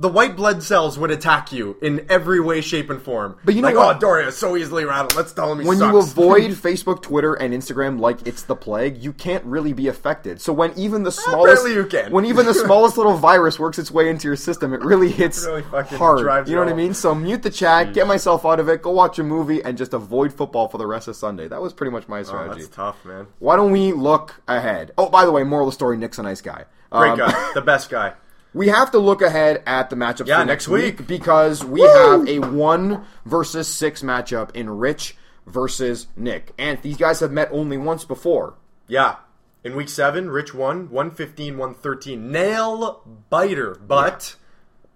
the 0.00 0.08
white 0.08 0.36
blood 0.36 0.62
cells 0.62 0.98
would 0.98 1.10
attack 1.10 1.50
you 1.52 1.76
in 1.82 2.06
every 2.08 2.38
way, 2.40 2.60
shape, 2.60 2.88
and 2.88 3.02
form. 3.02 3.36
But 3.44 3.54
you 3.56 3.62
know 3.62 3.68
like, 3.68 3.76
what? 3.76 3.96
Oh, 3.96 3.98
Doria 3.98 4.28
is 4.28 4.36
so 4.36 4.56
easily 4.56 4.84
rattled. 4.84 5.16
Let's 5.16 5.32
tell 5.32 5.50
him 5.52 5.60
he 5.60 5.66
when 5.66 5.78
sucks. 5.78 5.92
you 5.92 5.98
avoid 5.98 6.50
Facebook, 6.52 7.02
Twitter, 7.02 7.34
and 7.34 7.52
Instagram 7.52 7.98
like 7.98 8.26
it's 8.26 8.42
the 8.44 8.54
plague, 8.54 9.02
you 9.02 9.12
can't 9.12 9.44
really 9.44 9.72
be 9.72 9.88
affected. 9.88 10.40
So 10.40 10.52
when 10.52 10.72
even 10.78 11.02
the 11.02 11.10
smallest, 11.10 11.62
Apparently 11.62 11.74
you 11.74 11.86
can. 11.86 12.12
when 12.12 12.24
even 12.26 12.46
the 12.46 12.54
smallest 12.64 12.96
little 12.96 13.16
virus 13.16 13.58
works 13.58 13.78
its 13.78 13.90
way 13.90 14.08
into 14.08 14.28
your 14.28 14.36
system, 14.36 14.72
it 14.72 14.80
really 14.82 15.10
hits 15.10 15.44
Really 15.44 15.62
hard. 15.62 16.48
You 16.48 16.54
know 16.54 16.60
what 16.62 16.70
I 16.72 16.76
mean? 16.76 16.94
So 16.94 17.14
mute 17.14 17.42
the 17.42 17.50
chat, 17.50 17.92
get 17.92 18.06
myself 18.06 18.46
out 18.46 18.60
of 18.60 18.68
it, 18.68 18.82
go 18.82 18.90
watch 18.92 19.18
a 19.18 19.24
movie, 19.24 19.62
and 19.64 19.76
just 19.76 19.94
avoid 19.94 20.32
football 20.32 20.68
for 20.68 20.78
the 20.78 20.86
rest 20.86 21.08
of 21.08 21.16
Sunday. 21.16 21.48
That 21.48 21.60
was 21.60 21.72
pretty 21.72 21.90
much 21.90 22.06
my 22.08 22.22
strategy. 22.22 22.50
oh, 22.50 22.54
that's 22.64 22.68
tough, 22.76 23.04
man. 23.04 23.26
Why 23.40 23.56
don't 23.56 23.72
we 23.72 23.92
look 23.92 24.40
ahead? 24.46 24.92
Oh, 24.96 25.08
by 25.08 25.24
the 25.24 25.32
way, 25.32 25.42
moral 25.42 25.66
of 25.66 25.72
the 25.72 25.74
story: 25.74 25.96
Nick's 25.96 26.18
a 26.18 26.22
nice 26.22 26.40
guy. 26.40 26.64
Great 26.90 27.10
Um, 27.12 27.18
guy, 27.18 27.50
the 27.54 27.60
best 27.62 27.90
guy. 27.90 28.14
We 28.54 28.68
have 28.68 28.90
to 28.92 28.98
look 28.98 29.22
ahead 29.22 29.62
at 29.66 29.90
the 29.90 29.96
matchups 29.96 30.26
Yeah, 30.26 30.40
for 30.40 30.44
next 30.46 30.66
next 30.66 30.68
week, 30.68 30.98
week. 31.00 31.06
because 31.08 31.64
we 31.64 31.80
have 31.82 32.26
a 32.28 32.38
one 32.40 33.04
versus 33.24 33.68
six 33.72 34.02
matchup 34.02 34.54
in 34.54 34.68
Rich 34.70 35.16
versus 35.46 36.06
Nick, 36.16 36.52
and 36.58 36.80
these 36.82 36.96
guys 36.96 37.20
have 37.20 37.32
met 37.32 37.48
only 37.52 37.76
once 37.76 38.04
before. 38.04 38.54
Yeah. 38.86 39.16
In 39.64 39.74
week 39.76 39.88
seven, 39.88 40.30
Rich 40.30 40.54
won 40.54 40.88
115, 40.90 41.58
113. 41.58 42.30
Nail 42.30 43.02
biter, 43.28 43.74
but 43.74 44.36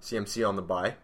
CMC 0.01 0.47
on 0.49 0.57
the 0.57 0.63
bye. 0.63 0.95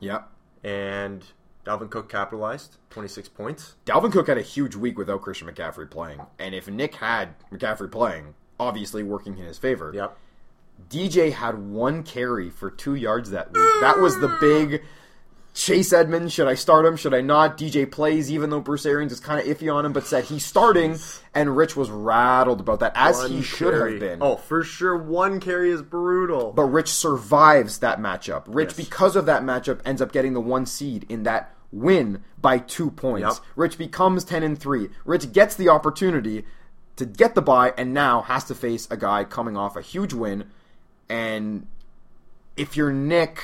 Yeah. 0.00 0.22
And 0.62 1.24
Dalvin 1.66 1.90
Cook 1.90 2.08
capitalized, 2.08 2.76
26 2.90 3.28
points. 3.30 3.74
Dalvin 3.86 4.12
Cook 4.12 4.28
had 4.28 4.38
a 4.38 4.42
huge 4.42 4.76
week 4.76 4.96
without 4.96 5.20
Christian 5.22 5.48
McCaffrey 5.48 5.90
playing, 5.90 6.20
and 6.38 6.54
if 6.54 6.68
Nick 6.68 6.94
had 6.96 7.34
McCaffrey 7.52 7.90
playing, 7.90 8.34
obviously 8.58 9.02
working 9.02 9.36
in 9.38 9.44
his 9.44 9.58
favor. 9.58 9.92
Yep. 9.94 10.16
DJ 10.88 11.32
had 11.32 11.58
one 11.70 12.02
carry 12.02 12.50
for 12.50 12.70
two 12.70 12.94
yards 12.94 13.30
that 13.30 13.48
week. 13.52 13.62
That 13.80 13.98
was 13.98 14.18
the 14.20 14.28
big 14.40 14.82
Chase 15.54 15.92
Edmonds. 15.92 16.32
Should 16.32 16.48
I 16.48 16.54
start 16.54 16.86
him? 16.86 16.96
Should 16.96 17.12
I 17.14 17.20
not? 17.20 17.58
DJ 17.58 17.90
plays, 17.90 18.30
even 18.30 18.50
though 18.50 18.60
Bruce 18.60 18.86
Arians 18.86 19.12
is 19.12 19.20
kind 19.20 19.40
of 19.40 19.46
iffy 19.46 19.72
on 19.74 19.84
him, 19.84 19.92
but 19.92 20.06
said 20.06 20.24
he's 20.24 20.46
starting, 20.46 20.96
and 21.34 21.56
Rich 21.56 21.76
was 21.76 21.90
rattled 21.90 22.60
about 22.60 22.80
that, 22.80 22.92
as 22.94 23.22
he 23.28 23.42
should 23.42 23.72
carry. 23.72 23.92
have 23.92 24.00
been. 24.00 24.18
Oh, 24.22 24.36
for 24.36 24.62
sure, 24.62 24.96
one 24.96 25.40
carry 25.40 25.70
is 25.70 25.82
brutal. 25.82 26.52
But 26.52 26.64
Rich 26.64 26.88
survives 26.90 27.78
that 27.80 27.98
matchup. 28.00 28.44
Rich, 28.46 28.70
Yes. 28.78 28.86
because 28.88 29.16
of 29.16 29.26
that 29.26 29.42
matchup, 29.42 29.80
ends 29.84 30.00
up 30.00 30.12
getting 30.12 30.32
the 30.32 30.40
one 30.40 30.64
seed 30.64 31.04
in 31.08 31.24
that 31.24 31.54
win 31.72 32.22
by 32.40 32.58
two 32.58 32.90
points. 32.90 33.26
Yep. 33.36 33.44
Rich 33.56 33.78
becomes 33.78 34.24
ten 34.24 34.42
and 34.42 34.58
three. 34.58 34.88
Rich 35.04 35.32
gets 35.32 35.54
the 35.56 35.68
opportunity 35.68 36.46
to 36.96 37.04
get 37.04 37.34
the 37.34 37.42
bye, 37.42 37.74
and 37.76 37.92
now 37.92 38.22
has 38.22 38.44
to 38.44 38.54
face 38.54 38.88
a 38.90 38.96
guy 38.96 39.24
coming 39.24 39.56
off 39.56 39.76
a 39.76 39.82
huge 39.82 40.12
win. 40.14 40.44
And 41.08 41.66
if 42.56 42.76
you're 42.76 42.92
Nick, 42.92 43.42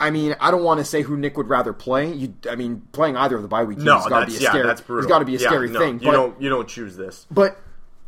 I 0.00 0.10
mean, 0.10 0.34
I 0.40 0.50
don't 0.50 0.64
want 0.64 0.78
to 0.78 0.84
say 0.84 1.02
who 1.02 1.16
Nick 1.16 1.36
would 1.36 1.48
rather 1.48 1.72
play. 1.72 2.12
You, 2.12 2.34
I 2.50 2.56
mean, 2.56 2.82
playing 2.92 3.16
either 3.16 3.36
of 3.36 3.42
the 3.42 3.48
bye 3.48 3.64
week 3.64 3.78
teams 3.78 3.86
no, 3.86 3.96
has 3.98 4.06
got 4.06 4.20
to 4.20 4.26
be 4.26 4.36
a 4.36 4.40
yeah, 4.40 4.48
scary. 4.50 4.66
that's 4.66 4.80
brutal. 4.80 5.04
It's 5.04 5.10
got 5.12 5.20
to 5.20 5.24
be 5.24 5.36
a 5.36 5.38
Yeah, 5.38 5.48
scary 5.48 5.70
no, 5.70 5.78
thing. 5.78 5.94
You 6.00 6.06
but, 6.06 6.12
don't, 6.12 6.42
you 6.42 6.48
don't 6.48 6.68
choose 6.68 6.96
this. 6.96 7.26
but 7.30 7.58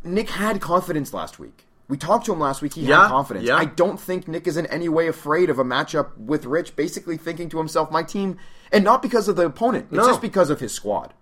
Nick 0.03 0.29
had 0.29 0.59
confidence 0.61 1.13
last 1.13 1.39
week. 1.39 1.65
We 1.89 1.95
talked 1.97 2.25
to 2.25 2.33
him 2.33 2.39
last 2.41 2.61
week. 2.61 2.73
He 2.73 2.81
Yeah, 2.81 3.03
had 3.03 3.07
confidence. 3.09 3.45
yeah. 3.47 3.55
I 3.55 3.63
don't 3.65 3.97
think 3.99 4.27
Nick 4.27 4.45
is 4.45 4.57
in 4.57 4.65
any 4.65 4.89
way 4.89 5.07
afraid 5.07 5.49
of 5.49 5.57
a 5.57 5.63
matchup 5.63 6.17
with 6.17 6.45
Rich, 6.45 6.75
basically 6.75 7.15
thinking 7.15 7.47
to 7.49 7.57
himself, 7.57 7.89
my 7.91 8.03
team, 8.03 8.37
and 8.73 8.83
not 8.83 9.01
because 9.01 9.29
of 9.29 9.37
the 9.37 9.45
opponent. 9.45 9.85
It's 9.85 9.93
No. 9.93 10.05
just 10.07 10.21
because 10.21 10.49
of 10.49 10.59
his 10.59 10.73
squad. 10.73 11.13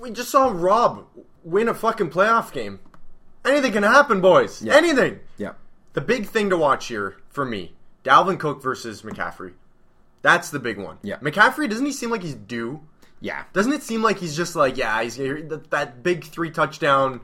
We 0.00 0.10
just 0.10 0.30
saw 0.30 0.50
Rob 0.52 1.06
win 1.44 1.68
a 1.68 1.74
fucking 1.74 2.10
playoff 2.10 2.52
game. 2.52 2.80
Anything 3.44 3.72
can 3.72 3.82
happen, 3.84 4.20
boys. 4.20 4.66
Anything. 4.66 5.20
Yeah. 5.38 5.52
The 5.92 6.00
big 6.00 6.26
thing 6.26 6.50
to 6.50 6.56
watch 6.56 6.86
here 6.86 7.16
for 7.28 7.44
me, 7.44 7.74
Dalvin 8.04 8.38
Cook 8.38 8.62
versus 8.62 9.02
McCaffrey. 9.02 9.54
That's 10.22 10.50
the 10.50 10.58
big 10.58 10.78
one. 10.78 10.98
Yeah. 11.02 11.16
McCaffrey, 11.18 11.68
doesn't 11.68 11.86
he 11.86 11.92
seem 11.92 12.10
like 12.10 12.22
he's 12.22 12.34
due? 12.34 12.80
Yeah. 13.20 13.44
Doesn't 13.52 13.72
it 13.72 13.82
seem 13.82 14.02
like 14.02 14.18
he's 14.18 14.36
just 14.36 14.54
like, 14.54 14.76
yeah, 14.76 15.02
he's 15.02 15.16
that, 15.16 15.66
that 15.70 16.02
big 16.02 16.24
three 16.24 16.50
touchdown, 16.50 17.20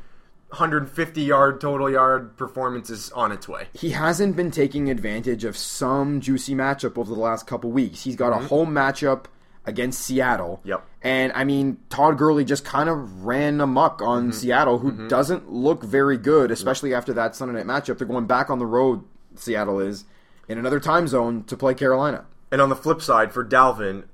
150 0.48 1.22
yard 1.22 1.60
total 1.60 1.90
yard 1.90 2.36
performance 2.36 2.90
is 2.90 3.10
on 3.12 3.32
its 3.32 3.48
way. 3.48 3.68
He 3.74 3.90
hasn't 3.90 4.36
been 4.36 4.50
taking 4.50 4.90
advantage 4.90 5.44
of 5.44 5.56
some 5.56 6.20
juicy 6.20 6.54
matchup 6.54 6.98
over 6.98 7.14
the 7.14 7.20
last 7.20 7.46
couple 7.46 7.70
weeks. 7.70 8.02
He's 8.04 8.16
got 8.16 8.32
a 8.32 8.36
mm-hmm. 8.36 8.46
home 8.46 8.74
matchup 8.74 9.26
against 9.66 10.00
Seattle. 10.00 10.58
Mm-hmm. 10.60 10.68
Yep. 10.68 10.86
And 11.02 11.32
I 11.34 11.44
mean, 11.44 11.78
Todd 11.90 12.18
Gurley 12.18 12.44
just 12.44 12.64
kind 12.64 12.88
of 12.88 13.24
ran 13.24 13.60
amok 13.60 13.98
Mm-hmm. 13.98 14.08
on 14.08 14.32
Seattle, 14.32 14.78
who 14.78 15.08
doesn't 15.08 15.52
look 15.52 15.82
very 15.84 16.16
good, 16.16 16.50
especially 16.50 16.94
after 16.94 17.12
that 17.14 17.34
Sunday 17.36 17.62
night 17.62 17.66
matchup. 17.66 17.98
They're 17.98 18.06
going 18.06 18.26
back 18.26 18.48
on 18.50 18.58
the 18.58 18.66
road, 18.66 19.04
Seattle 19.34 19.80
is, 19.80 20.04
in 20.48 20.58
another 20.58 20.80
time 20.80 21.06
zone 21.08 21.44
to 21.44 21.56
play 21.56 21.74
Carolina. 21.74 22.24
And 22.50 22.60
on 22.60 22.68
the 22.68 22.76
flip 22.76 23.02
side, 23.02 23.32
for 23.32 23.44
Dalvin, 23.44 24.04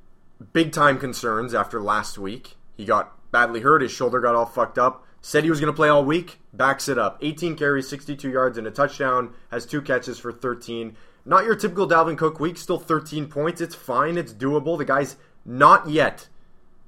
big 0.53 0.73
time 0.73 0.99
concerns 0.99 1.55
after 1.55 1.81
last 1.81 2.19
week. 2.19 2.57
He 2.77 2.85
got 2.85 3.13
badly 3.31 3.61
hurt. 3.61 3.83
His 3.83 3.93
shoulder 3.93 4.21
got 4.21 4.35
all 4.35 4.47
fucked 4.47 4.79
up. 4.79 5.05
Said 5.21 5.45
he 5.45 5.51
was 5.51 5.61
going 5.61 5.73
to 5.73 5.77
play 5.77 5.89
all 5.89 6.05
week. 6.05 6.39
Backs 6.53 6.89
it 6.89 6.99
up. 6.99 7.19
18 7.21 7.55
carries, 7.57 7.89
62 7.89 8.29
yards, 8.29 8.59
and 8.59 8.67
a 8.67 8.71
touchdown. 8.71 9.33
Has 9.51 9.65
two 9.67 9.81
catches 9.81 10.19
for 10.19 10.33
13. 10.33 10.97
Not 11.25 11.45
your 11.45 11.55
typical 11.55 11.87
Dalvin 11.87 12.19
Cook 12.19 12.41
week. 12.41 12.57
Still 12.59 12.79
13 12.81 13.27
points. 13.29 13.61
It's 13.61 13.75
fine. 13.77 14.19
It's 14.19 14.33
doable. 14.33 14.77
The 14.77 14.85
guy's 14.85 15.15
not 15.45 15.89
yet 15.89 16.29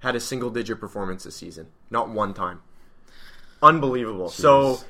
had 0.01 0.15
a 0.15 0.21
single 0.21 0.51
digit 0.51 0.81
performance 0.81 1.25
this 1.25 1.37
season. 1.37 1.69
Not 1.91 2.09
one 2.09 2.35
time. 2.35 2.61
Unbelievable. 3.63 4.29
So 4.29 4.81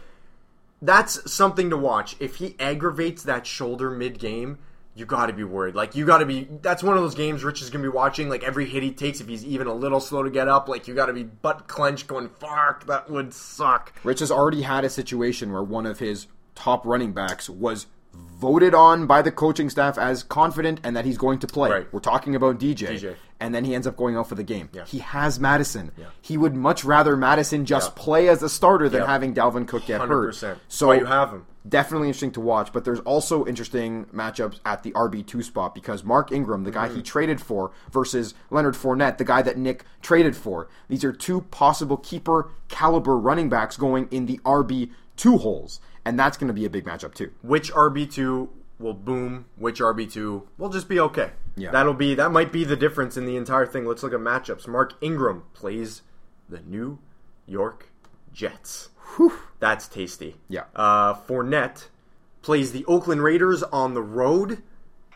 that's 0.83 1.33
something 1.33 1.71
to 1.71 1.77
watch. 1.77 2.17
If 2.19 2.37
he 2.37 2.57
aggravates 2.59 3.23
that 3.23 3.47
shoulder 3.47 3.91
mid 3.91 4.19
game, 4.19 4.59
you 4.97 5.07
got 5.07 5.27
to 5.27 5.33
be 5.33 5.45
worried. 5.45 5.75
Like 5.75 5.95
you 5.97 6.05
got 6.05 6.19
to 6.19 6.27
be. 6.27 6.49
That's 6.63 6.83
one 6.83 6.97
of 6.97 7.03
those 7.03 7.15
games 7.15 7.45
Rich 7.45 7.63
is 7.63 7.71
gonna 7.71 7.83
be 7.83 7.89
watching. 7.89 8.29
Like 8.29 8.45
every 8.45 8.67
hit 8.67 8.83
he 8.83 8.93
takes, 8.93 9.21
if 9.21 9.29
he's 9.29 9.45
even 9.45 9.67
a 9.67 9.75
little 9.75 10.01
slow 10.01 10.23
to 10.23 10.31
get 10.31 10.49
up, 10.49 10.69
like 10.69 10.87
you 10.89 10.95
got 10.95 11.07
to 11.07 11.13
be 11.13 11.25
butt 11.25 11.69
clenched, 11.69 12.07
going 12.07 12.29
"fuck." 12.29 12.87
That 12.87 13.11
would 13.11 13.33
suck. 13.33 13.93
Rich 14.05 14.21
has 14.21 14.31
already 14.31 14.63
had 14.63 14.85
a 14.85 14.91
situation 14.91 15.53
where 15.53 15.63
one 15.63 15.87
of 15.87 15.99
his 15.99 16.27
top 16.55 16.85
running 16.87 17.13
backs 17.13 17.49
was 17.49 17.87
voted 18.13 18.75
on 18.75 19.07
by 19.07 19.23
the 19.23 19.33
coaching 19.33 19.69
staff 19.69 19.99
as 19.99 20.23
confident 20.23 20.81
and 20.85 20.97
that 20.97 21.05
he's 21.05 21.19
going 21.19 21.39
to 21.41 21.47
play. 21.47 21.71
Right. 21.71 21.93
We're 21.93 22.01
talking 22.01 22.37
about 22.37 22.61
DJ. 22.61 22.99
DJ. 22.99 23.17
And 23.41 23.55
then 23.55 23.65
he 23.65 23.75
ends 23.75 23.87
up 23.87 23.97
going 23.97 24.17
out 24.17 24.29
for 24.29 24.37
the 24.37 24.43
game. 24.43 24.71
Yeah. 24.73 24.85
He 24.87 25.01
has 25.01 25.41
Mattison. 25.41 25.91
He 26.23 26.39
would 26.39 26.55
much 26.55 26.85
rather 26.85 27.17
Mattison 27.17 27.65
just 27.67 27.95
play 27.97 28.29
as 28.29 28.43
a 28.43 28.49
starter 28.49 28.89
than 28.89 29.03
Yeah. 29.03 29.07
having 29.07 29.35
Dalvin 29.35 29.67
Cook 29.67 29.87
get 29.87 30.01
hurt. 30.01 30.35
100%. 30.35 30.59
So 30.69 30.89
Why 30.89 30.99
you 30.99 31.05
have 31.05 31.31
him. 31.31 31.47
definitely 31.69 32.09
interesting 32.09 32.31
to 32.33 32.41
watch. 32.41 32.73
But 32.73 32.85
there's 32.85 33.01
also 33.01 33.45
interesting 33.45 34.07
matchups 34.07 34.61
at 34.65 34.83
the 34.83 34.93
RB 34.93 35.27
two 35.27 35.43
spot 35.43 35.75
because 35.75 36.05
Mark 36.05 36.33
Ingram, 36.33 36.65
the 36.65 36.71
guy 36.71 36.87
he 36.87 36.95
mm-hmm. 36.95 37.03
traded 37.03 37.41
for, 37.41 37.73
versus 37.91 38.35
Leonard 38.51 38.75
Fournette, 38.75 39.19
the 39.19 39.25
guy 39.25 39.43
that 39.43 39.59
Nick 39.59 39.85
traded 40.01 40.37
for. 40.37 40.69
These 40.89 41.05
are 41.05 41.13
two 41.13 41.43
possible 41.43 41.97
keeper 41.97 42.51
caliber 42.69 43.19
running 43.19 43.49
backs 43.49 43.77
going 43.77 44.09
in 44.11 44.27
the 44.27 44.39
RB 44.39 44.91
two 45.17 45.39
holes, 45.39 45.81
and 46.05 46.19
that's 46.19 46.37
going 46.37 46.49
to 46.49 46.55
be 46.55 46.65
a 46.65 46.71
big 46.71 46.85
matchup 46.85 47.15
too. 47.15 47.31
Which 47.43 47.73
RB 47.73 48.11
two 48.13 48.51
will 48.85 48.95
boom? 48.95 49.47
Which 49.57 49.81
RB 49.81 50.13
two 50.13 50.47
will 50.59 50.69
just 50.69 50.89
be 50.89 51.01
okay? 51.01 51.31
Yeah. 51.57 51.73
That'll 51.73 51.95
be 51.95 52.15
that 52.15 52.31
might 52.31 52.53
be 52.53 52.63
the 52.63 52.77
difference 52.77 53.17
in 53.17 53.25
the 53.25 53.37
entire 53.37 53.67
thing. 53.67 53.87
Let's 53.87 54.03
look 54.03 54.13
at 54.13 54.21
matchups. 54.21 54.69
Mark 54.69 54.93
Ingram 55.01 55.45
plays 55.55 56.03
the 56.49 56.61
New 56.61 56.99
York 57.47 57.89
Jets. 58.33 58.91
Whew. 59.17 59.33
That's 59.59 59.89
tasty. 59.89 60.37
Yeah. 60.49 60.65
Uh, 60.77 61.15
Fournette 61.15 61.87
plays 62.43 62.73
the 62.73 62.85
Oakland 62.85 63.23
Raiders 63.23 63.63
on 63.65 63.95
the 63.95 64.03
road. 64.03 64.63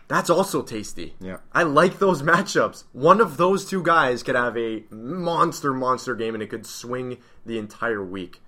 That's 0.09 0.31
also 0.31 0.63
tasty. 0.63 1.15
Yeah. 1.21 1.39
I 1.53 1.65
like 1.65 1.99
those 1.99 2.23
matchups. 2.23 2.85
One 2.93 3.21
of 3.21 3.37
those 3.37 3.67
two 3.67 3.83
guys 3.83 4.23
could 4.23 4.37
have 4.37 4.57
a 4.57 4.85
monster, 4.91 5.75
monster 5.75 6.15
game 6.15 6.33
and 6.33 6.43
it 6.43 6.49
could 6.49 6.67
swing 6.67 7.19
the 7.45 7.59
entire 7.59 8.03
week. 8.03 8.41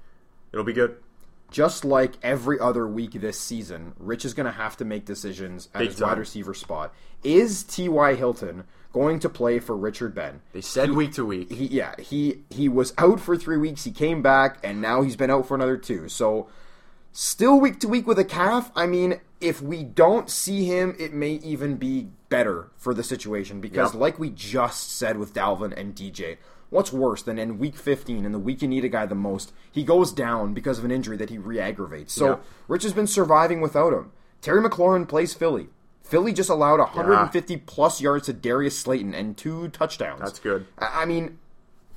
It'll 0.52 0.64
be 0.64 0.72
good. 0.72 0.96
Just 1.50 1.84
like 1.84 2.12
every 2.22 2.58
other 2.60 2.86
week 2.86 3.12
this 3.12 3.38
season, 3.40 3.92
Rich 3.98 4.24
is 4.24 4.34
going 4.34 4.46
to 4.46 4.52
have 4.52 4.76
to 4.78 4.84
make 4.84 5.04
decisions 5.04 5.68
at 5.74 5.80
Big 5.80 5.88
his 5.88 5.98
time. 5.98 6.08
wide 6.10 6.18
receiver 6.18 6.54
spot. 6.54 6.94
Is 7.22 7.62
T.Y. 7.64 8.14
Hilton 8.14 8.64
going 8.92 9.18
to 9.20 9.28
play 9.28 9.58
for 9.58 9.76
Richard 9.76 10.14
Ben? 10.14 10.40
They 10.52 10.60
said 10.60 10.92
week 10.92 11.12
to 11.14 11.24
week. 11.26 11.52
He, 11.52 11.66
yeah, 11.66 11.94
he 11.98 12.40
he 12.50 12.68
was 12.68 12.94
out 12.98 13.20
for 13.20 13.36
three 13.36 13.56
weeks. 13.58 13.84
He 13.84 13.90
came 13.90 14.22
back, 14.22 14.58
and 14.64 14.80
now 14.80 15.02
he's 15.02 15.16
been 15.16 15.30
out 15.30 15.46
for 15.46 15.54
another 15.54 15.76
two. 15.76 16.08
So, 16.08 16.48
still 17.12 17.60
week 17.60 17.80
to 17.80 17.88
week 17.88 18.06
with 18.06 18.18
a 18.18 18.24
calf. 18.24 18.70
I 18.74 18.86
mean, 18.86 19.20
if 19.40 19.60
we 19.60 19.82
don't 19.82 20.30
see 20.30 20.64
him, 20.64 20.94
it 20.98 21.12
may 21.12 21.32
even 21.32 21.76
be 21.76 22.08
better 22.28 22.68
for 22.76 22.94
the 22.94 23.02
situation 23.02 23.60
because, 23.60 23.92
Yep. 23.92 24.00
like 24.00 24.18
we 24.18 24.30
just 24.30 24.92
said 24.96 25.18
with 25.18 25.34
Dalvin 25.34 25.76
and 25.76 25.94
DJ, 25.94 26.36
what's 26.70 26.92
worse 26.92 27.22
than 27.22 27.38
in 27.38 27.58
week 27.58 27.76
15 27.76 28.24
in 28.24 28.32
the 28.32 28.38
week 28.38 28.62
you 28.62 28.68
need 28.68 28.84
a 28.84 28.88
guy 28.88 29.04
the 29.06 29.14
most, 29.14 29.52
he 29.70 29.84
goes 29.84 30.12
down 30.12 30.54
because 30.54 30.78
of 30.78 30.84
an 30.84 30.90
injury 30.90 31.16
that 31.16 31.30
he 31.30 31.36
re-aggravates. 31.38 32.12
So, 32.12 32.26
Yep. 32.26 32.44
Rich 32.68 32.82
has 32.84 32.92
been 32.92 33.06
surviving 33.06 33.60
without 33.60 33.92
him. 33.92 34.12
Terry 34.40 34.62
McLaurin 34.62 35.06
plays 35.08 35.34
Philly. 35.34 35.68
Philly 36.02 36.32
just 36.32 36.48
allowed 36.50 36.80
150 36.80 37.56
plus 37.58 38.00
yards 38.00 38.26
to 38.26 38.32
Darius 38.32 38.78
Slayton 38.78 39.14
and 39.14 39.36
two 39.36 39.68
touchdowns. 39.68 40.20
That's 40.20 40.38
good. 40.38 40.66
I 40.78 41.02
I 41.02 41.04
mean, 41.04 41.38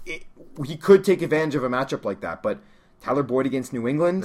it, 0.05 0.24
he 0.65 0.76
could 0.76 1.03
take 1.03 1.21
advantage 1.21 1.55
of 1.55 1.63
a 1.63 1.69
matchup 1.69 2.03
like 2.03 2.21
that, 2.21 2.43
but 2.43 2.59
Tyler 3.01 3.24
Boyd 3.24 3.45
against 3.45 3.74
New 3.74 3.88
England. 3.88 4.24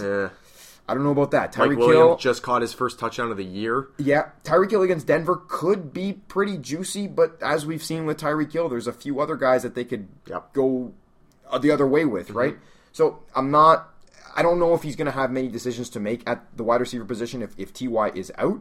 I 0.88 0.94
don't 0.94 1.04
know 1.04 1.10
about 1.10 1.32
that. 1.32 1.52
Tyreek 1.52 1.76
Hill, 1.86 2.16
just 2.16 2.42
caught 2.42 2.62
his 2.62 2.72
first 2.72 2.98
touchdown 2.98 3.30
of 3.30 3.36
the 3.36 3.44
year. 3.44 3.88
yeah, 3.98 4.30
Tyreek 4.42 4.70
Hill 4.70 4.82
against 4.82 5.06
Denver 5.06 5.36
could 5.46 5.92
be 5.92 6.14
pretty 6.14 6.56
juicy, 6.56 7.06
but 7.06 7.36
as 7.42 7.66
we've 7.66 7.82
seen 7.84 8.06
with 8.06 8.16
Tyreek 8.18 8.52
Hill, 8.52 8.68
there's 8.70 8.86
a 8.86 8.92
few 8.92 9.20
other 9.20 9.36
guys 9.36 9.62
that 9.62 9.74
they 9.74 9.84
could 9.84 10.08
Yep. 10.26 10.54
Mm-hmm. 10.54 10.60
go 10.60 11.58
the 11.58 11.70
other 11.70 11.86
way 11.86 12.04
with, 12.04 12.30
right? 12.30 12.56
So 12.92 13.20
I'm 13.36 13.50
not. 13.50 13.88
I 14.34 14.42
don't 14.42 14.58
know 14.58 14.74
if 14.74 14.82
he's 14.82 14.96
going 14.96 15.06
to 15.06 15.12
have 15.12 15.30
many 15.30 15.48
decisions 15.48 15.90
to 15.90 16.00
make 16.00 16.22
at 16.28 16.44
the 16.56 16.62
wide 16.64 16.80
receiver 16.80 17.04
position 17.04 17.42
if, 17.42 17.54
if 17.58 17.72
Ty 17.72 18.10
is 18.14 18.32
out. 18.38 18.60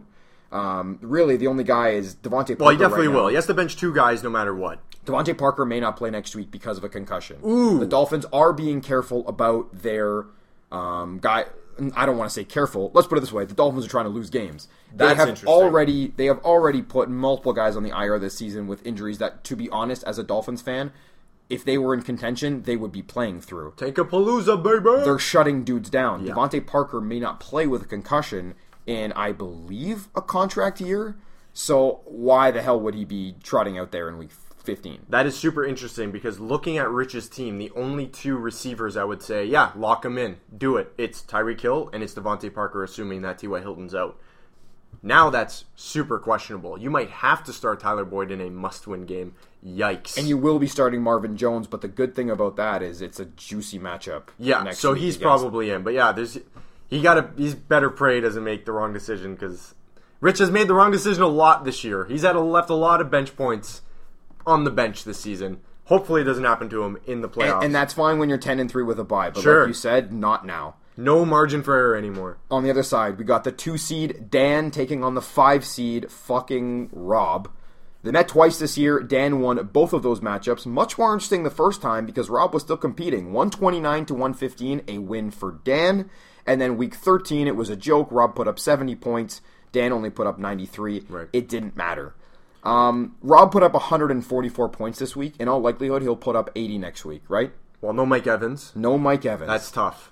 Um, 0.51 0.97
really, 1.01 1.37
the 1.37 1.47
only 1.47 1.63
guy 1.63 1.89
is 1.89 2.15
DeVante. 2.15 2.57
Parker 2.57 2.63
Well, 2.63 2.69
he 2.69 2.77
definitely 2.77 3.07
right 3.09 3.15
will. 3.15 3.27
He 3.27 3.35
has 3.35 3.45
to 3.47 3.53
bench 3.53 3.75
two 3.75 3.93
guys 3.93 4.23
no 4.23 4.29
matter 4.29 4.55
what. 4.55 4.79
DeVante 5.05 5.37
Parker 5.37 5.65
may 5.65 5.79
not 5.79 5.95
play 5.97 6.09
next 6.09 6.35
week 6.35 6.51
because 6.51 6.77
of 6.77 6.83
a 6.83 6.89
concussion. 6.89 7.37
Ooh. 7.45 7.79
The 7.79 7.85
Dolphins 7.85 8.25
are 8.33 8.53
being 8.53 8.81
careful 8.81 9.27
about 9.27 9.81
their 9.81 10.25
um, 10.71 11.19
guy. 11.19 11.45
I 11.95 12.05
don't 12.05 12.17
want 12.17 12.29
to 12.29 12.33
say 12.33 12.43
careful. 12.43 12.91
Let's 12.93 13.07
put 13.07 13.17
it 13.17 13.21
this 13.21 13.31
way: 13.31 13.45
the 13.45 13.53
Dolphins 13.53 13.85
are 13.85 13.89
trying 13.89 14.05
to 14.05 14.09
lose 14.09 14.29
games. 14.29 14.67
They 14.93 15.13
have 15.15 15.43
already 15.45 16.13
they 16.15 16.25
have 16.25 16.39
already 16.39 16.81
put 16.81 17.09
multiple 17.09 17.53
guys 17.53 17.75
on 17.75 17.83
the 17.83 17.89
IR 17.89 18.19
this 18.19 18.37
season 18.37 18.67
with 18.67 18.85
injuries 18.85 19.17
that, 19.19 19.43
to 19.45 19.55
be 19.55 19.69
honest, 19.69 20.03
as 20.03 20.17
a 20.17 20.23
Dolphins 20.23 20.61
fan, 20.61 20.91
if 21.49 21.63
they 21.63 21.77
were 21.77 21.93
in 21.93 22.01
contention, 22.01 22.63
they 22.63 22.75
would 22.75 22.91
be 22.91 23.01
playing 23.01 23.41
through. 23.41 23.73
Take 23.77 23.97
a 23.97 24.03
palooza, 24.03 24.61
baby. 24.61 25.03
They're 25.03 25.19
shutting 25.19 25.63
dudes 25.63 25.89
down. 25.89 26.25
Yeah. 26.25 26.33
DeVante 26.33 26.65
Parker 26.65 27.01
may 27.01 27.19
not 27.19 27.39
play 27.39 27.67
with 27.67 27.83
a 27.83 27.87
concussion 27.87 28.55
in, 28.85 29.11
I 29.13 29.31
believe, 29.31 30.09
a 30.15 30.21
contract 30.21 30.81
year. 30.81 31.15
So 31.53 32.01
why 32.05 32.51
the 32.51 32.61
hell 32.61 32.79
would 32.79 32.95
he 32.95 33.05
be 33.05 33.35
trotting 33.43 33.77
out 33.77 33.91
there 33.91 34.07
in 34.09 34.17
week 34.17 34.31
15? 34.67 35.05
That 35.07 35.25
is 35.25 35.35
super 35.35 35.65
interesting 35.65 36.11
because 36.11 36.41
looking 36.41 36.77
at 36.77 36.89
Rich's 36.89 37.29
team, 37.29 37.57
the 37.57 37.71
only 37.73 38.05
two 38.05 38.35
receivers 38.35 38.97
I 38.97 39.05
would 39.05 39.23
say, 39.23 39.45
yeah, 39.45 39.71
lock 39.75 40.01
them 40.01 40.17
in, 40.17 40.37
do 40.55 40.75
it. 40.75 40.93
It's 40.97 41.21
Tyreek 41.21 41.61
Hill 41.61 41.89
and 41.93 42.03
it's 42.03 42.13
DeVante 42.13 42.53
Parker, 42.53 42.83
assuming 42.83 43.21
that 43.21 43.39
T.Y. 43.39 43.61
Hilton's 43.61 43.95
out. 43.95 44.19
Now 45.01 45.29
that's 45.29 45.63
super 45.75 46.19
questionable. 46.19 46.77
You 46.77 46.89
might 46.89 47.09
have 47.09 47.45
to 47.45 47.53
start 47.53 47.79
Tyler 47.79 48.03
Boyd 48.03 48.29
in 48.29 48.41
a 48.41 48.49
must-win 48.49 49.05
game. 49.05 49.35
Yikes! 49.65 50.17
And 50.17 50.27
you 50.27 50.37
will 50.37 50.59
be 50.59 50.67
starting 50.67 51.01
Marvin 51.01 51.37
Jones, 51.37 51.67
but 51.67 51.79
the 51.79 51.87
good 51.87 52.13
thing 52.13 52.29
about 52.29 52.57
that 52.57 52.83
is 52.83 53.01
it's 53.01 53.19
a 53.21 53.25
juicy 53.25 53.79
matchup. 53.79 54.23
yeah, 54.37 54.63
next 54.63 54.79
so 54.79 54.93
he's 54.93 55.15
probably 55.15 55.69
in. 55.69 55.83
But 55.83 55.93
yeah, 55.93 56.11
there's 56.11 56.37
he 56.89 57.01
got 57.01 57.13
to 57.13 57.29
he's 57.41 57.55
better 57.55 57.89
pray 57.89 58.19
doesn't 58.19 58.43
make 58.43 58.65
the 58.65 58.73
wrong 58.73 58.91
decision 58.91 59.33
because 59.33 59.75
Rich 60.19 60.39
has 60.39 60.51
made 60.51 60.67
the 60.67 60.73
wrong 60.73 60.91
decision 60.91 61.23
a 61.23 61.27
lot 61.27 61.63
this 61.63 61.83
year. 61.85 62.05
He's 62.05 62.23
had 62.23 62.35
a, 62.35 62.41
left 62.41 62.69
a 62.69 62.75
lot 62.75 62.99
of 62.99 63.09
bench 63.09 63.35
points 63.35 63.81
on 64.47 64.63
the 64.63 64.71
bench 64.71 65.03
this 65.03 65.19
season. 65.19 65.59
Hopefully, 65.85 66.21
it 66.21 66.25
doesn't 66.25 66.43
happen 66.43 66.69
to 66.69 66.83
him 66.83 66.97
in 67.05 67.21
the 67.21 67.29
playoffs. 67.29 67.55
and, 67.55 67.65
and 67.65 67.75
that's 67.75 67.93
fine 67.93 68.17
when 68.19 68.29
you're 68.29 68.37
ten 68.37 68.59
and 68.59 68.69
three 68.69 68.83
with 68.83 68.99
a 68.99 69.03
bye. 69.03 69.29
But 69.29 69.43
Sure. 69.43 69.61
like 69.61 69.67
you 69.69 69.73
said, 69.73 70.11
not 70.11 70.45
now. 70.45 70.75
no 70.97 71.23
margin 71.25 71.61
for 71.63 71.75
error 71.75 71.95
anymore. 71.95 72.39
On 72.49 72.63
the 72.63 72.69
other 72.71 72.83
side, 72.83 73.17
we 73.17 73.23
got 73.23 73.43
the 73.43 73.51
two 73.51 73.77
seed 73.77 74.29
Dan 74.31 74.71
taking 74.71 75.03
on 75.03 75.13
the 75.13 75.21
five 75.21 75.63
seed 75.63 76.11
fucking 76.11 76.89
Rob. 76.91 77.49
They 78.03 78.11
met 78.11 78.27
twice 78.29 78.57
this 78.59 78.77
year. 78.77 78.99
Dan 79.01 79.39
won 79.41 79.63
both 79.73 79.91
of 79.93 80.01
those 80.03 80.19
matchups. 80.21 80.65
Much 80.65 80.97
more 80.97 81.13
interesting 81.13 81.43
the 81.43 81.49
first 81.49 81.81
time 81.81 82.05
because 82.05 82.29
Rob 82.29 82.53
was 82.53 82.63
still 82.63 82.77
competing. 82.77 83.33
129 83.33 84.05
to 84.07 84.13
115, 84.13 84.81
a 84.87 84.97
win 84.99 85.29
for 85.31 85.53
Dan. 85.63 86.09
And 86.45 86.61
then 86.61 86.77
week 86.77 86.95
13, 86.95 87.47
it 87.47 87.55
was 87.55 87.69
a 87.69 87.75
joke. 87.75 88.07
Rob 88.11 88.33
put 88.35 88.47
up 88.47 88.59
70 88.59 88.95
points. 88.95 89.41
Dan 89.71 89.91
only 89.91 90.09
put 90.09 90.25
up 90.27 90.37
93. 90.39 91.05
Right. 91.09 91.27
It 91.33 91.49
didn't 91.49 91.75
matter. 91.75 92.13
Um, 92.67 93.15
Rob 93.21 93.51
put 93.51 93.63
up 93.63 93.73
144 93.73 94.69
points 94.69 94.99
this 94.99 95.15
week. 95.15 95.35
In 95.39 95.47
all 95.47 95.59
likelihood, 95.61 96.01
he'll 96.01 96.15
put 96.17 96.35
up 96.35 96.49
80 96.55 96.77
next 96.79 97.05
week, 97.05 97.23
right? 97.29 97.51
Well, 97.81 97.93
no 97.93 98.05
Mike 98.05 98.27
Evans. 98.27 98.73
No 98.75 98.97
Mike 98.97 99.25
Evans. 99.25 99.47
That's 99.49 99.71
tough. 99.71 100.11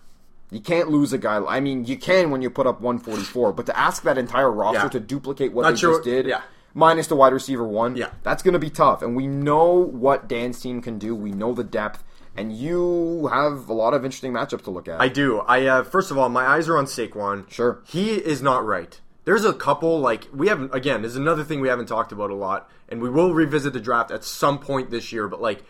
You 0.52 0.62
can't 0.62 0.90
lose 0.90 1.12
a 1.12 1.18
guy. 1.18 1.44
I 1.44 1.60
mean, 1.60 1.86
you 1.86 1.98
can 1.98 2.32
when 2.32 2.42
you 2.42 2.50
put 2.50 2.66
up 2.68 2.80
144, 2.80 3.52
but 3.54 3.66
to 3.66 3.78
ask 3.78 4.04
that 4.04 4.18
entire 4.18 4.50
roster 4.52 4.84
Yeah. 4.84 4.90
to 4.90 5.00
duplicate 5.00 5.52
what 5.54 5.64
Not 5.64 5.72
they 5.72 5.78
sure- 5.78 5.94
just 5.98 6.04
did, 6.06 6.28
yeah. 6.28 6.42
minus 6.74 7.08
the 7.08 7.16
wide 7.16 7.34
receiver 7.34 7.68
one, 7.68 7.96
Yeah. 7.98 8.10
that's 8.24 8.42
going 8.44 8.54
to 8.54 8.60
be 8.60 8.70
tough. 8.70 9.02
And 9.02 9.16
we 9.16 9.28
know 9.28 9.74
what 9.74 10.28
Dan's 10.30 10.60
team 10.62 10.82
can 10.82 10.98
do. 10.98 11.16
We 11.16 11.32
know 11.32 11.54
the 11.54 11.64
depth, 11.64 12.04
and 12.38 12.54
you 12.54 13.28
have 13.34 13.68
a 13.68 13.74
lot 13.74 13.94
of 13.94 14.06
interesting 14.06 14.32
matchups 14.32 14.64
to 14.66 14.72
look 14.72 14.88
at. 14.88 15.02
I 15.02 15.08
do. 15.10 15.40
I 15.40 15.66
uh, 15.66 15.84
first 15.84 16.12
of 16.12 16.18
all, 16.18 16.30
my 16.30 16.46
eyes 16.46 16.70
are 16.70 16.78
on 16.78 16.86
Saquon. 16.86 17.50
Sure. 17.52 17.80
he 17.84 18.14
is 18.14 18.42
not 18.42 18.64
right. 18.66 19.02
There's 19.26 19.44
a 19.44 19.54
couple 19.54 20.00
like 20.00 20.28
we 20.34 20.48
haven't. 20.48 20.74
Again, 20.74 21.02
there's 21.02 21.16
another 21.16 21.44
thing 21.44 21.60
we 21.60 21.68
haven't 21.68 21.88
talked 21.88 22.12
about 22.12 22.30
a 22.30 22.36
lot, 22.36 22.70
and 22.88 23.02
we 23.02 23.10
will 23.10 23.34
revisit 23.34 23.74
the 23.74 23.80
draft 23.80 24.12
at 24.12 24.24
some 24.24 24.60
point 24.60 24.92
this 24.92 25.12
year. 25.12 25.28
But 25.28 25.42
like, 25.42 25.64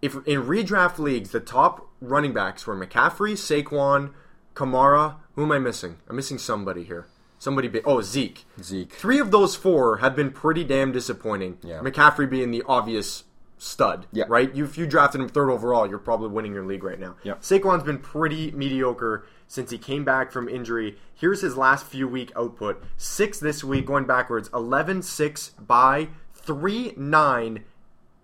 if 0.00 0.14
in 0.26 0.42
redraft 0.42 0.98
leagues, 0.98 1.30
the 1.30 1.40
top 1.40 1.88
running 2.00 2.32
backs 2.32 2.66
were 2.66 2.74
McCaffrey, 2.74 3.34
Saquon, 3.34 4.12
Kamara. 4.54 5.16
Who 5.34 5.44
am 5.44 5.52
I 5.52 5.58
missing? 5.58 5.98
I'm 6.08 6.16
missing 6.16 6.38
somebody 6.38 6.84
here. 6.84 7.06
Somebody 7.38 7.68
big. 7.68 7.82
Oh, 7.84 8.00
Zeke. 8.02 8.44
Zeke. 8.62 8.92
Three 8.92 9.18
of 9.18 9.30
those 9.30 9.56
four 9.56 9.98
have 9.98 10.14
been 10.14 10.30
pretty 10.30 10.64
damn 10.64 10.92
disappointing. 10.92 11.58
Yeah. 11.62 11.80
McCaffrey 11.80 12.30
being 12.30 12.50
the 12.50 12.62
obvious 12.66 13.24
stud. 13.58 14.06
Yeah. 14.12 14.24
Right. 14.28 14.54
You, 14.54 14.64
if 14.64 14.78
you 14.78 14.86
drafted 14.86 15.20
him 15.20 15.28
third 15.28 15.50
overall, 15.50 15.88
you're 15.88 15.98
probably 15.98 16.28
winning 16.28 16.52
your 16.52 16.64
league 16.64 16.84
right 16.84 17.00
now. 17.00 17.16
Yeah. 17.24 17.34
Saquon's 17.40 17.82
been 17.82 17.98
pretty 17.98 18.52
mediocre 18.52 19.26
since 19.52 19.70
he 19.70 19.76
came 19.76 20.02
back 20.02 20.32
from 20.32 20.48
injury. 20.48 20.96
Here's 21.14 21.42
his 21.42 21.58
last 21.58 21.84
few 21.84 22.08
week 22.08 22.32
output. 22.34 22.82
6 22.96 23.38
this 23.38 23.62
week 23.62 23.84
going 23.84 24.06
backwards, 24.06 24.48
11 24.54 25.02
6 25.02 25.50
by 25.60 26.08
3 26.32 26.94
9 26.96 27.64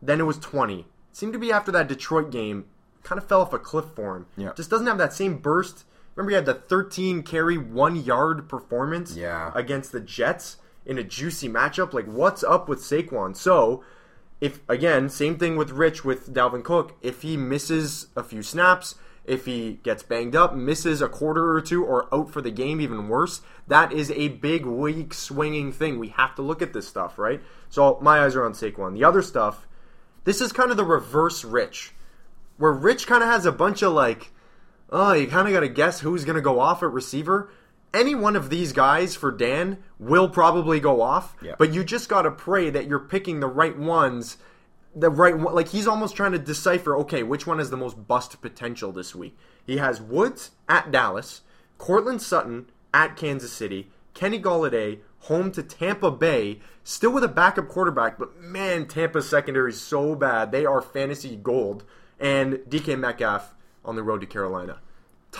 then 0.00 0.20
it 0.20 0.24
was 0.24 0.38
20. 0.38 0.86
Seemed 1.12 1.34
to 1.34 1.38
be 1.38 1.52
after 1.52 1.70
that 1.72 1.86
Detroit 1.86 2.30
game 2.30 2.64
kind 3.02 3.18
of 3.20 3.28
fell 3.28 3.42
off 3.42 3.52
a 3.52 3.58
cliff 3.58 3.84
for 3.94 4.16
him. 4.16 4.26
Yeah. 4.38 4.52
Just 4.56 4.70
doesn't 4.70 4.86
have 4.86 4.96
that 4.96 5.12
same 5.12 5.36
burst. 5.36 5.84
Remember 6.14 6.30
he 6.30 6.34
had 6.36 6.46
the 6.46 6.54
13 6.54 7.22
carry 7.24 7.58
1 7.58 7.96
yard 7.96 8.48
performance 8.48 9.14
Yeah. 9.14 9.52
against 9.54 9.92
the 9.92 10.00
Jets 10.00 10.56
in 10.86 10.96
a 10.96 11.02
juicy 11.02 11.48
matchup. 11.50 11.92
Like 11.92 12.06
what's 12.06 12.42
up 12.42 12.70
with 12.70 12.78
Saquon? 12.78 13.36
So, 13.36 13.84
if 14.40 14.60
again, 14.66 15.10
same 15.10 15.36
thing 15.36 15.56
with 15.58 15.72
Rich 15.72 16.06
with 16.06 16.32
Dalvin 16.32 16.64
Cook. 16.64 16.96
If 17.02 17.20
he 17.20 17.36
misses 17.36 18.06
a 18.16 18.22
few 18.22 18.42
snaps, 18.42 18.94
if 19.28 19.44
he 19.44 19.78
gets 19.82 20.02
banged 20.02 20.34
up, 20.34 20.54
misses 20.54 21.00
a 21.02 21.08
quarter 21.08 21.52
or 21.54 21.60
two, 21.60 21.84
or 21.84 22.12
out 22.14 22.30
for 22.30 22.40
the 22.40 22.50
game, 22.50 22.80
even 22.80 23.08
worse, 23.08 23.42
that 23.66 23.92
is 23.92 24.10
a 24.12 24.28
big 24.28 24.64
week 24.66 25.12
swinging 25.14 25.70
thing. 25.72 25.98
We 25.98 26.08
have 26.08 26.34
to 26.36 26.42
look 26.42 26.62
at 26.62 26.72
this 26.72 26.88
stuff, 26.88 27.18
right? 27.18 27.40
So 27.68 27.98
my 28.00 28.20
eyes 28.24 28.34
are 28.34 28.44
on 28.44 28.52
Saquon. 28.52 28.94
The 28.94 29.04
other 29.04 29.22
stuff, 29.22 29.66
this 30.24 30.40
is 30.40 30.52
kind 30.52 30.70
of 30.70 30.76
the 30.76 30.84
reverse 30.84 31.44
Rich, 31.44 31.92
where 32.56 32.72
Rich 32.72 33.06
kind 33.06 33.22
of 33.22 33.28
has 33.28 33.46
a 33.46 33.52
bunch 33.52 33.82
of 33.82 33.92
like, 33.92 34.30
oh, 34.90 35.12
you 35.12 35.26
kind 35.26 35.46
of 35.46 35.52
got 35.54 35.60
to 35.60 35.68
guess 35.68 36.00
who's 36.00 36.24
going 36.24 36.36
to 36.36 36.42
go 36.42 36.58
off 36.60 36.82
at 36.82 36.90
receiver. 36.90 37.50
Any 37.94 38.14
one 38.14 38.36
of 38.36 38.50
these 38.50 38.72
guys 38.72 39.14
for 39.16 39.30
Dan 39.32 39.78
will 39.98 40.28
probably 40.28 40.78
go 40.80 41.00
off, 41.00 41.34
Yeah. 41.42 41.54
but 41.58 41.72
you 41.72 41.84
just 41.84 42.08
got 42.08 42.22
to 42.22 42.30
pray 42.30 42.68
that 42.70 42.86
you're 42.86 42.98
picking 42.98 43.40
the 43.40 43.46
right 43.46 43.76
ones. 43.78 44.36
The 44.94 45.10
right 45.10 45.36
one, 45.36 45.54
like 45.54 45.68
he's 45.68 45.86
almost 45.86 46.16
trying 46.16 46.32
to 46.32 46.38
decipher. 46.38 46.96
Okay, 46.98 47.22
which 47.22 47.46
one 47.46 47.58
has 47.58 47.70
the 47.70 47.76
most 47.76 48.08
bust 48.08 48.40
potential 48.40 48.92
this 48.92 49.14
week? 49.14 49.36
He 49.64 49.76
has 49.76 50.00
Woods 50.00 50.52
at 50.68 50.90
Dallas, 50.90 51.42
Courtland 51.76 52.22
Sutton 52.22 52.70
at 52.92 53.16
Kansas 53.16 53.52
City, 53.52 53.90
Kenny 54.14 54.40
Golladay 54.40 55.00
home 55.22 55.50
to 55.52 55.62
Tampa 55.62 56.10
Bay, 56.10 56.60
still 56.84 57.10
with 57.10 57.24
a 57.24 57.28
backup 57.28 57.68
quarterback, 57.68 58.18
but 58.18 58.40
man, 58.40 58.86
Tampa's 58.86 59.28
secondary 59.28 59.70
is 59.70 59.80
so 59.80 60.14
bad. 60.14 60.52
They 60.52 60.64
are 60.64 60.80
fantasy 60.80 61.36
gold. 61.36 61.84
And 62.20 62.54
DK 62.68 62.98
Metcalf 62.98 63.54
on 63.84 63.96
the 63.96 64.02
road 64.02 64.20
to 64.22 64.26
Carolina. 64.26 64.80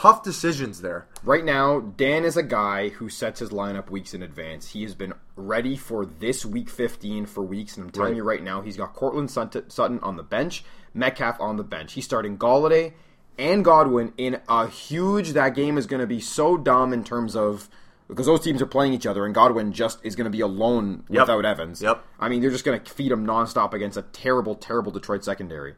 Tough 0.01 0.22
decisions 0.22 0.80
there. 0.80 1.09
Right 1.24 1.44
now, 1.44 1.80
Dan 1.80 2.24
is 2.24 2.36
a 2.36 2.42
guy 2.44 2.90
who 2.90 3.09
sets 3.09 3.40
his 3.40 3.51
lineup 3.51 3.90
weeks 3.90 4.14
in 4.14 4.22
advance. 4.22 4.68
He 4.70 4.82
has 4.84 4.94
been 4.94 5.12
ready 5.34 5.76
for 5.76 6.07
this 6.07 6.46
week 6.46 6.70
15 6.70 7.26
for 7.26 7.42
weeks, 7.42 7.76
and 7.76 7.84
I'm 7.86 7.90
telling 7.90 8.11
Right. 8.12 8.16
you 8.18 8.22
right 8.22 8.42
now, 8.44 8.61
he's 8.61 8.76
got 8.76 8.94
Courtland 8.94 9.28
Sutton 9.28 9.99
on 10.01 10.14
the 10.14 10.22
bench, 10.22 10.64
Metcalf 10.94 11.40
on 11.40 11.57
the 11.57 11.64
bench. 11.64 11.94
He's 11.94 12.05
starting 12.05 12.38
Golladay 12.38 12.92
and 13.36 13.64
Godwin 13.64 14.12
in 14.16 14.40
a 14.49 14.68
huge. 14.68 15.32
That 15.32 15.57
game 15.57 15.76
is 15.76 15.86
going 15.86 16.01
to 16.01 16.07
be 16.07 16.20
so 16.20 16.57
dumb 16.57 16.92
in 16.92 17.03
terms 17.03 17.34
of 17.34 17.68
because 18.07 18.26
those 18.26 18.40
teams 18.40 18.62
are 18.62 18.66
playing 18.66 18.92
each 18.92 19.05
other, 19.05 19.26
and 19.26 19.34
Godwin 19.34 19.72
just 19.72 19.99
is 20.05 20.14
going 20.14 20.24
to 20.26 20.30
be 20.30 20.40
alone 20.40 21.03
Yep. 21.11 21.22
without 21.22 21.44
Evans. 21.44 21.82
Yep. 21.82 22.05
I 22.20 22.28
mean, 22.28 22.40
they're 22.40 22.51
just 22.53 22.64
going 22.64 22.80
to 22.80 22.90
feed 22.92 23.11
him 23.11 23.26
nonstop 23.26 23.74
against 23.74 23.96
a 23.99 24.03
terrible, 24.03 24.55
terrible 24.55 24.92
Detroit 24.92 25.24
secondary. 25.24 25.74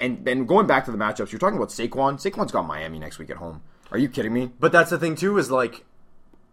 And 0.00 0.24
then 0.24 0.46
going 0.46 0.66
back 0.66 0.84
to 0.86 0.90
the 0.90 0.98
matchups, 0.98 1.30
you're 1.30 1.38
talking 1.38 1.56
about 1.56 1.68
Saquon. 1.68 2.14
Saquon's 2.14 2.50
got 2.52 2.66
Miami 2.66 2.98
next 2.98 3.18
week 3.18 3.30
at 3.30 3.36
home. 3.36 3.62
Are 3.92 3.98
you 3.98 4.08
kidding 4.08 4.32
me? 4.32 4.50
But 4.58 4.72
that's 4.72 4.90
the 4.90 4.98
thing 4.98 5.14
too 5.14 5.38
is 5.38 5.50
like 5.50 5.84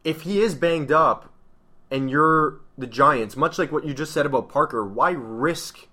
if 0.03 0.21
he 0.21 0.41
is 0.41 0.55
banged 0.55 0.91
up 0.91 1.33
and 1.89 2.09
you're 2.09 2.59
the 2.77 2.87
Giants, 2.87 3.35
much 3.35 3.57
like 3.57 3.71
what 3.71 3.85
you 3.85 3.93
just 3.93 4.13
said 4.13 4.25
about 4.25 4.49
Parker, 4.49 4.85
why 4.85 5.11
risk 5.11 5.87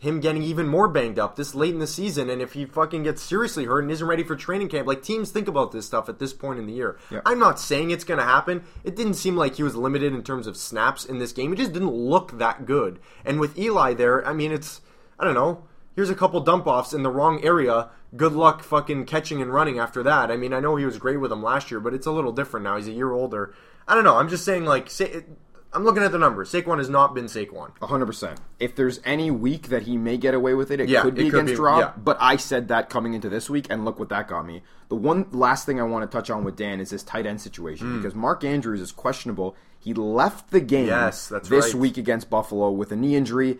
him 0.00 0.20
getting 0.20 0.44
even 0.44 0.68
more 0.68 0.86
banged 0.86 1.18
up 1.18 1.34
this 1.34 1.56
late 1.56 1.74
in 1.74 1.80
the 1.80 1.86
season 1.86 2.30
and 2.30 2.40
if 2.40 2.52
he 2.52 2.64
fucking 2.64 3.02
gets 3.02 3.20
seriously 3.20 3.64
hurt 3.64 3.80
and 3.80 3.90
isn't 3.90 4.06
ready 4.06 4.22
for 4.22 4.36
training 4.36 4.68
camp 4.68 4.86
like 4.86 5.02
teams 5.02 5.32
think 5.32 5.48
about 5.48 5.72
this 5.72 5.86
stuff 5.86 6.08
at 6.08 6.20
this 6.20 6.32
point 6.32 6.56
in 6.56 6.66
the 6.66 6.72
year 6.72 6.96
Yeah. 7.10 7.20
i'm 7.26 7.40
not 7.40 7.58
saying 7.58 7.90
it's 7.90 8.04
going 8.04 8.18
to 8.20 8.24
happen 8.24 8.62
it 8.84 8.94
didn't 8.94 9.14
seem 9.14 9.34
like 9.34 9.56
he 9.56 9.64
was 9.64 9.74
limited 9.74 10.14
in 10.14 10.22
terms 10.22 10.46
of 10.46 10.56
snaps 10.56 11.04
in 11.04 11.18
this 11.18 11.32
game 11.32 11.52
it 11.52 11.56
just 11.56 11.72
didn't 11.72 11.90
look 11.90 12.38
that 12.38 12.64
good 12.64 13.00
and 13.24 13.40
with 13.40 13.58
eli 13.58 13.92
there 13.92 14.24
i 14.24 14.32
mean 14.32 14.52
it's 14.52 14.82
i 15.18 15.24
don't 15.24 15.34
know 15.34 15.64
here's 15.98 16.10
a 16.10 16.14
couple 16.14 16.38
dump 16.40 16.64
offs 16.68 16.92
in 16.92 17.02
the 17.02 17.10
wrong 17.10 17.42
area 17.44 17.88
good 18.16 18.32
luck 18.32 18.62
fucking 18.62 19.04
catching 19.04 19.42
and 19.42 19.52
running 19.52 19.80
after 19.80 20.02
that 20.04 20.30
i 20.30 20.36
mean 20.36 20.52
i 20.52 20.60
know 20.60 20.76
he 20.76 20.84
was 20.84 20.96
great 20.96 21.16
with 21.16 21.28
them 21.30 21.42
last 21.42 21.70
year 21.72 21.80
but 21.80 21.92
it's 21.92 22.06
a 22.06 22.12
little 22.12 22.30
different 22.30 22.62
now 22.62 22.76
he's 22.76 22.86
a 22.86 22.92
year 22.92 23.10
older 23.10 23.52
i 23.88 23.94
don't 23.96 24.04
know 24.04 24.16
i'm 24.16 24.28
just 24.28 24.44
saying 24.44 24.64
like 24.64 24.88
say, 24.88 25.24
i'm 25.72 25.82
looking 25.82 26.04
at 26.04 26.12
the 26.12 26.18
numbers 26.18 26.52
saquon 26.52 26.78
has 26.78 26.88
not 26.88 27.14
been 27.16 27.24
saquon 27.26 27.70
hundred 27.82 28.06
percent. 28.06 28.38
If 28.60 28.76
there's 28.76 29.00
any 29.04 29.30
week 29.30 29.68
that 29.68 29.82
he 29.82 29.96
may 29.96 30.16
get 30.16 30.34
away 30.34 30.54
with 30.54 30.70
it, 30.70 30.80
it 30.80 30.88
Yeah, 30.88 31.02
could 31.02 31.14
be 31.16 31.26
it 31.26 31.30
could 31.30 31.40
against 31.40 31.54
be- 31.54 31.60
Rob. 31.60 31.80
yeah. 31.80 31.92
But 31.96 32.16
I 32.20 32.36
said 32.36 32.68
that 32.68 32.90
coming 32.90 33.14
into 33.14 33.28
this 33.28 33.48
week, 33.50 33.66
and 33.70 33.84
look 33.84 33.98
what 34.00 34.08
that 34.08 34.26
got 34.28 34.44
me. 34.46 34.62
The 34.88 34.96
one 34.96 35.26
last 35.30 35.64
thing 35.64 35.78
I 35.80 35.84
want 35.84 36.10
to 36.10 36.14
touch 36.16 36.28
on 36.28 36.42
with 36.44 36.56
Dan 36.56 36.80
is 36.80 36.90
this 36.90 37.02
tight 37.04 37.24
end 37.26 37.40
situation 37.40 37.86
Hmm. 37.88 37.96
because 37.98 38.14
Mark 38.16 38.42
Andrews 38.44 38.80
is 38.80 38.90
questionable. 38.90 39.54
He 39.78 39.94
left 39.94 40.50
the 40.50 40.60
game 40.60 40.86
Yes, 40.88 41.28
this 41.28 41.50
right. 41.50 41.74
week 41.74 41.96
against 41.98 42.28
Buffalo 42.30 42.70
with 42.70 42.90
a 42.90 42.96
knee 42.96 43.14
injury. 43.14 43.58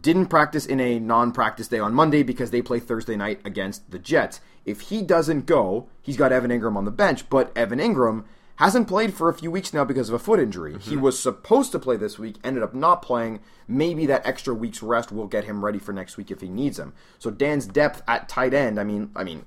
Didn't 0.00 0.26
practice 0.26 0.66
in 0.66 0.80
a 0.80 0.98
non-practice 0.98 1.68
day 1.68 1.78
on 1.78 1.94
Monday 1.94 2.22
because 2.22 2.50
they 2.50 2.62
play 2.62 2.78
Thursday 2.78 3.16
night 3.16 3.40
against 3.44 3.90
the 3.90 3.98
Jets. 3.98 4.40
If 4.64 4.82
he 4.82 5.02
doesn't 5.02 5.46
go, 5.46 5.88
he's 6.02 6.16
got 6.16 6.32
Evan 6.32 6.50
Engram 6.50 6.76
on 6.76 6.84
the 6.84 6.90
bench, 6.90 7.28
but 7.30 7.56
Evan 7.56 7.78
Engram 7.78 8.24
hasn't 8.56 8.88
played 8.88 9.14
for 9.14 9.28
a 9.28 9.34
few 9.34 9.50
weeks 9.50 9.72
now 9.72 9.84
because 9.84 10.08
of 10.08 10.14
a 10.14 10.18
foot 10.18 10.40
injury. 10.40 10.72
He 10.72 10.92
mm-hmm. 10.92 11.00
was 11.00 11.18
supposed 11.18 11.70
to 11.72 11.78
play 11.78 11.96
this 11.96 12.18
week, 12.18 12.36
ended 12.42 12.62
up 12.62 12.74
not 12.74 13.02
playing. 13.02 13.40
Maybe 13.68 14.04
that 14.06 14.26
extra 14.26 14.52
week's 14.52 14.82
rest 14.82 15.12
will 15.12 15.28
get 15.28 15.44
him 15.44 15.64
ready 15.64 15.78
for 15.78 15.92
next 15.92 16.16
week 16.16 16.30
if 16.30 16.40
he 16.40 16.48
needs 16.48 16.78
him. 16.78 16.92
So 17.18 17.30
Dan's 17.30 17.66
depth 17.66 18.02
at 18.08 18.28
tight 18.28 18.52
end, 18.52 18.80
I 18.80 18.84
mean, 18.84 19.10
I 19.14 19.22
mean, 19.22 19.44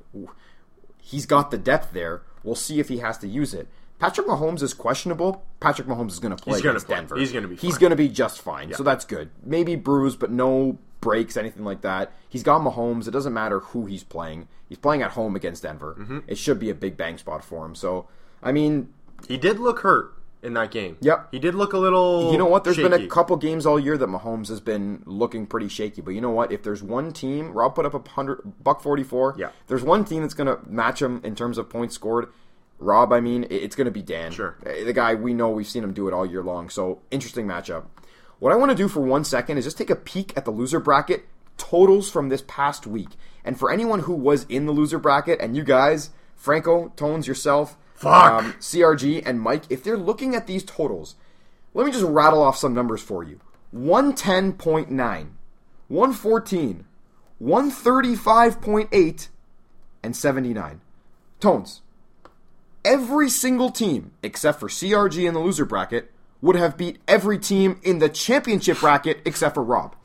he's 0.97 1.25
got 1.25 1.51
the 1.51 1.57
depth 1.57 1.91
there. 1.91 2.21
We'll 2.41 2.55
see 2.55 2.79
if 2.79 2.87
he 2.87 2.97
has 2.99 3.17
to 3.19 3.27
use 3.27 3.53
it. 3.53 3.67
Patrick 4.01 4.25
Mahomes 4.25 4.63
is 4.63 4.73
questionable. 4.73 5.45
Patrick 5.59 5.87
Mahomes 5.87 6.09
is 6.09 6.19
going 6.19 6.35
to 6.35 6.43
play 6.43 6.55
He's 6.55 6.61
gonna 6.63 6.71
against 6.71 6.87
play. 6.87 6.95
Denver. 6.95 7.15
He's 7.17 7.31
gonna 7.31 7.47
be 7.47 7.55
He's 7.55 7.77
going 7.77 7.91
to 7.91 7.95
be 7.95 8.09
just 8.09 8.41
fine. 8.41 8.73
So 8.73 8.81
that's 8.81 9.05
good. 9.05 9.29
Maybe 9.43 9.75
bruised, 9.75 10.19
but 10.19 10.31
no 10.31 10.79
breaks, 11.01 11.37
anything 11.37 11.63
like 11.63 11.81
that. 11.81 12.11
He's 12.27 12.41
got 12.41 12.61
Mahomes. 12.61 13.07
It 13.07 13.11
doesn't 13.11 13.33
matter 13.33 13.59
who 13.59 13.85
he's 13.85 14.03
playing. 14.03 14.47
He's 14.67 14.79
playing 14.79 15.03
at 15.03 15.11
home 15.11 15.35
against 15.35 15.61
Denver. 15.63 15.95
Mm-hmm. 15.99 16.19
It 16.27 16.39
should 16.39 16.57
be 16.59 16.71
a 16.71 16.75
big 16.75 16.97
bang 16.97 17.19
spot 17.19 17.43
for 17.43 17.63
him. 17.63 17.75
So, 17.75 18.07
I 18.41 18.51
mean, 18.51 18.91
He 19.27 19.37
did 19.37 19.59
look 19.59 19.81
hurt 19.81 20.13
in 20.41 20.53
that 20.55 20.71
game. 20.71 20.97
Yep. 21.01 21.27
He 21.31 21.37
did 21.37 21.53
look 21.53 21.73
a 21.73 21.77
little. 21.77 22.31
you 22.31 22.39
know 22.39 22.47
what? 22.47 22.63
There's 22.63 22.77
been 22.77 22.93
a 22.93 23.05
couple 23.07 23.37
games 23.37 23.67
all 23.67 23.79
year 23.79 23.97
that 23.99 24.09
Mahomes 24.09 24.47
has 24.47 24.59
been 24.61 25.03
looking 25.05 25.45
pretty 25.45 25.67
shaky. 25.67 26.01
But 26.01 26.15
you 26.15 26.21
know 26.21 26.31
what? 26.31 26.51
If 26.51 26.63
there's 26.63 26.81
one 26.81 27.13
team, 27.13 27.51
Rob 27.51 27.75
put 27.75 27.85
up 27.85 27.93
a 27.93 28.09
hundred 28.09 28.41
buck 28.63 28.81
forty 28.81 29.03
four. 29.03 29.35
Yeah. 29.37 29.51
There's 29.67 29.83
one 29.83 30.05
team 30.05 30.21
that's 30.23 30.33
going 30.33 30.47
to 30.47 30.59
match 30.67 31.01
him 31.03 31.21
in 31.23 31.35
terms 31.35 31.59
of 31.59 31.69
points 31.69 31.93
scored. 31.93 32.29
Rob, 32.81 33.13
I 33.13 33.19
mean, 33.21 33.45
it's 33.49 33.75
going 33.75 33.85
to 33.85 33.91
be 33.91 34.01
Dan. 34.01 34.31
Sure. 34.31 34.55
Uh, 34.65 34.83
The 34.85 34.93
guy 34.93 35.13
we 35.15 35.33
know, 35.33 35.49
we've 35.49 35.67
seen 35.67 35.83
him 35.83 35.93
do 35.93 36.07
it 36.07 36.13
all 36.13 36.25
year 36.25 36.41
long. 36.43 36.69
So 36.69 37.01
interesting 37.11 37.45
matchup. 37.45 37.85
What 38.39 38.51
I 38.51 38.55
want 38.55 38.71
to 38.71 38.75
do 38.75 38.87
for 38.87 39.01
one 39.01 39.23
second 39.23 39.57
is 39.59 39.65
just 39.65 39.77
take 39.77 39.91
a 39.91 39.95
peek 39.95 40.35
at 40.35 40.45
the 40.45 40.51
loser 40.51 40.79
bracket 40.79 41.25
totals 41.57 42.09
from 42.09 42.29
this 42.29 42.43
past 42.47 42.87
week. 42.87 43.09
And 43.45 43.57
for 43.57 43.71
anyone 43.71 43.99
who 44.01 44.13
was 44.13 44.45
in 44.49 44.65
the 44.65 44.71
loser 44.71 44.97
bracket, 44.97 45.39
and 45.39 45.55
you 45.55 45.63
guys, 45.63 46.09
Franco, 46.35 46.91
Tones, 46.95 47.27
yourself, 47.27 47.77
Fuck. 47.93 48.43
CRG, 48.59 49.21
and 49.25 49.39
Mike, 49.39 49.63
if 49.69 49.83
they're 49.83 49.95
looking 49.97 50.33
at 50.33 50.47
these 50.47 50.63
totals, 50.63 51.13
let 51.75 51.85
me 51.85 51.91
just 51.91 52.03
rattle 52.03 52.41
off 52.41 52.57
some 52.57 52.73
numbers 52.73 53.01
for 53.03 53.23
you 53.23 53.39
110.9, 53.75 54.89
114, 55.87 56.85
135.8, 57.43 59.27
and 60.03 60.15
79. 60.15 60.81
Tones, 61.39 61.81
every 62.83 63.29
single 63.29 63.69
team, 63.71 64.11
except 64.23 64.59
for 64.59 64.67
CRG 64.67 65.27
in 65.27 65.33
the 65.33 65.39
loser 65.39 65.65
bracket, 65.65 66.11
would 66.41 66.55
have 66.55 66.77
beat 66.77 66.99
every 67.07 67.37
team 67.37 67.79
in 67.83 67.99
the 67.99 68.09
championship 68.09 68.79
bracket 68.79 69.21
except 69.25 69.55
for 69.55 69.63
Rob. 69.63 69.95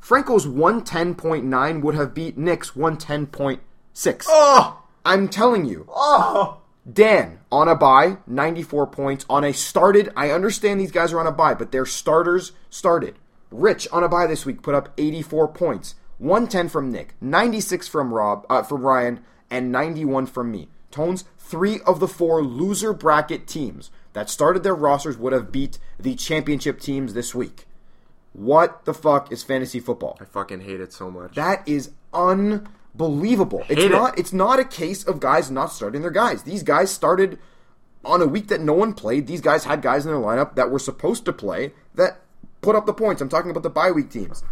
Franco's 0.00 0.46
110.9 0.46 1.82
would 1.82 1.94
have 1.94 2.14
beat 2.14 2.36
Nick's 2.36 2.72
110.6. 2.72 4.24
Oh, 4.28 4.82
I'm 5.04 5.28
telling 5.28 5.64
you. 5.64 5.86
oh. 5.90 6.60
Dan 6.90 7.40
on 7.50 7.66
a 7.66 7.74
bye, 7.74 8.18
94 8.26 8.88
points 8.88 9.24
on 9.30 9.42
a 9.42 9.54
started. 9.54 10.12
I 10.14 10.30
understand 10.30 10.78
these 10.78 10.92
guys 10.92 11.14
are 11.14 11.20
on 11.20 11.26
a 11.26 11.32
bye, 11.32 11.54
but 11.54 11.72
their 11.72 11.86
starters 11.86 12.52
started. 12.68 13.14
Rich 13.50 13.88
on 13.90 14.04
a 14.04 14.08
bye 14.08 14.26
this 14.26 14.44
week 14.44 14.60
put 14.62 14.74
up 14.74 14.92
84 14.98 15.48
points, 15.48 15.94
110 16.18 16.68
from 16.68 16.92
Nick, 16.92 17.14
96 17.22 17.88
from 17.88 18.12
Rob, 18.12 18.44
uh, 18.50 18.62
from 18.62 18.82
Ryan, 18.82 19.20
and 19.50 19.72
91 19.72 20.26
from 20.26 20.50
me. 20.50 20.68
Tones, 20.90 21.24
three 21.46 21.80
of 21.86 22.00
the 22.00 22.08
four 22.08 22.42
loser 22.42 22.92
bracket 22.92 23.46
teams 23.46 23.90
that 24.14 24.30
started 24.30 24.62
their 24.62 24.74
rosters 24.74 25.18
would 25.18 25.32
have 25.32 25.52
beat 25.52 25.78
the 25.98 26.14
championship 26.14 26.80
teams 26.80 27.12
this 27.14 27.34
week. 27.34 27.66
What 28.32 28.84
the 28.84 28.94
fuck 28.94 29.30
is 29.30 29.42
fantasy 29.42 29.78
football? 29.78 30.16
I 30.20 30.24
fucking 30.24 30.60
hate 30.62 30.80
it 30.80 30.92
so 30.92 31.10
much. 31.10 31.34
That 31.34 31.66
is 31.68 31.90
unbelievable. 32.12 33.64
It's 33.68 33.82
Hate 33.82 33.90
it. 33.90 33.94
not 33.94 34.18
it's 34.18 34.32
not 34.32 34.58
a 34.58 34.64
case 34.64 35.04
of 35.04 35.20
guys 35.20 35.50
not 35.50 35.66
starting 35.72 36.02
their 36.02 36.10
guys. 36.10 36.42
These 36.42 36.62
guys 36.62 36.90
started 36.90 37.38
on 38.04 38.20
a 38.22 38.26
week 38.26 38.48
that 38.48 38.60
no 38.60 38.72
one 38.72 38.92
played. 38.94 39.26
These 39.26 39.40
guys 39.40 39.64
had 39.64 39.82
guys 39.82 40.04
in 40.06 40.12
their 40.12 40.20
lineup 40.20 40.54
that 40.56 40.70
were 40.70 40.78
supposed 40.78 41.24
to 41.26 41.32
play 41.32 41.72
that 41.94 42.20
put 42.60 42.74
up 42.74 42.86
the 42.86 42.92
points. 42.94 43.20
I'm 43.22 43.28
talking 43.28 43.50
about 43.50 43.62
the 43.62 43.70
bye 43.70 43.90
week 43.90 44.10
teams. 44.10 44.42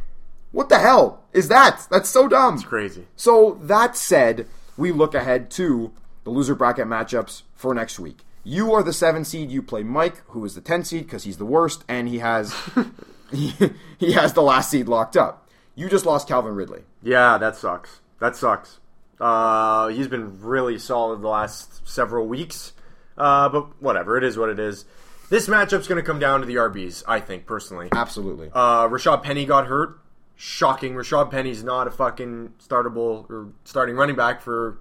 What 0.53 0.69
the 0.69 0.79
hell 0.79 1.25
is 1.33 1.49
that? 1.49 1.87
That's 1.91 2.09
so 2.11 2.29
dumb. 2.29 2.55
It's 2.57 2.65
crazy. 2.65 3.07
So 3.17 3.59
that 3.63 3.97
said, 3.97 4.47
we 4.77 4.93
look 4.93 5.15
ahead 5.15 5.51
to 5.53 5.93
the 6.25 6.31
loser 6.31 6.55
bracket 6.55 6.87
matchups 6.87 7.43
for 7.55 7.75
next 7.75 7.99
week. 7.99 8.19
You 8.45 8.73
are 8.73 8.83
the 8.83 8.93
seven 8.93 9.25
seed. 9.25 9.51
You 9.51 9.63
play 9.63 9.83
Mike, 9.83 10.23
who 10.29 10.45
is 10.45 10.55
the 10.55 10.61
ten 10.61 10.85
seed 10.85 11.05
because 11.05 11.25
he's 11.25 11.37
the 11.37 11.45
worst, 11.45 11.85
and 11.89 12.09
he 12.09 12.19
has 12.19 12.55
he, 13.31 13.55
he 13.99 14.13
has 14.13 14.33
the 14.33 14.43
last 14.43 14.71
seed 14.71 14.89
locked 14.89 15.17
up. 15.17 15.49
You 15.75 15.89
just 15.89 16.05
lost 16.07 16.29
Calvin 16.29 16.55
Ridley. 16.55 16.83
Yeah, 17.03 17.39
that 17.39 17.57
sucks. 17.57 18.01
That 18.19 18.37
sucks. 18.37 18.79
Uh, 19.21 19.89
he's 19.89 20.09
been 20.09 20.41
really 20.41 20.79
solid 20.79 21.23
the 21.23 21.29
last 21.29 21.87
several 21.89 22.27
weeks. 22.27 22.73
Uh, 23.17 23.49
but 23.49 23.81
whatever, 23.81 24.17
it 24.17 24.25
is 24.25 24.37
what 24.37 24.49
it 24.49 24.59
is. 24.59 24.85
This 25.31 25.49
matchup's 25.49 25.87
going 25.87 26.03
to 26.03 26.07
come 26.07 26.19
down 26.19 26.41
to 26.41 26.47
the 26.47 26.57
RBs, 26.57 27.05
I 27.07 27.21
think, 27.21 27.47
personally. 27.47 27.89
Absolutely. 27.93 28.51
Uh, 28.53 28.89
Rashad 28.89 29.23
Penny 29.23 29.47
got 29.47 29.67
hurt. 29.67 29.99
Shocking. 30.37 30.95
Rashad 30.95 31.31
Penny's 31.31 31.63
not 31.63 31.87
a 31.87 31.91
fucking 31.91 32.55
startable 32.59 33.31
or 33.31 33.53
starting 33.65 33.95
running 33.97 34.17
back 34.17 34.43
for 34.43 34.79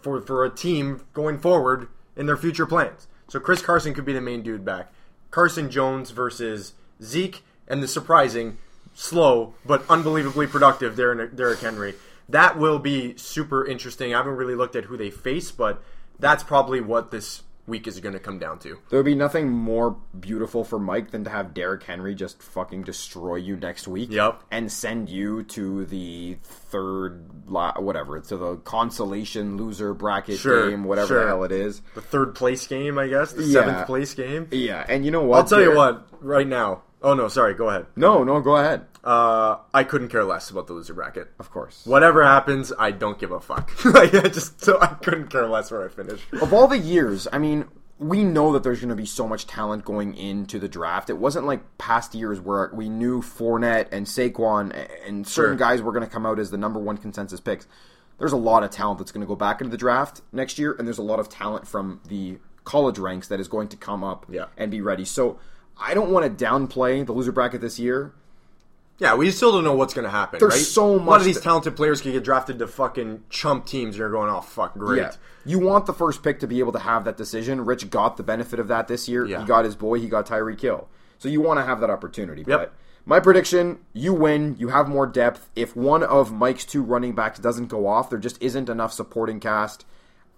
for 0.00 0.20
for 0.20 0.44
a 0.44 0.50
team 0.50 1.04
going 1.12 1.38
forward 1.38 1.88
in 2.16 2.26
their 2.26 2.36
future 2.36 2.66
plans. 2.66 3.06
So 3.28 3.38
Chris 3.40 3.62
Carson 3.62 3.94
could 3.94 4.04
be 4.04 4.12
the 4.12 4.20
main 4.20 4.42
dude 4.42 4.64
back. 4.64 4.92
Carson 5.30 5.70
Jones 5.70 6.10
versus 6.10 6.74
Zeke 7.02 7.42
and 7.68 7.82
the 7.82 7.88
surprising, 7.88 8.58
slow 8.94 9.54
but 9.64 9.84
unbelievably 9.88 10.48
productive 10.48 10.96
Derrick 10.96 11.60
Henry. 11.60 11.94
That 12.28 12.58
will 12.58 12.78
be 12.78 13.16
super 13.16 13.66
interesting. 13.66 14.14
I 14.14 14.18
haven't 14.18 14.36
really 14.36 14.54
looked 14.54 14.76
at 14.76 14.84
who 14.84 14.96
they 14.96 15.10
face, 15.10 15.50
but 15.50 15.82
that's 16.18 16.42
probably 16.42 16.80
what 16.80 17.10
this 17.10 17.42
week 17.70 17.86
is 17.86 17.98
going 18.00 18.12
to 18.12 18.18
come 18.20 18.38
down 18.38 18.58
to. 18.58 18.76
there 18.90 18.98
would 18.98 19.06
be 19.06 19.14
nothing 19.14 19.48
more 19.50 19.96
beautiful 20.18 20.64
for 20.64 20.78
Mike 20.78 21.10
than 21.10 21.24
to 21.24 21.30
have 21.30 21.54
Derrick 21.54 21.82
Henry 21.84 22.14
just 22.14 22.42
fucking 22.42 22.82
destroy 22.82 23.36
you 23.36 23.56
next 23.56 23.88
week. 23.88 24.10
Yep. 24.12 24.42
And 24.50 24.70
send 24.70 25.08
you 25.08 25.44
to 25.44 25.86
the 25.86 26.36
third, 26.42 27.24
la- 27.46 27.78
whatever, 27.80 28.20
to 28.20 28.36
the 28.36 28.56
consolation 28.58 29.56
loser 29.56 29.94
bracket 29.94 30.38
Sure, 30.38 30.68
game, 30.70 30.84
whatever 30.84 31.06
sure. 31.08 31.20
the 31.22 31.26
hell 31.28 31.44
it 31.44 31.52
is. 31.52 31.80
The 31.94 32.00
third 32.02 32.34
place 32.34 32.66
game, 32.66 32.98
I 32.98 33.08
guess. 33.08 33.32
The 33.32 33.42
Yeah. 33.44 33.52
seventh 33.64 33.86
place 33.86 34.14
game. 34.14 34.48
Yeah, 34.50 34.84
and 34.88 35.04
you 35.04 35.10
know 35.10 35.22
what? 35.22 35.38
I'll 35.38 35.44
tell 35.44 35.62
you 35.62 35.74
what, 35.74 36.06
right 36.20 36.46
now. 36.46 36.82
Oh 37.02 37.14
no, 37.14 37.28
sorry, 37.28 37.54
go 37.54 37.68
ahead. 37.70 37.86
No, 37.96 38.24
no, 38.24 38.40
go 38.40 38.56
ahead. 38.56 38.84
Uh, 39.02 39.56
I 39.72 39.84
couldn't 39.84 40.08
care 40.08 40.24
less 40.24 40.50
about 40.50 40.66
the 40.66 40.74
loser 40.74 40.92
bracket. 40.94 41.28
Of 41.38 41.50
course. 41.50 41.82
Whatever 41.86 42.22
happens, 42.24 42.72
I 42.78 42.90
don't 42.90 43.18
give 43.18 43.32
a 43.32 43.40
fuck. 43.40 43.72
like 43.84 44.14
I 44.14 44.28
just 44.28 44.62
so 44.62 44.78
I 44.80 44.88
couldn't 44.88 45.28
care 45.28 45.46
less 45.48 45.70
where 45.70 45.84
I 45.84 45.88
finish. 45.88 46.20
Of 46.40 46.52
all 46.52 46.66
the 46.68 46.76
years, 46.78 47.26
I 47.32 47.38
mean, 47.38 47.66
we 47.98 48.24
know 48.24 48.52
that 48.52 48.62
there's 48.62 48.80
going 48.80 48.90
to 48.90 48.94
be 48.96 49.06
so 49.06 49.26
much 49.26 49.46
talent 49.46 49.84
going 49.84 50.14
into 50.16 50.58
the 50.58 50.68
draft. 50.68 51.08
It 51.10 51.18
wasn't 51.18 51.46
like 51.46 51.78
past 51.78 52.14
years 52.14 52.40
where 52.40 52.70
we 52.74 52.88
knew 52.88 53.22
Fournette 53.22 53.88
and 53.92 54.06
Saquon 54.06 54.74
and 55.06 55.26
certain 55.26 55.56
Sure. 55.58 55.68
guys 55.68 55.80
were 55.82 55.92
going 55.92 56.04
to 56.04 56.10
come 56.10 56.26
out 56.26 56.38
as 56.38 56.50
the 56.50 56.58
number 56.58 56.78
one 56.80 56.96
consensus 56.98 57.40
picks. 57.40 57.66
There's 58.18 58.32
a 58.32 58.36
lot 58.38 58.62
of 58.64 58.70
talent 58.70 58.98
that's 58.98 59.12
going 59.12 59.22
to 59.22 59.26
go 59.26 59.36
back 59.36 59.62
into 59.62 59.70
the 59.70 59.78
draft 59.78 60.20
next 60.30 60.58
year, 60.58 60.74
and 60.78 60.86
there's 60.86 60.98
a 60.98 61.02
lot 61.02 61.20
of 61.20 61.30
talent 61.30 61.66
from 61.66 62.00
the 62.08 62.38
college 62.64 62.98
ranks 62.98 63.28
that 63.28 63.40
is 63.40 63.48
going 63.48 63.68
to 63.68 63.76
come 63.78 64.04
up 64.04 64.26
Yeah. 64.28 64.46
and 64.58 64.70
be 64.70 64.82
ready. 64.82 65.06
So 65.06 65.38
I 65.78 65.94
don't 65.94 66.10
want 66.10 66.38
to 66.38 66.44
downplay 66.44 67.04
the 67.06 67.12
loser 67.12 67.32
bracket 67.32 67.62
this 67.62 67.78
year. 67.78 68.12
Yeah, 69.00 69.14
we 69.14 69.30
still 69.30 69.50
don't 69.50 69.64
know 69.64 69.74
what's 69.74 69.94
going 69.94 70.04
to 70.04 70.10
happen. 70.10 70.38
There's 70.40 70.52
right? 70.52 70.60
so 70.62 70.84
A 70.86 70.96
lot 70.96 71.20
of 71.20 71.24
these 71.24 71.40
talented 71.40 71.74
players 71.74 72.02
can 72.02 72.12
get 72.12 72.22
drafted 72.22 72.58
to 72.58 72.66
fucking 72.66 73.24
chump 73.30 73.64
teams. 73.66 73.94
and 73.94 73.96
You're 73.96 74.10
going, 74.10 74.30
oh 74.30 74.42
fuck, 74.42 74.74
great. 74.74 74.98
Yeah. 74.98 75.12
You 75.46 75.58
want 75.58 75.86
the 75.86 75.94
first 75.94 76.22
pick 76.22 76.40
to 76.40 76.46
be 76.46 76.58
able 76.58 76.72
to 76.72 76.78
have 76.78 77.04
that 77.06 77.16
decision. 77.16 77.64
Rich 77.64 77.88
got 77.88 78.18
the 78.18 78.22
benefit 78.22 78.58
of 78.60 78.68
that 78.68 78.88
this 78.88 79.08
year. 79.08 79.24
Yeah. 79.24 79.40
He 79.40 79.46
got 79.46 79.64
his 79.64 79.74
boy, 79.74 79.98
he 80.00 80.08
got 80.08 80.26
Tyreek 80.26 80.60
Hill. 80.60 80.86
So 81.18 81.28
you 81.30 81.40
want 81.40 81.58
to 81.60 81.64
have 81.64 81.80
that 81.80 81.88
opportunity. 81.90 82.44
Yep. 82.46 82.58
But 82.58 82.74
my 83.06 83.20
prediction, 83.20 83.78
you 83.94 84.12
win, 84.12 84.56
you 84.58 84.68
have 84.68 84.86
more 84.86 85.06
depth. 85.06 85.48
If 85.56 85.74
one 85.74 86.02
of 86.02 86.30
Mike's 86.30 86.66
two 86.66 86.82
running 86.82 87.14
backs 87.14 87.38
doesn't 87.38 87.68
go 87.68 87.86
off, 87.86 88.10
there 88.10 88.18
just 88.18 88.40
isn't 88.42 88.68
enough 88.68 88.92
supporting 88.92 89.40
cast, 89.40 89.86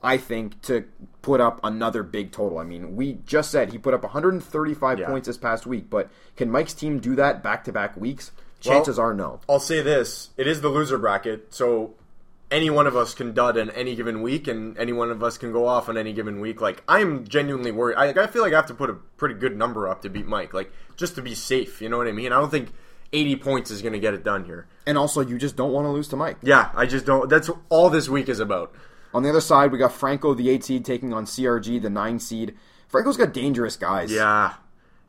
I 0.04 0.16
think, 0.18 0.62
to 0.62 0.84
put 1.20 1.40
up 1.40 1.58
another 1.64 2.04
big 2.04 2.30
total. 2.30 2.58
I 2.58 2.64
mean, 2.64 2.94
we 2.94 3.14
just 3.26 3.50
said 3.50 3.72
he 3.72 3.78
put 3.78 3.94
up 3.94 4.04
135 4.04 5.00
Yeah. 5.00 5.06
points 5.06 5.26
this 5.26 5.36
past 5.36 5.66
week, 5.66 5.90
but 5.90 6.10
can 6.36 6.48
Mike's 6.48 6.74
team 6.74 7.00
do 7.00 7.16
that 7.16 7.42
back 7.42 7.64
to 7.64 7.72
back 7.72 7.96
weeks? 7.96 8.30
Well- 8.64 8.74
Chances 8.74 8.98
are 8.98 9.14
no. 9.14 9.40
I'll 9.48 9.60
say 9.60 9.80
this: 9.82 10.30
it 10.36 10.46
is 10.46 10.60
the 10.60 10.68
loser 10.68 10.98
bracket, 10.98 11.52
so 11.54 11.94
any 12.50 12.68
one 12.70 12.86
of 12.86 12.94
us 12.96 13.14
can 13.14 13.32
dud 13.32 13.56
in 13.56 13.70
any 13.70 13.94
given 13.96 14.20
week, 14.22 14.46
and 14.46 14.76
any 14.78 14.92
one 14.92 15.10
of 15.10 15.22
us 15.22 15.38
can 15.38 15.52
go 15.52 15.66
off 15.66 15.88
on 15.88 15.96
any 15.96 16.12
given 16.12 16.38
week. 16.40 16.60
Like 16.60 16.82
I'm 16.86 17.26
genuinely 17.26 17.70
worried. 17.72 17.96
I, 17.96 18.08
I 18.10 18.26
feel 18.26 18.42
like 18.42 18.52
I 18.52 18.56
have 18.56 18.66
to 18.66 18.74
put 18.74 18.90
a 18.90 18.94
pretty 18.94 19.34
good 19.36 19.56
number 19.56 19.88
up 19.88 20.02
to 20.02 20.10
beat 20.10 20.26
Mike, 20.26 20.52
like 20.54 20.70
just 20.96 21.14
to 21.16 21.22
be 21.22 21.34
safe. 21.34 21.80
You 21.80 21.88
know 21.88 21.98
what 21.98 22.06
I 22.08 22.12
mean? 22.12 22.32
I 22.32 22.38
don't 22.38 22.50
think 22.50 22.72
80 23.12 23.36
points 23.36 23.70
is 23.70 23.82
going 23.82 23.92
to 23.94 23.98
get 23.98 24.14
it 24.14 24.22
done 24.24 24.44
here. 24.44 24.66
And 24.86 24.96
also, 24.98 25.20
you 25.20 25.38
just 25.38 25.56
don't 25.56 25.72
want 25.72 25.84
to 25.86 25.90
lose 25.90 26.08
to 26.08 26.16
Mike. 26.16 26.38
Yeah, 26.42 26.70
I 26.74 26.86
just 26.86 27.06
don't. 27.06 27.28
That's 27.28 27.50
all 27.68 27.88
this 27.90 28.08
week 28.08 28.28
is 28.28 28.40
about. 28.40 28.74
On 29.14 29.22
the 29.22 29.28
other 29.30 29.40
side, 29.42 29.70
we 29.72 29.78
got 29.78 29.92
Franco, 29.92 30.32
the 30.34 30.48
eight 30.48 30.64
seed, 30.64 30.84
taking 30.84 31.12
on 31.12 31.24
CRG, 31.26 31.80
the 31.82 31.90
nine 31.90 32.18
seed. 32.18 32.54
Franco's 32.88 33.16
got 33.16 33.32
dangerous 33.32 33.76
guys. 33.76 34.10
Yeah. 34.12 34.54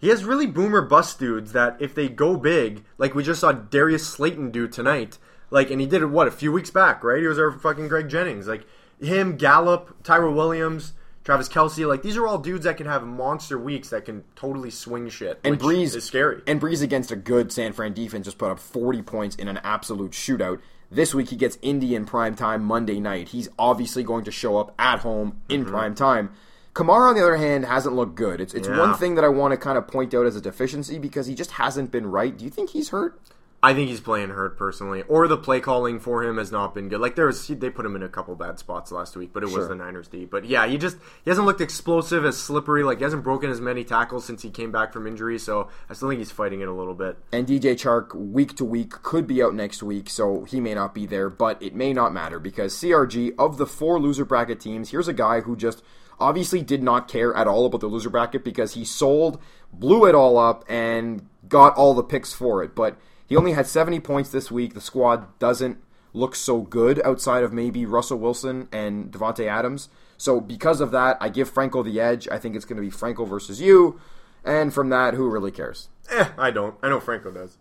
He 0.03 0.09
has 0.09 0.25
really 0.25 0.47
boomer 0.47 0.81
bust 0.81 1.17
dudes 1.17 1.53
that 1.53 1.77
if 1.79 1.95
they 1.95 2.09
go 2.09 2.35
big, 2.35 2.83
like 2.97 3.15
we 3.15 3.23
just 3.23 3.39
saw 3.39 3.53
Darius 3.53 4.05
Slayton 4.05 4.51
do 4.51 4.67
tonight, 4.67 5.17
like, 5.49 5.71
and 5.71 5.79
he 5.79 5.87
did 5.87 6.01
it, 6.01 6.07
what, 6.07 6.27
a 6.27 6.31
few 6.31 6.51
weeks 6.51 6.69
back, 6.69 7.05
right? 7.05 7.21
He 7.21 7.25
was 7.25 7.39
our 7.39 7.53
fucking 7.53 7.87
Greg 7.87 8.09
Jennings. 8.09 8.45
Like, 8.45 8.65
him, 8.99 9.37
Gallup, 9.37 10.03
Tyra 10.03 10.35
Williams, 10.35 10.91
Travis 11.23 11.47
Kelce, 11.47 11.87
like, 11.87 12.01
these 12.01 12.17
are 12.17 12.27
all 12.27 12.37
dudes 12.37 12.65
that 12.65 12.75
can 12.75 12.85
have 12.85 13.07
monster 13.07 13.57
weeks 13.57 13.91
that 13.91 14.03
can 14.03 14.25
totally 14.35 14.71
swing 14.71 15.07
shit. 15.07 15.39
And 15.45 15.55
which 15.55 15.61
Brees 15.61 15.95
is 15.95 16.03
scary. 16.03 16.41
And 16.47 16.59
Brees 16.59 16.83
against 16.83 17.09
a 17.11 17.15
good 17.15 17.53
San 17.53 17.71
Fran 17.71 17.93
defense 17.93 18.25
just 18.25 18.37
put 18.37 18.51
up 18.51 18.59
40 18.59 19.03
points 19.03 19.37
in 19.37 19.47
an 19.47 19.61
absolute 19.63 20.11
shootout. 20.11 20.59
This 20.91 21.15
week 21.15 21.29
he 21.29 21.37
gets 21.37 21.57
Indy 21.61 21.95
in 21.95 22.03
prime 22.03 22.35
time 22.35 22.65
Monday 22.65 22.99
night. 22.99 23.29
He's 23.29 23.47
obviously 23.57 24.03
going 24.03 24.25
to 24.25 24.31
show 24.31 24.57
up 24.57 24.75
at 24.77 24.99
home 24.99 25.39
in 25.47 25.61
mm-hmm. 25.61 25.71
prime 25.71 25.95
time. 25.95 26.33
Kamara, 26.73 27.09
on 27.09 27.15
the 27.15 27.21
other 27.21 27.35
hand, 27.35 27.65
hasn't 27.65 27.95
looked 27.95 28.15
good. 28.15 28.41
It's 28.41 28.53
it's 28.53 28.67
Yeah. 28.67 28.79
one 28.79 28.95
thing 28.95 29.15
that 29.15 29.23
I 29.23 29.27
want 29.29 29.51
to 29.51 29.57
kind 29.57 29.77
of 29.77 29.87
point 29.87 30.13
out 30.13 30.25
as 30.25 30.35
a 30.35 30.41
deficiency 30.41 30.97
because 30.97 31.27
he 31.27 31.35
just 31.35 31.51
hasn't 31.51 31.91
been 31.91 32.07
right. 32.09 32.35
Do 32.35 32.43
you 32.45 32.49
think 32.51 32.71
he's 32.71 32.89
hurt? 32.89 33.19
I 33.65 33.73
think 33.73 33.87
he's 33.89 34.01
playing 34.01 34.31
hurt 34.31 34.57
personally, 34.57 35.03
or 35.07 35.25
the 35.25 35.37
play 35.37 35.61
calling 35.61 35.97
for 35.97 36.21
him 36.21 36.37
has 36.37 36.51
not 36.51 36.73
been 36.75 36.89
good. 36.89 36.99
Like 36.99 37.15
there 37.15 37.27
was, 37.27 37.47
they 37.47 37.69
put 37.69 37.85
him 37.85 37.95
in 37.95 38.03
a 38.03 38.09
couple 38.09 38.35
bad 38.35 38.59
spots 38.59 38.91
last 38.91 39.15
week, 39.15 39.29
but 39.31 39.41
it 39.41 39.49
Sure. 39.51 39.59
was 39.59 39.67
the 39.69 39.75
Niners 39.75 40.09
D. 40.09 40.25
But 40.25 40.43
yeah, 40.43 40.67
he 40.67 40.77
just 40.77 40.97
he 41.23 41.29
hasn't 41.31 41.47
looked 41.47 41.61
explosive, 41.61 42.25
as 42.25 42.35
slippery. 42.35 42.83
Like 42.83 42.97
he 42.97 43.05
hasn't 43.05 43.23
broken 43.23 43.49
as 43.49 43.61
many 43.61 43.85
tackles 43.85 44.25
since 44.25 44.41
he 44.41 44.49
came 44.49 44.69
back 44.69 44.91
from 44.91 45.07
injury. 45.07 45.39
So 45.39 45.69
I 45.89 45.93
still 45.93 46.09
think 46.09 46.17
he's 46.19 46.29
fighting 46.31 46.59
it 46.59 46.67
a 46.67 46.73
little 46.73 46.93
bit. 46.95 47.17
And 47.31 47.47
DJ 47.47 47.73
Chark, 47.75 48.13
week 48.13 48.57
to 48.57 48.65
week, 48.65 48.89
could 49.01 49.27
be 49.27 49.41
out 49.41 49.53
next 49.55 49.81
week, 49.81 50.09
so 50.09 50.43
he 50.43 50.59
may 50.59 50.73
not 50.73 50.93
be 50.93 51.05
there, 51.05 51.29
but 51.29 51.61
it 51.63 51.73
may 51.73 51.93
not 51.93 52.13
matter 52.13 52.39
because 52.39 52.73
CRG, 52.75 53.31
of 53.39 53.57
the 53.57 53.65
four 53.67 53.97
loser 53.97 54.25
bracket 54.25 54.59
teams, 54.59 54.89
here's 54.89 55.07
a 55.07 55.13
guy 55.13 55.39
who 55.39 55.55
just 55.55 55.81
obviously 56.23 56.61
did 56.61 56.81
not 56.81 57.07
care 57.07 57.35
at 57.35 57.47
all 57.47 57.65
about 57.65 57.81
the 57.81 57.87
loser 57.87 58.09
bracket 58.09 58.43
because 58.43 58.73
he 58.73 58.85
sold, 58.85 59.41
blew 59.71 60.05
it 60.05 60.15
all 60.15 60.37
up, 60.37 60.63
and 60.69 61.27
got 61.47 61.75
all 61.75 61.93
the 61.93 62.03
picks 62.03 62.33
for 62.33 62.63
it. 62.63 62.73
But 62.73 62.97
he 63.27 63.35
only 63.35 63.51
had 63.51 63.67
70 63.67 63.99
points 63.99 64.29
this 64.29 64.49
week. 64.49 64.73
The 64.73 64.81
squad 64.81 65.37
doesn't 65.39 65.77
look 66.13 66.35
so 66.35 66.61
good 66.61 67.01
outside 67.03 67.43
of 67.43 67.51
maybe 67.51 67.85
Russell 67.85 68.19
Wilson 68.19 68.69
and 68.71 69.11
Davante 69.11 69.47
Adams. 69.47 69.89
So 70.17 70.39
because 70.39 70.79
of 70.79 70.91
that, 70.91 71.17
I 71.19 71.29
give 71.29 71.49
Franco 71.49 71.83
the 71.83 71.99
edge. 71.99 72.27
I 72.31 72.37
think 72.37 72.55
it's 72.55 72.65
going 72.65 72.77
to 72.77 72.81
be 72.81 72.89
Franco 72.89 73.25
versus 73.25 73.59
you. 73.59 73.99
And 74.45 74.73
from 74.73 74.89
that, 74.89 75.15
who 75.15 75.29
really 75.29 75.51
cares? 75.51 75.89
Eh, 76.09 76.29
I 76.37 76.51
don't. 76.51 76.75
I 76.81 76.89
know 76.89 76.99
Franco 76.99 77.31
does. 77.31 77.57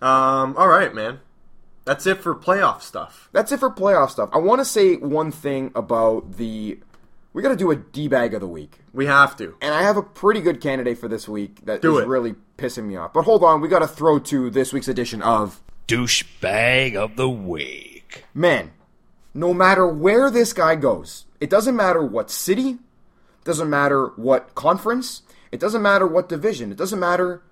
Um. 0.00 0.54
All 0.56 0.68
right, 0.68 0.94
man. 0.94 1.20
That's 1.86 2.04
it 2.04 2.20
for 2.20 2.34
playoff 2.34 2.82
stuff. 2.82 3.28
That's 3.32 3.52
it 3.52 3.60
for 3.60 3.70
playoff 3.70 4.10
stuff. 4.10 4.28
I 4.32 4.38
want 4.38 4.60
to 4.60 4.64
say 4.64 4.96
one 4.96 5.30
thing 5.30 5.70
about 5.74 6.36
the. 6.36 6.80
We 7.36 7.42
got 7.42 7.50
to 7.50 7.56
do 7.56 7.70
a 7.70 7.76
D 7.76 8.08
bag 8.08 8.32
of 8.32 8.40
the 8.40 8.48
week, 8.48 8.78
We 8.94 9.04
have 9.04 9.36
to. 9.36 9.56
and 9.60 9.74
I 9.74 9.82
have 9.82 9.98
a 9.98 10.02
pretty 10.02 10.40
good 10.40 10.58
candidate 10.58 10.96
for 10.96 11.06
this 11.06 11.28
week 11.28 11.66
that 11.66 11.74
is 11.74 11.80
Do 11.82 11.98
it. 11.98 12.08
really 12.08 12.34
pissing 12.56 12.84
me 12.86 12.96
off. 12.96 13.12
But 13.12 13.24
hold 13.24 13.44
on, 13.44 13.60
we 13.60 13.68
got 13.68 13.80
to 13.80 13.86
throw 13.86 14.18
to 14.20 14.48
this 14.48 14.72
week's 14.72 14.88
edition 14.88 15.20
of 15.20 15.60
Douchebag 15.86 16.96
of 16.96 17.16
the 17.16 17.28
week. 17.28 18.24
man. 18.32 18.72
No 19.34 19.52
matter 19.52 19.86
where 19.86 20.30
this 20.30 20.54
guy 20.54 20.76
goes, 20.76 21.26
it 21.38 21.50
doesn't 21.50 21.76
matter 21.76 22.02
what 22.02 22.30
city, 22.30 22.78
doesn't 23.44 23.68
matter 23.68 24.06
what 24.16 24.54
conference, 24.54 25.20
it 25.52 25.60
doesn't 25.60 25.82
matter 25.82 26.06
what 26.06 26.30
division, 26.30 26.72
it 26.72 26.78
doesn't 26.78 26.98
matter. 26.98 27.42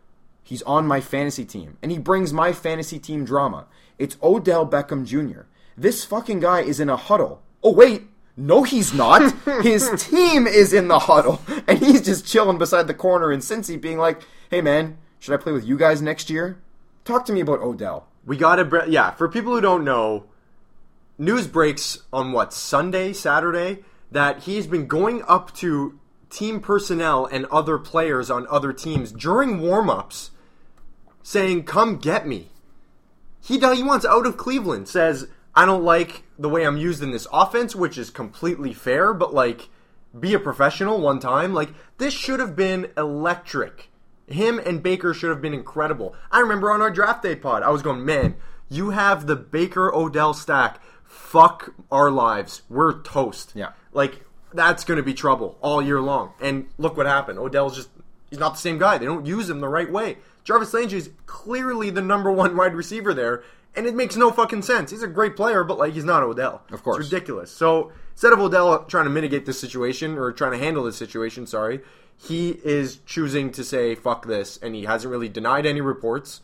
He's 0.43 0.63
on 0.63 0.87
my 0.87 1.03
fantasy 1.03 1.45
team, 1.45 1.77
and 1.83 1.93
he 1.93 1.99
brings 1.99 2.33
my 2.33 2.55
fantasy 2.55 2.99
team 2.99 3.27
drama. 3.27 3.67
It's 3.99 4.17
Odell 4.23 4.67
Beckham 4.67 5.05
Jr. 5.05 5.43
This 5.77 6.07
fucking 6.07 6.41
guy 6.41 6.61
is 6.63 6.81
in 6.81 6.89
a 6.89 6.97
huddle. 6.97 7.43
Oh, 7.63 7.73
wait. 7.75 8.05
No, 8.37 8.63
he's 8.63 8.93
not. 8.93 9.33
His 9.63 9.91
team 9.97 10.47
is 10.47 10.73
in 10.73 10.89
the 10.89 10.99
huddle, 10.99 11.41
and 11.69 11.79
he's 11.79 12.03
just 12.03 12.27
chilling 12.27 12.59
beside 12.59 12.89
the 12.89 12.95
corner 12.95 13.31
in 13.31 13.41
Cincy, 13.41 13.81
being 13.81 13.99
like, 13.99 14.23
hey, 14.51 14.61
man, 14.61 14.99
should 15.21 15.35
I 15.35 15.37
play 15.37 15.53
with 15.53 15.65
you 15.65 15.79
guys 15.79 16.03
next 16.03 16.31
year? 16.31 16.59
Talk 17.05 17.25
to 17.27 17.33
me 17.33 17.41
about 17.41 17.61
Odell. 17.61 18.09
We 18.25 18.37
got 18.37 18.57
to. 18.57 18.65
Bre- 18.65 18.89
yeah. 18.89 19.13
For 19.13 19.29
people 19.29 19.55
who 19.55 19.61
don't 19.61 19.85
know, 19.85 20.25
news 21.19 21.47
breaks 21.47 21.99
on 22.13 22.33
what 22.33 22.53
Sunday, 22.53 23.13
Saturday 23.13 23.85
that 24.11 24.45
he's 24.45 24.67
been 24.67 24.87
going 24.87 25.23
up 25.27 25.53
to 25.57 25.99
team 26.31 26.61
personnel 26.61 27.27
and 27.27 27.47
other 27.47 27.79
players 27.79 28.31
on 28.31 28.47
other 28.49 28.73
teams 28.73 29.13
during 29.13 29.61
warm-ups 29.61 30.31
saying 31.23 31.63
come 31.63 31.97
get 31.97 32.27
me 32.27 32.51
he 33.41 33.59
he 33.59 33.83
wants 33.83 34.05
out 34.05 34.27
of 34.27 34.37
cleveland 34.37 34.89
says 34.89 35.29
i 35.57 35.65
don't 35.65 35.85
like 35.85 36.23
the 36.39 36.49
way 36.49 36.65
i'm 36.65 36.77
used 36.77 37.03
in 37.03 37.11
this 37.11 37.27
offense 37.33 37.75
which 37.75 37.97
is 37.99 38.11
completely 38.11 38.73
fair 38.73 39.13
but 39.15 39.33
like 39.35 39.69
be 40.19 40.35
a 40.35 40.39
professional 40.39 41.01
one 41.01 41.19
time 41.19 41.53
like 41.55 41.71
this 41.99 42.15
should 42.15 42.41
have 42.41 42.55
been 42.57 42.91
electric 42.97 43.91
him 44.27 44.59
and 44.59 44.83
baker 44.83 45.13
should 45.13 45.31
have 45.31 45.43
been 45.43 45.55
incredible 45.55 46.15
i 46.31 46.39
remember 46.41 46.71
on 46.71 46.81
our 46.81 46.91
draft 46.91 47.23
day 47.23 47.35
pod 47.37 47.63
i 47.63 47.71
was 47.71 47.83
going 47.83 48.05
man 48.05 48.35
you 48.69 48.91
have 48.91 49.27
the 49.27 49.37
baker 49.37 49.93
odell 49.95 50.33
stack 50.35 50.81
fuck 51.05 51.75
our 51.93 52.11
lives 52.11 52.63
we're 52.69 53.01
toast 53.03 53.53
Yeah. 53.55 53.71
like 53.93 54.23
that's 54.53 54.85
going 54.85 54.99
to 54.99 55.03
be 55.03 55.15
trouble 55.15 55.59
all 55.63 55.83
year 55.83 56.01
long. 56.01 56.33
And 56.41 56.69
look 56.79 56.97
what 56.97 57.07
happened. 57.07 57.41
Odell's 57.41 57.75
just 57.75 57.89
he's 58.31 58.39
not 58.39 58.51
the 58.51 58.61
same 58.61 58.79
guy. 58.79 58.99
They 58.99 59.05
don't 59.05 59.27
use 59.27 59.51
him 59.51 59.59
the 59.59 59.69
right 59.69 59.91
way. 59.91 60.19
Jarvis 60.45 60.73
Landry 60.73 60.97
is 61.01 61.11
clearly 61.27 61.91
the 61.91 62.01
number 62.01 62.31
one 62.31 62.57
wide 62.57 62.77
receiver 62.77 63.13
there, 63.13 63.43
and 63.77 63.87
it 63.87 63.95
makes 63.95 64.17
no 64.17 64.31
fucking 64.31 64.63
sense. 64.63 64.91
He's 64.91 65.03
a 65.03 65.09
great 65.09 65.37
player, 65.37 65.65
but 65.65 65.79
like 65.79 65.95
he's 65.95 66.05
not 66.05 66.23
Odell. 66.23 66.63
Of 66.71 66.83
course. 66.83 67.05
it's 67.05 67.13
ridiculous. 67.13 67.51
So 67.51 67.93
instead 68.13 68.33
of 68.33 68.41
Odell 68.41 68.85
trying 68.85 69.05
to 69.05 69.11
mitigate 69.11 69.47
this 69.47 69.61
situation 69.61 70.17
or 70.17 70.33
trying 70.33 70.53
to 70.53 70.59
handle 70.59 70.85
this 70.85 70.97
situation, 70.97 71.47
sorry, 71.47 71.81
he 72.17 72.61
is 72.65 72.99
choosing 73.07 73.51
to 73.53 73.65
say 73.65 73.95
fuck 73.95 74.27
this, 74.27 74.57
and 74.59 74.75
he 74.75 74.85
hasn't 74.85 75.11
really 75.11 75.29
denied 75.29 75.67
any 75.67 75.81
reports. 75.81 76.41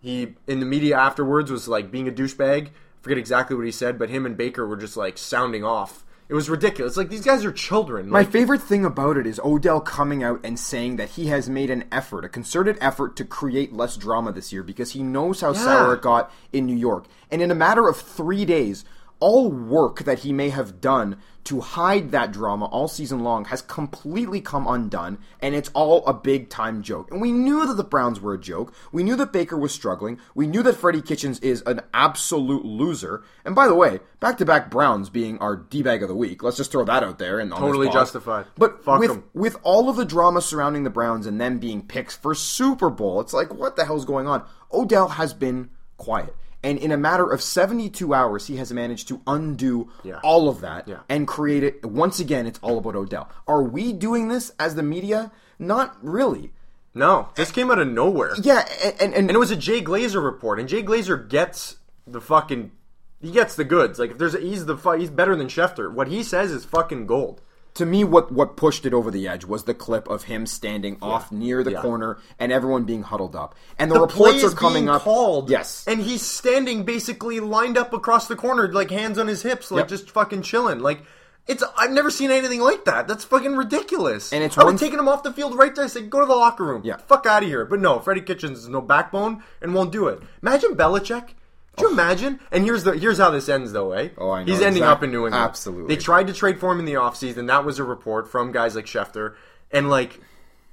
He 0.00 0.34
in 0.46 0.60
the 0.60 0.66
media 0.66 0.96
afterwards 0.96 1.50
was 1.50 1.68
like 1.68 1.90
being 1.90 2.08
a 2.08 2.12
douchebag. 2.12 2.68
I 2.68 2.70
forget 3.00 3.18
exactly 3.18 3.56
what 3.56 3.64
he 3.66 3.72
said, 3.72 3.98
but 3.98 4.10
him 4.10 4.26
and 4.26 4.36
Baker 4.36 4.66
were 4.66 4.76
just 4.76 4.96
like 4.96 5.18
sounding 5.18 5.64
off. 5.64 6.04
It 6.28 6.34
was 6.34 6.50
ridiculous. 6.50 6.96
Like 6.96 7.08
these 7.08 7.24
guys 7.24 7.44
are 7.44 7.52
children. 7.52 8.10
My 8.10 8.20
Like, 8.20 8.30
favorite 8.30 8.60
thing 8.60 8.84
about 8.84 9.16
it 9.16 9.26
is 9.26 9.40
Odell 9.42 9.80
coming 9.80 10.22
out 10.22 10.40
and 10.44 10.58
saying 10.58 10.96
that 10.96 11.10
he 11.10 11.28
has 11.28 11.48
made 11.48 11.70
an 11.70 11.84
effort, 11.90 12.24
a 12.24 12.28
concerted 12.28 12.76
effort 12.82 13.16
to 13.16 13.24
create 13.24 13.72
less 13.72 13.96
drama 13.96 14.32
this 14.32 14.52
year 14.52 14.62
because 14.62 14.92
he 14.92 15.02
knows 15.02 15.40
how 15.40 15.54
sour 15.54 15.94
it 15.94 16.02
got 16.02 16.30
in 16.52 16.66
New 16.66 16.76
York. 16.76 17.06
And 17.30 17.40
in 17.40 17.50
a 17.50 17.54
matter 17.54 17.88
of 17.88 17.96
three 17.96 18.44
days, 18.44 18.84
all 19.20 19.50
work 19.50 20.04
that 20.04 20.20
he 20.20 20.32
may 20.32 20.50
have 20.50 20.80
done 20.80 21.16
to 21.44 21.60
hide 21.60 22.10
that 22.10 22.30
drama 22.30 22.66
all 22.66 22.88
season 22.88 23.20
long 23.20 23.46
has 23.46 23.62
completely 23.62 24.40
come 24.40 24.66
undone, 24.66 25.18
and 25.40 25.54
it's 25.54 25.70
all 25.72 26.04
a 26.06 26.12
big 26.12 26.50
time 26.50 26.82
joke. 26.82 27.10
And 27.10 27.22
we 27.22 27.32
knew 27.32 27.66
that 27.66 27.74
the 27.74 27.84
Browns 27.84 28.20
were 28.20 28.34
a 28.34 28.38
joke. 28.40 28.74
We 28.92 29.02
knew 29.02 29.16
that 29.16 29.32
Baker 29.32 29.56
was 29.56 29.72
struggling. 29.72 30.18
We 30.34 30.46
knew 30.46 30.62
that 30.62 30.76
Freddie 30.76 31.00
Kitchens 31.00 31.40
is 31.40 31.62
an 31.62 31.80
absolute 31.94 32.66
loser. 32.66 33.22
And 33.46 33.54
by 33.54 33.66
the 33.66 33.74
way, 33.74 34.00
back 34.20 34.36
to 34.38 34.44
back 34.44 34.70
Browns 34.70 35.08
being 35.08 35.38
our 35.38 35.56
D 35.56 35.82
bag 35.82 36.02
of 36.02 36.08
the 36.08 36.14
week. 36.14 36.42
Let's 36.42 36.58
just 36.58 36.70
throw 36.70 36.84
that 36.84 37.02
out 37.02 37.18
there 37.18 37.38
and 37.38 37.50
Totally 37.50 37.88
justified. 37.88 38.46
But 38.58 38.84
Fuck 38.84 39.00
with 39.00 39.10
'em. 39.10 39.24
with 39.32 39.56
all 39.62 39.88
of 39.88 39.96
the 39.96 40.04
drama 40.04 40.42
surrounding 40.42 40.84
the 40.84 40.90
Browns 40.90 41.26
and 41.26 41.40
them 41.40 41.58
being 41.58 41.80
picks 41.80 42.14
for 42.14 42.34
Super 42.34 42.90
Bowl, 42.90 43.20
it's 43.20 43.32
like 43.32 43.54
what 43.54 43.76
the 43.76 43.86
hell's 43.86 44.04
going 44.04 44.26
on? 44.26 44.44
Odell 44.70 45.08
has 45.08 45.32
been 45.32 45.70
quiet. 45.96 46.36
And 46.62 46.78
in 46.78 46.90
a 46.90 46.96
matter 46.96 47.30
of 47.30 47.40
72 47.40 48.12
hours, 48.12 48.46
he 48.48 48.56
has 48.56 48.72
managed 48.72 49.06
to 49.08 49.20
undo 49.26 49.90
Yeah. 50.02 50.18
all 50.24 50.48
of 50.48 50.60
that 50.60 50.88
Yeah. 50.88 50.98
and 51.08 51.26
create 51.28 51.62
it. 51.62 51.84
Once 51.84 52.18
again, 52.18 52.46
it's 52.46 52.58
all 52.62 52.78
about 52.78 52.96
Odell. 52.96 53.28
Are 53.46 53.62
we 53.62 53.92
doing 53.92 54.28
this 54.28 54.50
as 54.58 54.74
the 54.74 54.82
media? 54.82 55.30
Not 55.58 55.96
really. 56.02 56.52
No, 56.94 57.28
this 57.36 57.52
came 57.52 57.70
out 57.70 57.78
of 57.78 57.86
nowhere. 57.86 58.34
Yeah, 58.42 58.66
and, 58.82 58.94
and, 59.00 59.14
And 59.14 59.30
it 59.30 59.38
was 59.38 59.52
a 59.52 59.56
Jay 59.56 59.80
Glazer 59.80 60.22
report, 60.24 60.58
and 60.58 60.68
Jay 60.68 60.82
Glazer 60.82 61.28
gets 61.28 61.76
the 62.06 62.20
fucking 62.20 62.72
he 63.20 63.30
gets 63.32 63.54
the 63.56 63.64
goods. 63.64 63.98
Like 63.98 64.12
if 64.12 64.18
there's 64.18 64.34
a, 64.34 64.40
he's 64.40 64.66
the 64.66 64.76
he's 64.96 65.10
better 65.10 65.36
than 65.36 65.48
Schefter. 65.48 65.92
What 65.92 66.08
he 66.08 66.22
says 66.22 66.50
is 66.50 66.64
fucking 66.64 67.06
gold. 67.06 67.40
To 67.78 67.86
me, 67.86 68.04
what 68.04 68.30
what 68.30 68.56
pushed 68.56 68.86
it 68.86 68.92
over 68.94 69.10
the 69.10 69.26
edge 69.26 69.44
was 69.44 69.64
the 69.64 69.74
clip 69.74 70.06
of 70.08 70.24
him 70.24 70.46
standing 70.46 70.98
off 71.02 71.32
near 71.32 71.64
the 71.64 71.72
Yeah. 71.72 71.82
corner 71.82 72.18
and 72.38 72.52
everyone 72.52 72.84
being 72.84 73.02
huddled 73.02 73.34
up. 73.34 73.54
And 73.78 73.90
the, 73.90 73.94
The 73.94 74.00
reports 74.02 74.44
are 74.44 74.50
coming 74.50 74.88
up. 74.88 75.02
called. 75.02 75.50
Yes, 75.50 75.84
and 75.88 76.00
he's 76.00 76.22
standing 76.22 76.84
basically 76.84 77.40
lined 77.40 77.78
up 77.78 77.92
across 77.92 78.28
the 78.28 78.36
corner, 78.36 78.70
like 78.72 78.90
hands 78.90 79.18
on 79.18 79.26
his 79.26 79.42
hips, 79.42 79.70
like 79.70 79.82
Yep. 79.82 79.88
just 79.88 80.10
fucking 80.10 80.42
chilling. 80.42 80.80
Like 80.80 81.02
it's 81.46 81.64
I've 81.78 81.92
never 81.92 82.10
seen 82.10 82.30
anything 82.30 82.60
like 82.60 82.84
that. 82.84 83.08
That's 83.08 83.24
fucking 83.24 83.56
ridiculous. 83.56 84.32
And 84.34 84.44
it's 84.44 84.58
I 84.58 84.64
would 84.64 84.76
taking 84.76 84.98
him 84.98 85.08
off 85.08 85.22
the 85.22 85.32
field 85.32 85.56
right 85.56 85.74
there. 85.74 85.84
I 85.84 85.88
say 85.88 86.02
go 86.02 86.20
to 86.20 86.26
the 86.26 86.34
locker 86.34 86.64
room. 86.64 86.82
Yeah. 86.84 86.98
fuck 87.06 87.24
out 87.24 87.42
of 87.42 87.48
here. 87.48 87.64
But 87.64 87.80
no, 87.80 88.00
Freddie 88.00 88.20
Kitchens 88.20 88.58
is 88.58 88.68
no 88.68 88.80
backbone 88.82 89.42
and 89.62 89.72
won't 89.74 89.90
do 89.92 90.08
it. 90.08 90.20
Imagine 90.42 90.74
Belichick. 90.74 91.30
Could 91.78 91.86
you 91.86 91.92
imagine? 91.92 92.40
And 92.52 92.64
here's 92.64 92.84
the 92.84 92.92
here's 92.92 93.18
how 93.18 93.30
this 93.30 93.48
ends 93.48 93.72
though, 93.72 93.92
eh? 93.92 94.10
Oh, 94.18 94.30
I 94.30 94.44
know 94.44 94.52
He's 94.52 94.62
ending 94.62 94.82
up 94.82 95.02
in 95.02 95.10
New 95.10 95.26
England. 95.26 95.34
absolutely. 95.34 95.94
They 95.94 96.00
tried 96.00 96.26
to 96.26 96.32
trade 96.32 96.58
for 96.58 96.72
him 96.72 96.78
in 96.78 96.84
the 96.84 96.94
offseason. 96.94 97.46
That 97.46 97.64
was 97.64 97.78
a 97.78 97.84
report 97.84 98.30
from 98.30 98.52
guys 98.52 98.74
like 98.76 98.86
Schefter. 98.86 99.34
And 99.70 99.88
like 99.90 100.20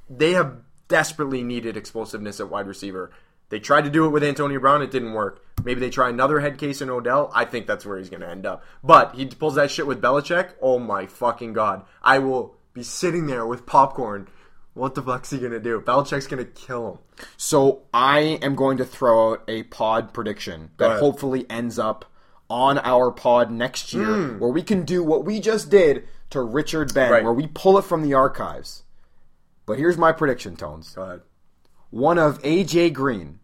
they 0.10 0.34
have 0.34 0.58
desperately 0.88 1.43
needed 1.43 1.78
explosiveness 1.78 2.39
at 2.39 2.49
wide 2.49 2.68
receiver. 2.68 3.12
They 3.49 3.60
tried 3.60 3.84
to 3.84 3.89
do 3.91 4.06
it 4.06 4.10
with 4.10 4.24
Antonio 4.24 4.60
Brown, 4.60 4.82
it 4.82 4.89
didn't 4.91 5.14
work. 5.14 5.43
Maybe 5.64 5.80
they 5.80 5.89
try 5.91 6.10
another 6.10 6.39
head 6.39 6.58
case 6.58 6.82
in 6.82 6.89
Odell. 6.89 7.32
I 7.34 7.45
think 7.45 7.68
that's 7.68 7.86
where 7.86 7.97
he's 7.97 8.10
going 8.10 8.22
to 8.22 8.30
end 8.30 8.45
up. 8.45 8.64
But 8.84 9.16
he 9.16 9.26
pulls 9.28 9.56
that 9.56 9.70
shit 9.72 9.88
with 9.88 10.01
Belichick. 10.01 10.53
Oh 10.62 10.80
my 10.80 11.06
fucking 11.06 11.53
god! 11.53 11.86
I 12.01 12.20
will 12.20 12.56
be 12.74 12.84
sitting 12.84 13.28
there 13.28 13.45
with 13.45 13.66
popcorn. 13.66 14.28
What 14.76 14.93
the 14.93 15.01
fuck's 15.01 15.32
he 15.32 15.39
going 15.39 15.53
to 15.53 15.59
do? 15.59 15.80
Belichick's 15.80 16.28
going 16.28 16.45
to 16.45 16.51
kill 16.51 16.91
him. 16.91 17.26
So 17.38 17.84
I 17.93 18.39
am 18.41 18.55
going 18.55 18.78
to 18.78 18.86
throw 18.86 19.32
out 19.32 19.43
a 19.47 19.63
pod 19.63 20.13
prediction 20.13 20.71
that 20.78 20.99
hopefully 20.99 21.45
ends 21.49 21.80
up 21.80 22.11
on 22.49 22.78
our 22.80 23.09
pod 23.09 23.49
next 23.49 23.93
year, 23.93 24.05
hmm. 24.05 24.39
where 24.39 24.51
we 24.51 24.61
can 24.61 24.84
do 24.84 25.01
what 25.01 25.23
we 25.23 25.39
just 25.39 25.69
did 25.69 26.07
to 26.30 26.41
Richard 26.41 26.93
Ben. 26.93 27.09
Right. 27.09 27.23
where 27.23 27.34
we 27.34 27.47
pull 27.47 27.78
it 27.78 27.86
from 27.86 28.03
the 28.03 28.13
archives. 28.13 28.84
But 29.65 29.80
here's 29.80 29.97
my 29.97 30.11
prediction, 30.11 30.57
Tones. 30.57 30.93
Go 30.93 31.03
ahead. 31.03 31.21
One 31.89 32.19
of 32.19 32.41
AJ 32.43 32.93
Green 32.93 33.39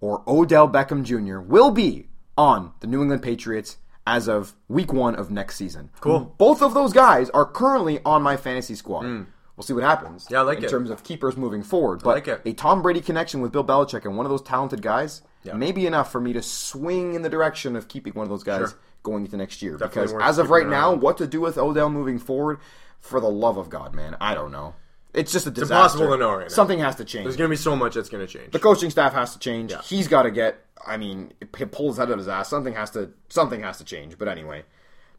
or 0.00 0.22
Odell 0.26 0.68
Beckham 0.68 1.02
Jr. 1.02 1.40
will 1.40 1.70
be 1.70 2.08
on 2.36 2.72
the 2.80 2.86
New 2.86 3.00
England 3.00 3.22
Patriots 3.22 3.78
as 4.06 4.28
of 4.28 4.54
week 4.68 4.92
one 4.92 5.14
of 5.14 5.30
next 5.30 5.56
season. 5.56 5.88
Cool. 6.00 6.34
Both 6.36 6.60
of 6.60 6.74
those 6.74 6.92
guys 6.92 7.30
are 7.30 7.46
currently 7.46 8.00
on 8.04 8.22
my 8.22 8.36
fantasy 8.36 8.74
squad. 8.74 9.04
Hmm. 9.04 9.22
We'll 9.56 9.64
see 9.64 9.72
what 9.72 9.84
happens. 9.84 10.26
Yeah, 10.30 10.40
I 10.40 10.42
like 10.42 10.58
in 10.58 10.64
it. 10.64 10.70
terms 10.70 10.90
of 10.90 11.04
keepers 11.04 11.36
moving 11.36 11.62
forward. 11.62 12.02
But 12.02 12.26
like 12.26 12.46
a 12.46 12.52
Tom 12.54 12.82
Brady 12.82 13.00
connection 13.00 13.40
with 13.40 13.52
Bill 13.52 13.64
Belichick 13.64 14.04
and 14.04 14.16
one 14.16 14.26
of 14.26 14.30
those 14.30 14.42
talented 14.42 14.82
guys 14.82 15.22
may 15.54 15.70
be 15.72 15.86
enough 15.86 16.10
for 16.10 16.20
me 16.20 16.32
to 16.32 16.42
swing 16.42 17.14
in 17.14 17.22
the 17.22 17.28
direction 17.28 17.76
of 17.76 17.86
keeping 17.88 18.12
one 18.14 18.24
of 18.24 18.30
those 18.30 18.42
guys 18.42 18.70
Sure. 18.70 18.78
going 19.04 19.24
into 19.24 19.36
next 19.36 19.62
year. 19.62 19.76
Definitely 19.76 20.14
because 20.14 20.28
as 20.28 20.38
of 20.38 20.50
right 20.50 20.66
now, 20.66 20.92
on. 20.92 21.00
what 21.00 21.18
to 21.18 21.26
do 21.26 21.40
with 21.40 21.56
Odell 21.58 21.88
moving 21.90 22.18
forward, 22.18 22.58
for 23.00 23.20
the 23.20 23.28
love 23.30 23.56
of 23.58 23.68
God, 23.68 23.94
man, 23.94 24.16
I 24.20 24.34
don't 24.34 24.50
know. 24.50 24.74
It's 25.12 25.30
just 25.30 25.46
a 25.46 25.50
disaster. 25.50 25.74
impossible 25.74 26.08
to 26.08 26.16
know 26.16 26.32
right 26.34 26.40
now. 26.42 26.48
Something 26.48 26.80
has 26.80 26.96
to 26.96 27.04
change. 27.04 27.24
There's 27.24 27.36
going 27.36 27.48
to 27.48 27.52
be 27.52 27.56
so 27.56 27.76
much 27.76 27.94
that's 27.94 28.08
going 28.08 28.26
to 28.26 28.32
change. 28.32 28.50
The 28.50 28.58
coaching 28.58 28.90
staff 28.90 29.12
has 29.12 29.32
to 29.34 29.38
change. 29.38 29.72
He's 29.84 30.08
got 30.08 30.22
to 30.24 30.30
get. 30.32 30.64
I 30.84 30.96
mean, 30.96 31.32
he 31.56 31.64
pulls 31.66 32.00
out 32.00 32.10
of 32.10 32.18
his 32.18 32.26
ass. 32.26 32.48
Something 32.48 32.72
has 32.74 32.90
to. 32.92 33.10
Something 33.28 33.60
has 33.62 33.78
to 33.78 33.84
change. 33.84 34.18
But 34.18 34.26
anyway, 34.26 34.64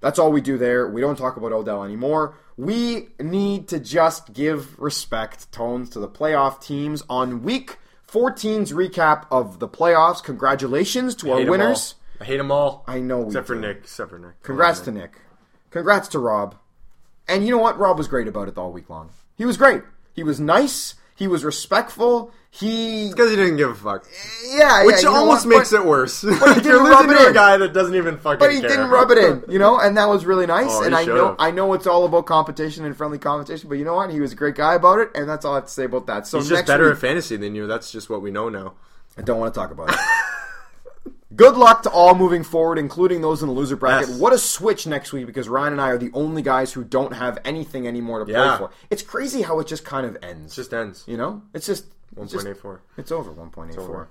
that's 0.05 0.19
all 0.19 0.31
we 0.31 0.39
do 0.39 0.55
there. 0.55 0.87
We 0.87 1.01
don't 1.01 1.17
talk 1.17 1.35
about 1.35 1.51
Odell 1.51 1.83
anymore. 1.83 2.37
We 2.57 3.07
need 3.19 3.67
to 3.69 3.79
just 3.79 4.33
give 4.33 4.77
respect, 4.77 5.51
tones 5.51 5.89
to 5.89 5.99
the 5.99 6.07
playoff 6.07 6.61
teams 6.61 7.01
on 7.09 7.41
week 7.41 7.79
14's 8.07 8.71
recap 8.71 9.25
of 9.31 9.57
the 9.57 9.67
playoffs. 9.67 10.23
Congratulations 10.23 11.15
to 11.15 11.31
I 11.31 11.41
our 11.41 11.49
winners. 11.49 11.95
I 12.21 12.25
hate 12.25 12.37
them 12.37 12.51
all. 12.51 12.83
I 12.87 12.99
know 12.99 13.21
we 13.21 13.25
Except 13.29 13.47
for 13.47 13.55
do. 13.55 13.61
Nick. 13.61 13.77
Except 13.77 14.11
for 14.11 14.19
Nick. 14.19 14.43
Congrats 14.43 14.79
to 14.81 14.91
Nick. 14.91 15.21
Congrats 15.71 16.07
to 16.09 16.19
Rob. 16.19 16.53
And 17.27 17.43
you 17.43 17.49
know 17.49 17.57
what? 17.57 17.79
Rob 17.79 17.97
was 17.97 18.07
great 18.07 18.27
about 18.27 18.47
it 18.47 18.59
all 18.59 18.71
week 18.71 18.91
long. 18.91 19.09
He 19.35 19.43
was 19.43 19.57
great. 19.57 19.81
He 20.13 20.21
was 20.21 20.39
nice. 20.39 20.93
He 21.15 21.27
was 21.27 21.43
respectful. 21.45 22.31
He 22.51 23.09
Because 23.09 23.29
he 23.29 23.35
didn't 23.35 23.57
give 23.57 23.69
a 23.69 23.75
fuck. 23.75 24.05
yeah, 24.53 24.85
Which 24.85 25.03
yeah, 25.03 25.09
almost 25.09 25.45
makes 25.45 25.71
But- 25.71 25.81
it 25.81 25.85
worse. 25.85 26.21
he 26.21 26.27
You're 26.29 26.37
didn't 26.55 26.83
losing 26.83 26.89
rub 26.91 27.09
it 27.09 27.17
to 27.19 27.27
a 27.27 27.33
guy 27.33 27.57
that 27.57 27.73
doesn't 27.73 27.95
even 27.95 28.17
fucking 28.17 28.39
But 28.39 28.53
he 28.53 28.59
care. 28.61 28.69
didn't 28.69 28.89
rub 28.89 29.11
it 29.11 29.17
in, 29.17 29.43
you 29.49 29.59
know, 29.59 29.77
and 29.79 29.97
that 29.97 30.07
was 30.09 30.25
really 30.25 30.45
nice. 30.45 30.67
Oh, 30.69 30.83
and 30.83 30.95
I 30.95 30.99
know, 31.03 31.05
should've. 31.05 31.35
I 31.39 31.51
know 31.51 31.73
it's 31.73 31.87
all 31.87 32.05
about 32.05 32.25
competition 32.25 32.85
and 32.85 32.95
friendly 32.95 33.17
competition. 33.17 33.67
But 33.69 33.77
you 33.77 33.85
know 33.85 33.95
what? 33.95 34.09
He 34.11 34.19
was 34.21 34.31
a 34.31 34.35
great 34.35 34.55
guy 34.55 34.75
about 34.75 34.99
it, 34.99 35.09
and 35.15 35.27
that's 35.27 35.43
all 35.45 35.53
I 35.53 35.57
have 35.57 35.65
to 35.65 35.71
say 35.71 35.85
about 35.85 36.07
that. 36.07 36.27
So 36.27 36.37
He's 36.39 36.49
next 36.49 36.61
just 36.61 36.67
better 36.67 36.85
week, 36.85 36.93
at 36.95 36.99
fantasy 36.99 37.35
than 37.37 37.55
you. 37.55 37.67
That's 37.67 37.91
just 37.91 38.09
what 38.09 38.21
we 38.21 38.31
know 38.31 38.47
now. 38.49 38.73
I 39.17 39.21
don't 39.21 39.39
want 39.39 39.53
to 39.53 39.59
talk 39.59 39.71
about 39.71 39.89
it. 39.89 39.95
Good 41.35 41.57
luck 41.57 41.83
to 41.83 41.89
all 41.89 42.15
moving 42.15 42.43
forward, 42.43 42.77
including 42.77 43.21
those 43.21 43.41
in 43.41 43.47
the 43.47 43.53
loser 43.53 43.75
bracket. 43.75 44.09
Yes. 44.09 44.19
What 44.19 44.31
a 44.33 44.37
switch 44.37 44.87
next 44.87 45.11
week 45.11 45.25
because 45.25 45.49
Ryan 45.49 45.73
and 45.73 45.81
I 45.81 45.89
are 45.89 45.97
the 45.97 46.11
only 46.13 46.41
guys 46.41 46.71
who 46.71 46.83
don't 46.83 47.13
have 47.13 47.39
anything 47.43 47.87
anymore 47.87 48.19
to 48.19 48.25
play 48.25 48.57
for. 48.57 48.69
It's 48.89 49.01
crazy 49.01 49.41
how 49.41 49.59
it 49.59 49.67
just 49.67 49.83
kind 49.85 50.05
of 50.05 50.17
ends. 50.23 50.53
It 50.53 50.55
just 50.55 50.73
ends. 50.73 51.03
you 51.07 51.17
know, 51.17 51.41
it's 51.53 51.65
just 51.65 51.85
1.84. 52.15 52.79
It's 52.97 53.11
over. 53.11 53.31
One 53.31 53.49
point 53.49 53.71
eight 53.71 53.75
four. 53.75 53.83
over. 53.83 54.07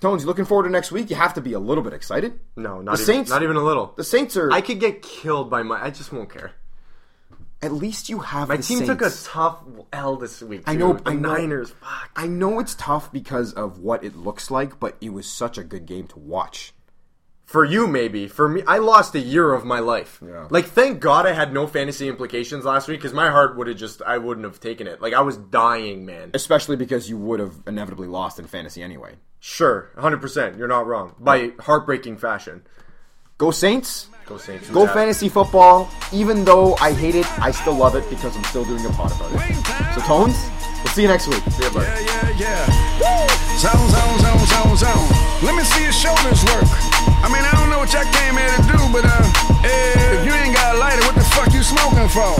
Tones, 0.00 0.22
you 0.22 0.26
looking 0.26 0.46
forward 0.46 0.64
to 0.64 0.70
next 0.70 0.90
week? 0.92 1.10
You 1.10 1.16
have 1.16 1.34
to 1.34 1.40
be 1.42 1.52
a 1.52 1.58
little 1.58 1.84
bit 1.84 1.92
excited. 1.92 2.40
No, 2.56 2.80
not 2.80 2.96
The 2.96 3.02
even. 3.02 3.14
Saints- 3.14 3.30
Not 3.30 3.42
even 3.42 3.56
a 3.56 3.62
little. 3.62 3.92
The 3.96 4.04
Saints 4.04 4.36
are. 4.36 4.50
I 4.50 4.62
could 4.62 4.80
get 4.80 5.02
killed 5.02 5.50
by 5.50 5.62
my. 5.62 5.82
I 5.82 5.90
just 5.90 6.10
won't 6.12 6.32
care. 6.32 6.52
At 7.62 7.72
least 7.72 8.08
you 8.08 8.20
have 8.20 8.48
My 8.48 8.56
the 8.56 8.62
team 8.62 8.86
took 8.86 9.02
a 9.02 9.10
tough 9.10 9.62
L 9.92 10.16
this 10.16 10.42
week. 10.42 10.62
I 10.66 10.74
know. 10.76 10.94
The 10.94 11.10
I 11.10 11.14
know. 11.14 11.34
Niners. 11.34 11.70
Fuck. 11.70 12.10
I 12.16 12.26
know 12.26 12.58
it's 12.58 12.74
tough 12.74 13.12
because 13.12 13.52
of 13.52 13.78
what 13.78 14.02
it 14.02 14.16
looks 14.16 14.50
like, 14.50 14.80
but 14.80 14.96
it 15.00 15.12
was 15.12 15.26
such 15.26 15.58
a 15.58 15.64
good 15.64 15.86
game 15.86 16.06
to 16.08 16.18
watch. 16.18 16.72
For 17.44 17.64
you, 17.64 17.88
maybe. 17.88 18.28
For 18.28 18.48
me, 18.48 18.62
I 18.66 18.78
lost 18.78 19.14
a 19.16 19.18
year 19.18 19.52
of 19.52 19.64
my 19.64 19.80
life. 19.80 20.22
Yeah. 20.24 20.46
Like, 20.50 20.66
thank 20.66 21.00
God 21.00 21.26
I 21.26 21.32
had 21.32 21.52
no 21.52 21.66
fantasy 21.66 22.08
implications 22.08 22.64
last 22.64 22.86
week 22.86 23.00
because 23.00 23.12
my 23.12 23.28
heart 23.28 23.56
would 23.56 23.66
have 23.66 23.76
just. 23.76 24.00
I 24.02 24.18
wouldn't 24.18 24.44
have 24.44 24.60
taken 24.60 24.86
it. 24.86 25.02
Like, 25.02 25.14
I 25.14 25.20
was 25.20 25.36
dying, 25.36 26.06
man. 26.06 26.30
Especially 26.32 26.76
because 26.76 27.10
you 27.10 27.18
would 27.18 27.40
have 27.40 27.54
inevitably 27.66 28.06
lost 28.06 28.38
in 28.38 28.46
fantasy 28.46 28.82
anyway. 28.82 29.16
Sure, 29.40 29.90
100%. 29.96 30.58
You're 30.58 30.68
not 30.68 30.86
wrong. 30.86 31.14
By 31.18 31.52
heartbreaking 31.58 32.18
fashion. 32.18 32.62
Go 33.36 33.50
Saints! 33.50 34.06
Go 34.26 34.38
Saints. 34.38 34.70
Go 34.70 34.86
fantasy 34.86 35.28
football. 35.28 35.88
Even 36.12 36.44
though 36.44 36.76
I 36.80 36.92
hate 36.92 37.14
it, 37.14 37.26
I 37.40 37.50
still 37.50 37.74
love 37.74 37.94
it 37.94 38.08
because 38.08 38.36
I'm 38.36 38.44
still 38.44 38.64
doing 38.64 38.84
a 38.86 38.90
pod 38.90 39.12
about 39.12 39.32
it. 39.34 39.56
So 39.94 40.00
Tones, 40.06 40.38
we'll 40.82 40.92
see 40.94 41.02
you 41.02 41.08
next 41.08 41.26
week. 41.26 41.42
See 41.50 41.68
buddy. 41.70 41.86
Yeah, 41.86 42.30
yeah, 42.38 43.00
yeah. 43.00 43.58
Zone, 43.58 43.88
zone, 43.90 44.18
zone, 44.22 44.46
zone, 44.46 44.76
zone. 44.76 45.08
Let 45.42 45.54
me 45.56 45.64
see 45.64 45.82
your 45.82 45.92
shoulders 45.92 46.42
work. 46.52 46.68
I 47.20 47.28
mean, 47.28 47.42
I 47.42 47.52
don't 47.58 47.70
know 47.70 47.78
what 47.78 47.92
y'all 47.92 48.06
came 48.12 48.38
here 48.38 48.48
to 48.48 48.62
do, 48.70 48.78
but 48.92 49.04
uh, 49.04 49.24
if 49.66 50.24
you 50.24 50.32
ain't 50.32 50.54
got 50.54 50.76
a 50.76 50.78
lighter, 50.78 51.02
what 51.02 51.14
the 51.14 51.26
fuck 51.34 51.52
you 51.52 51.62
smoking 51.62 52.08
for? 52.08 52.36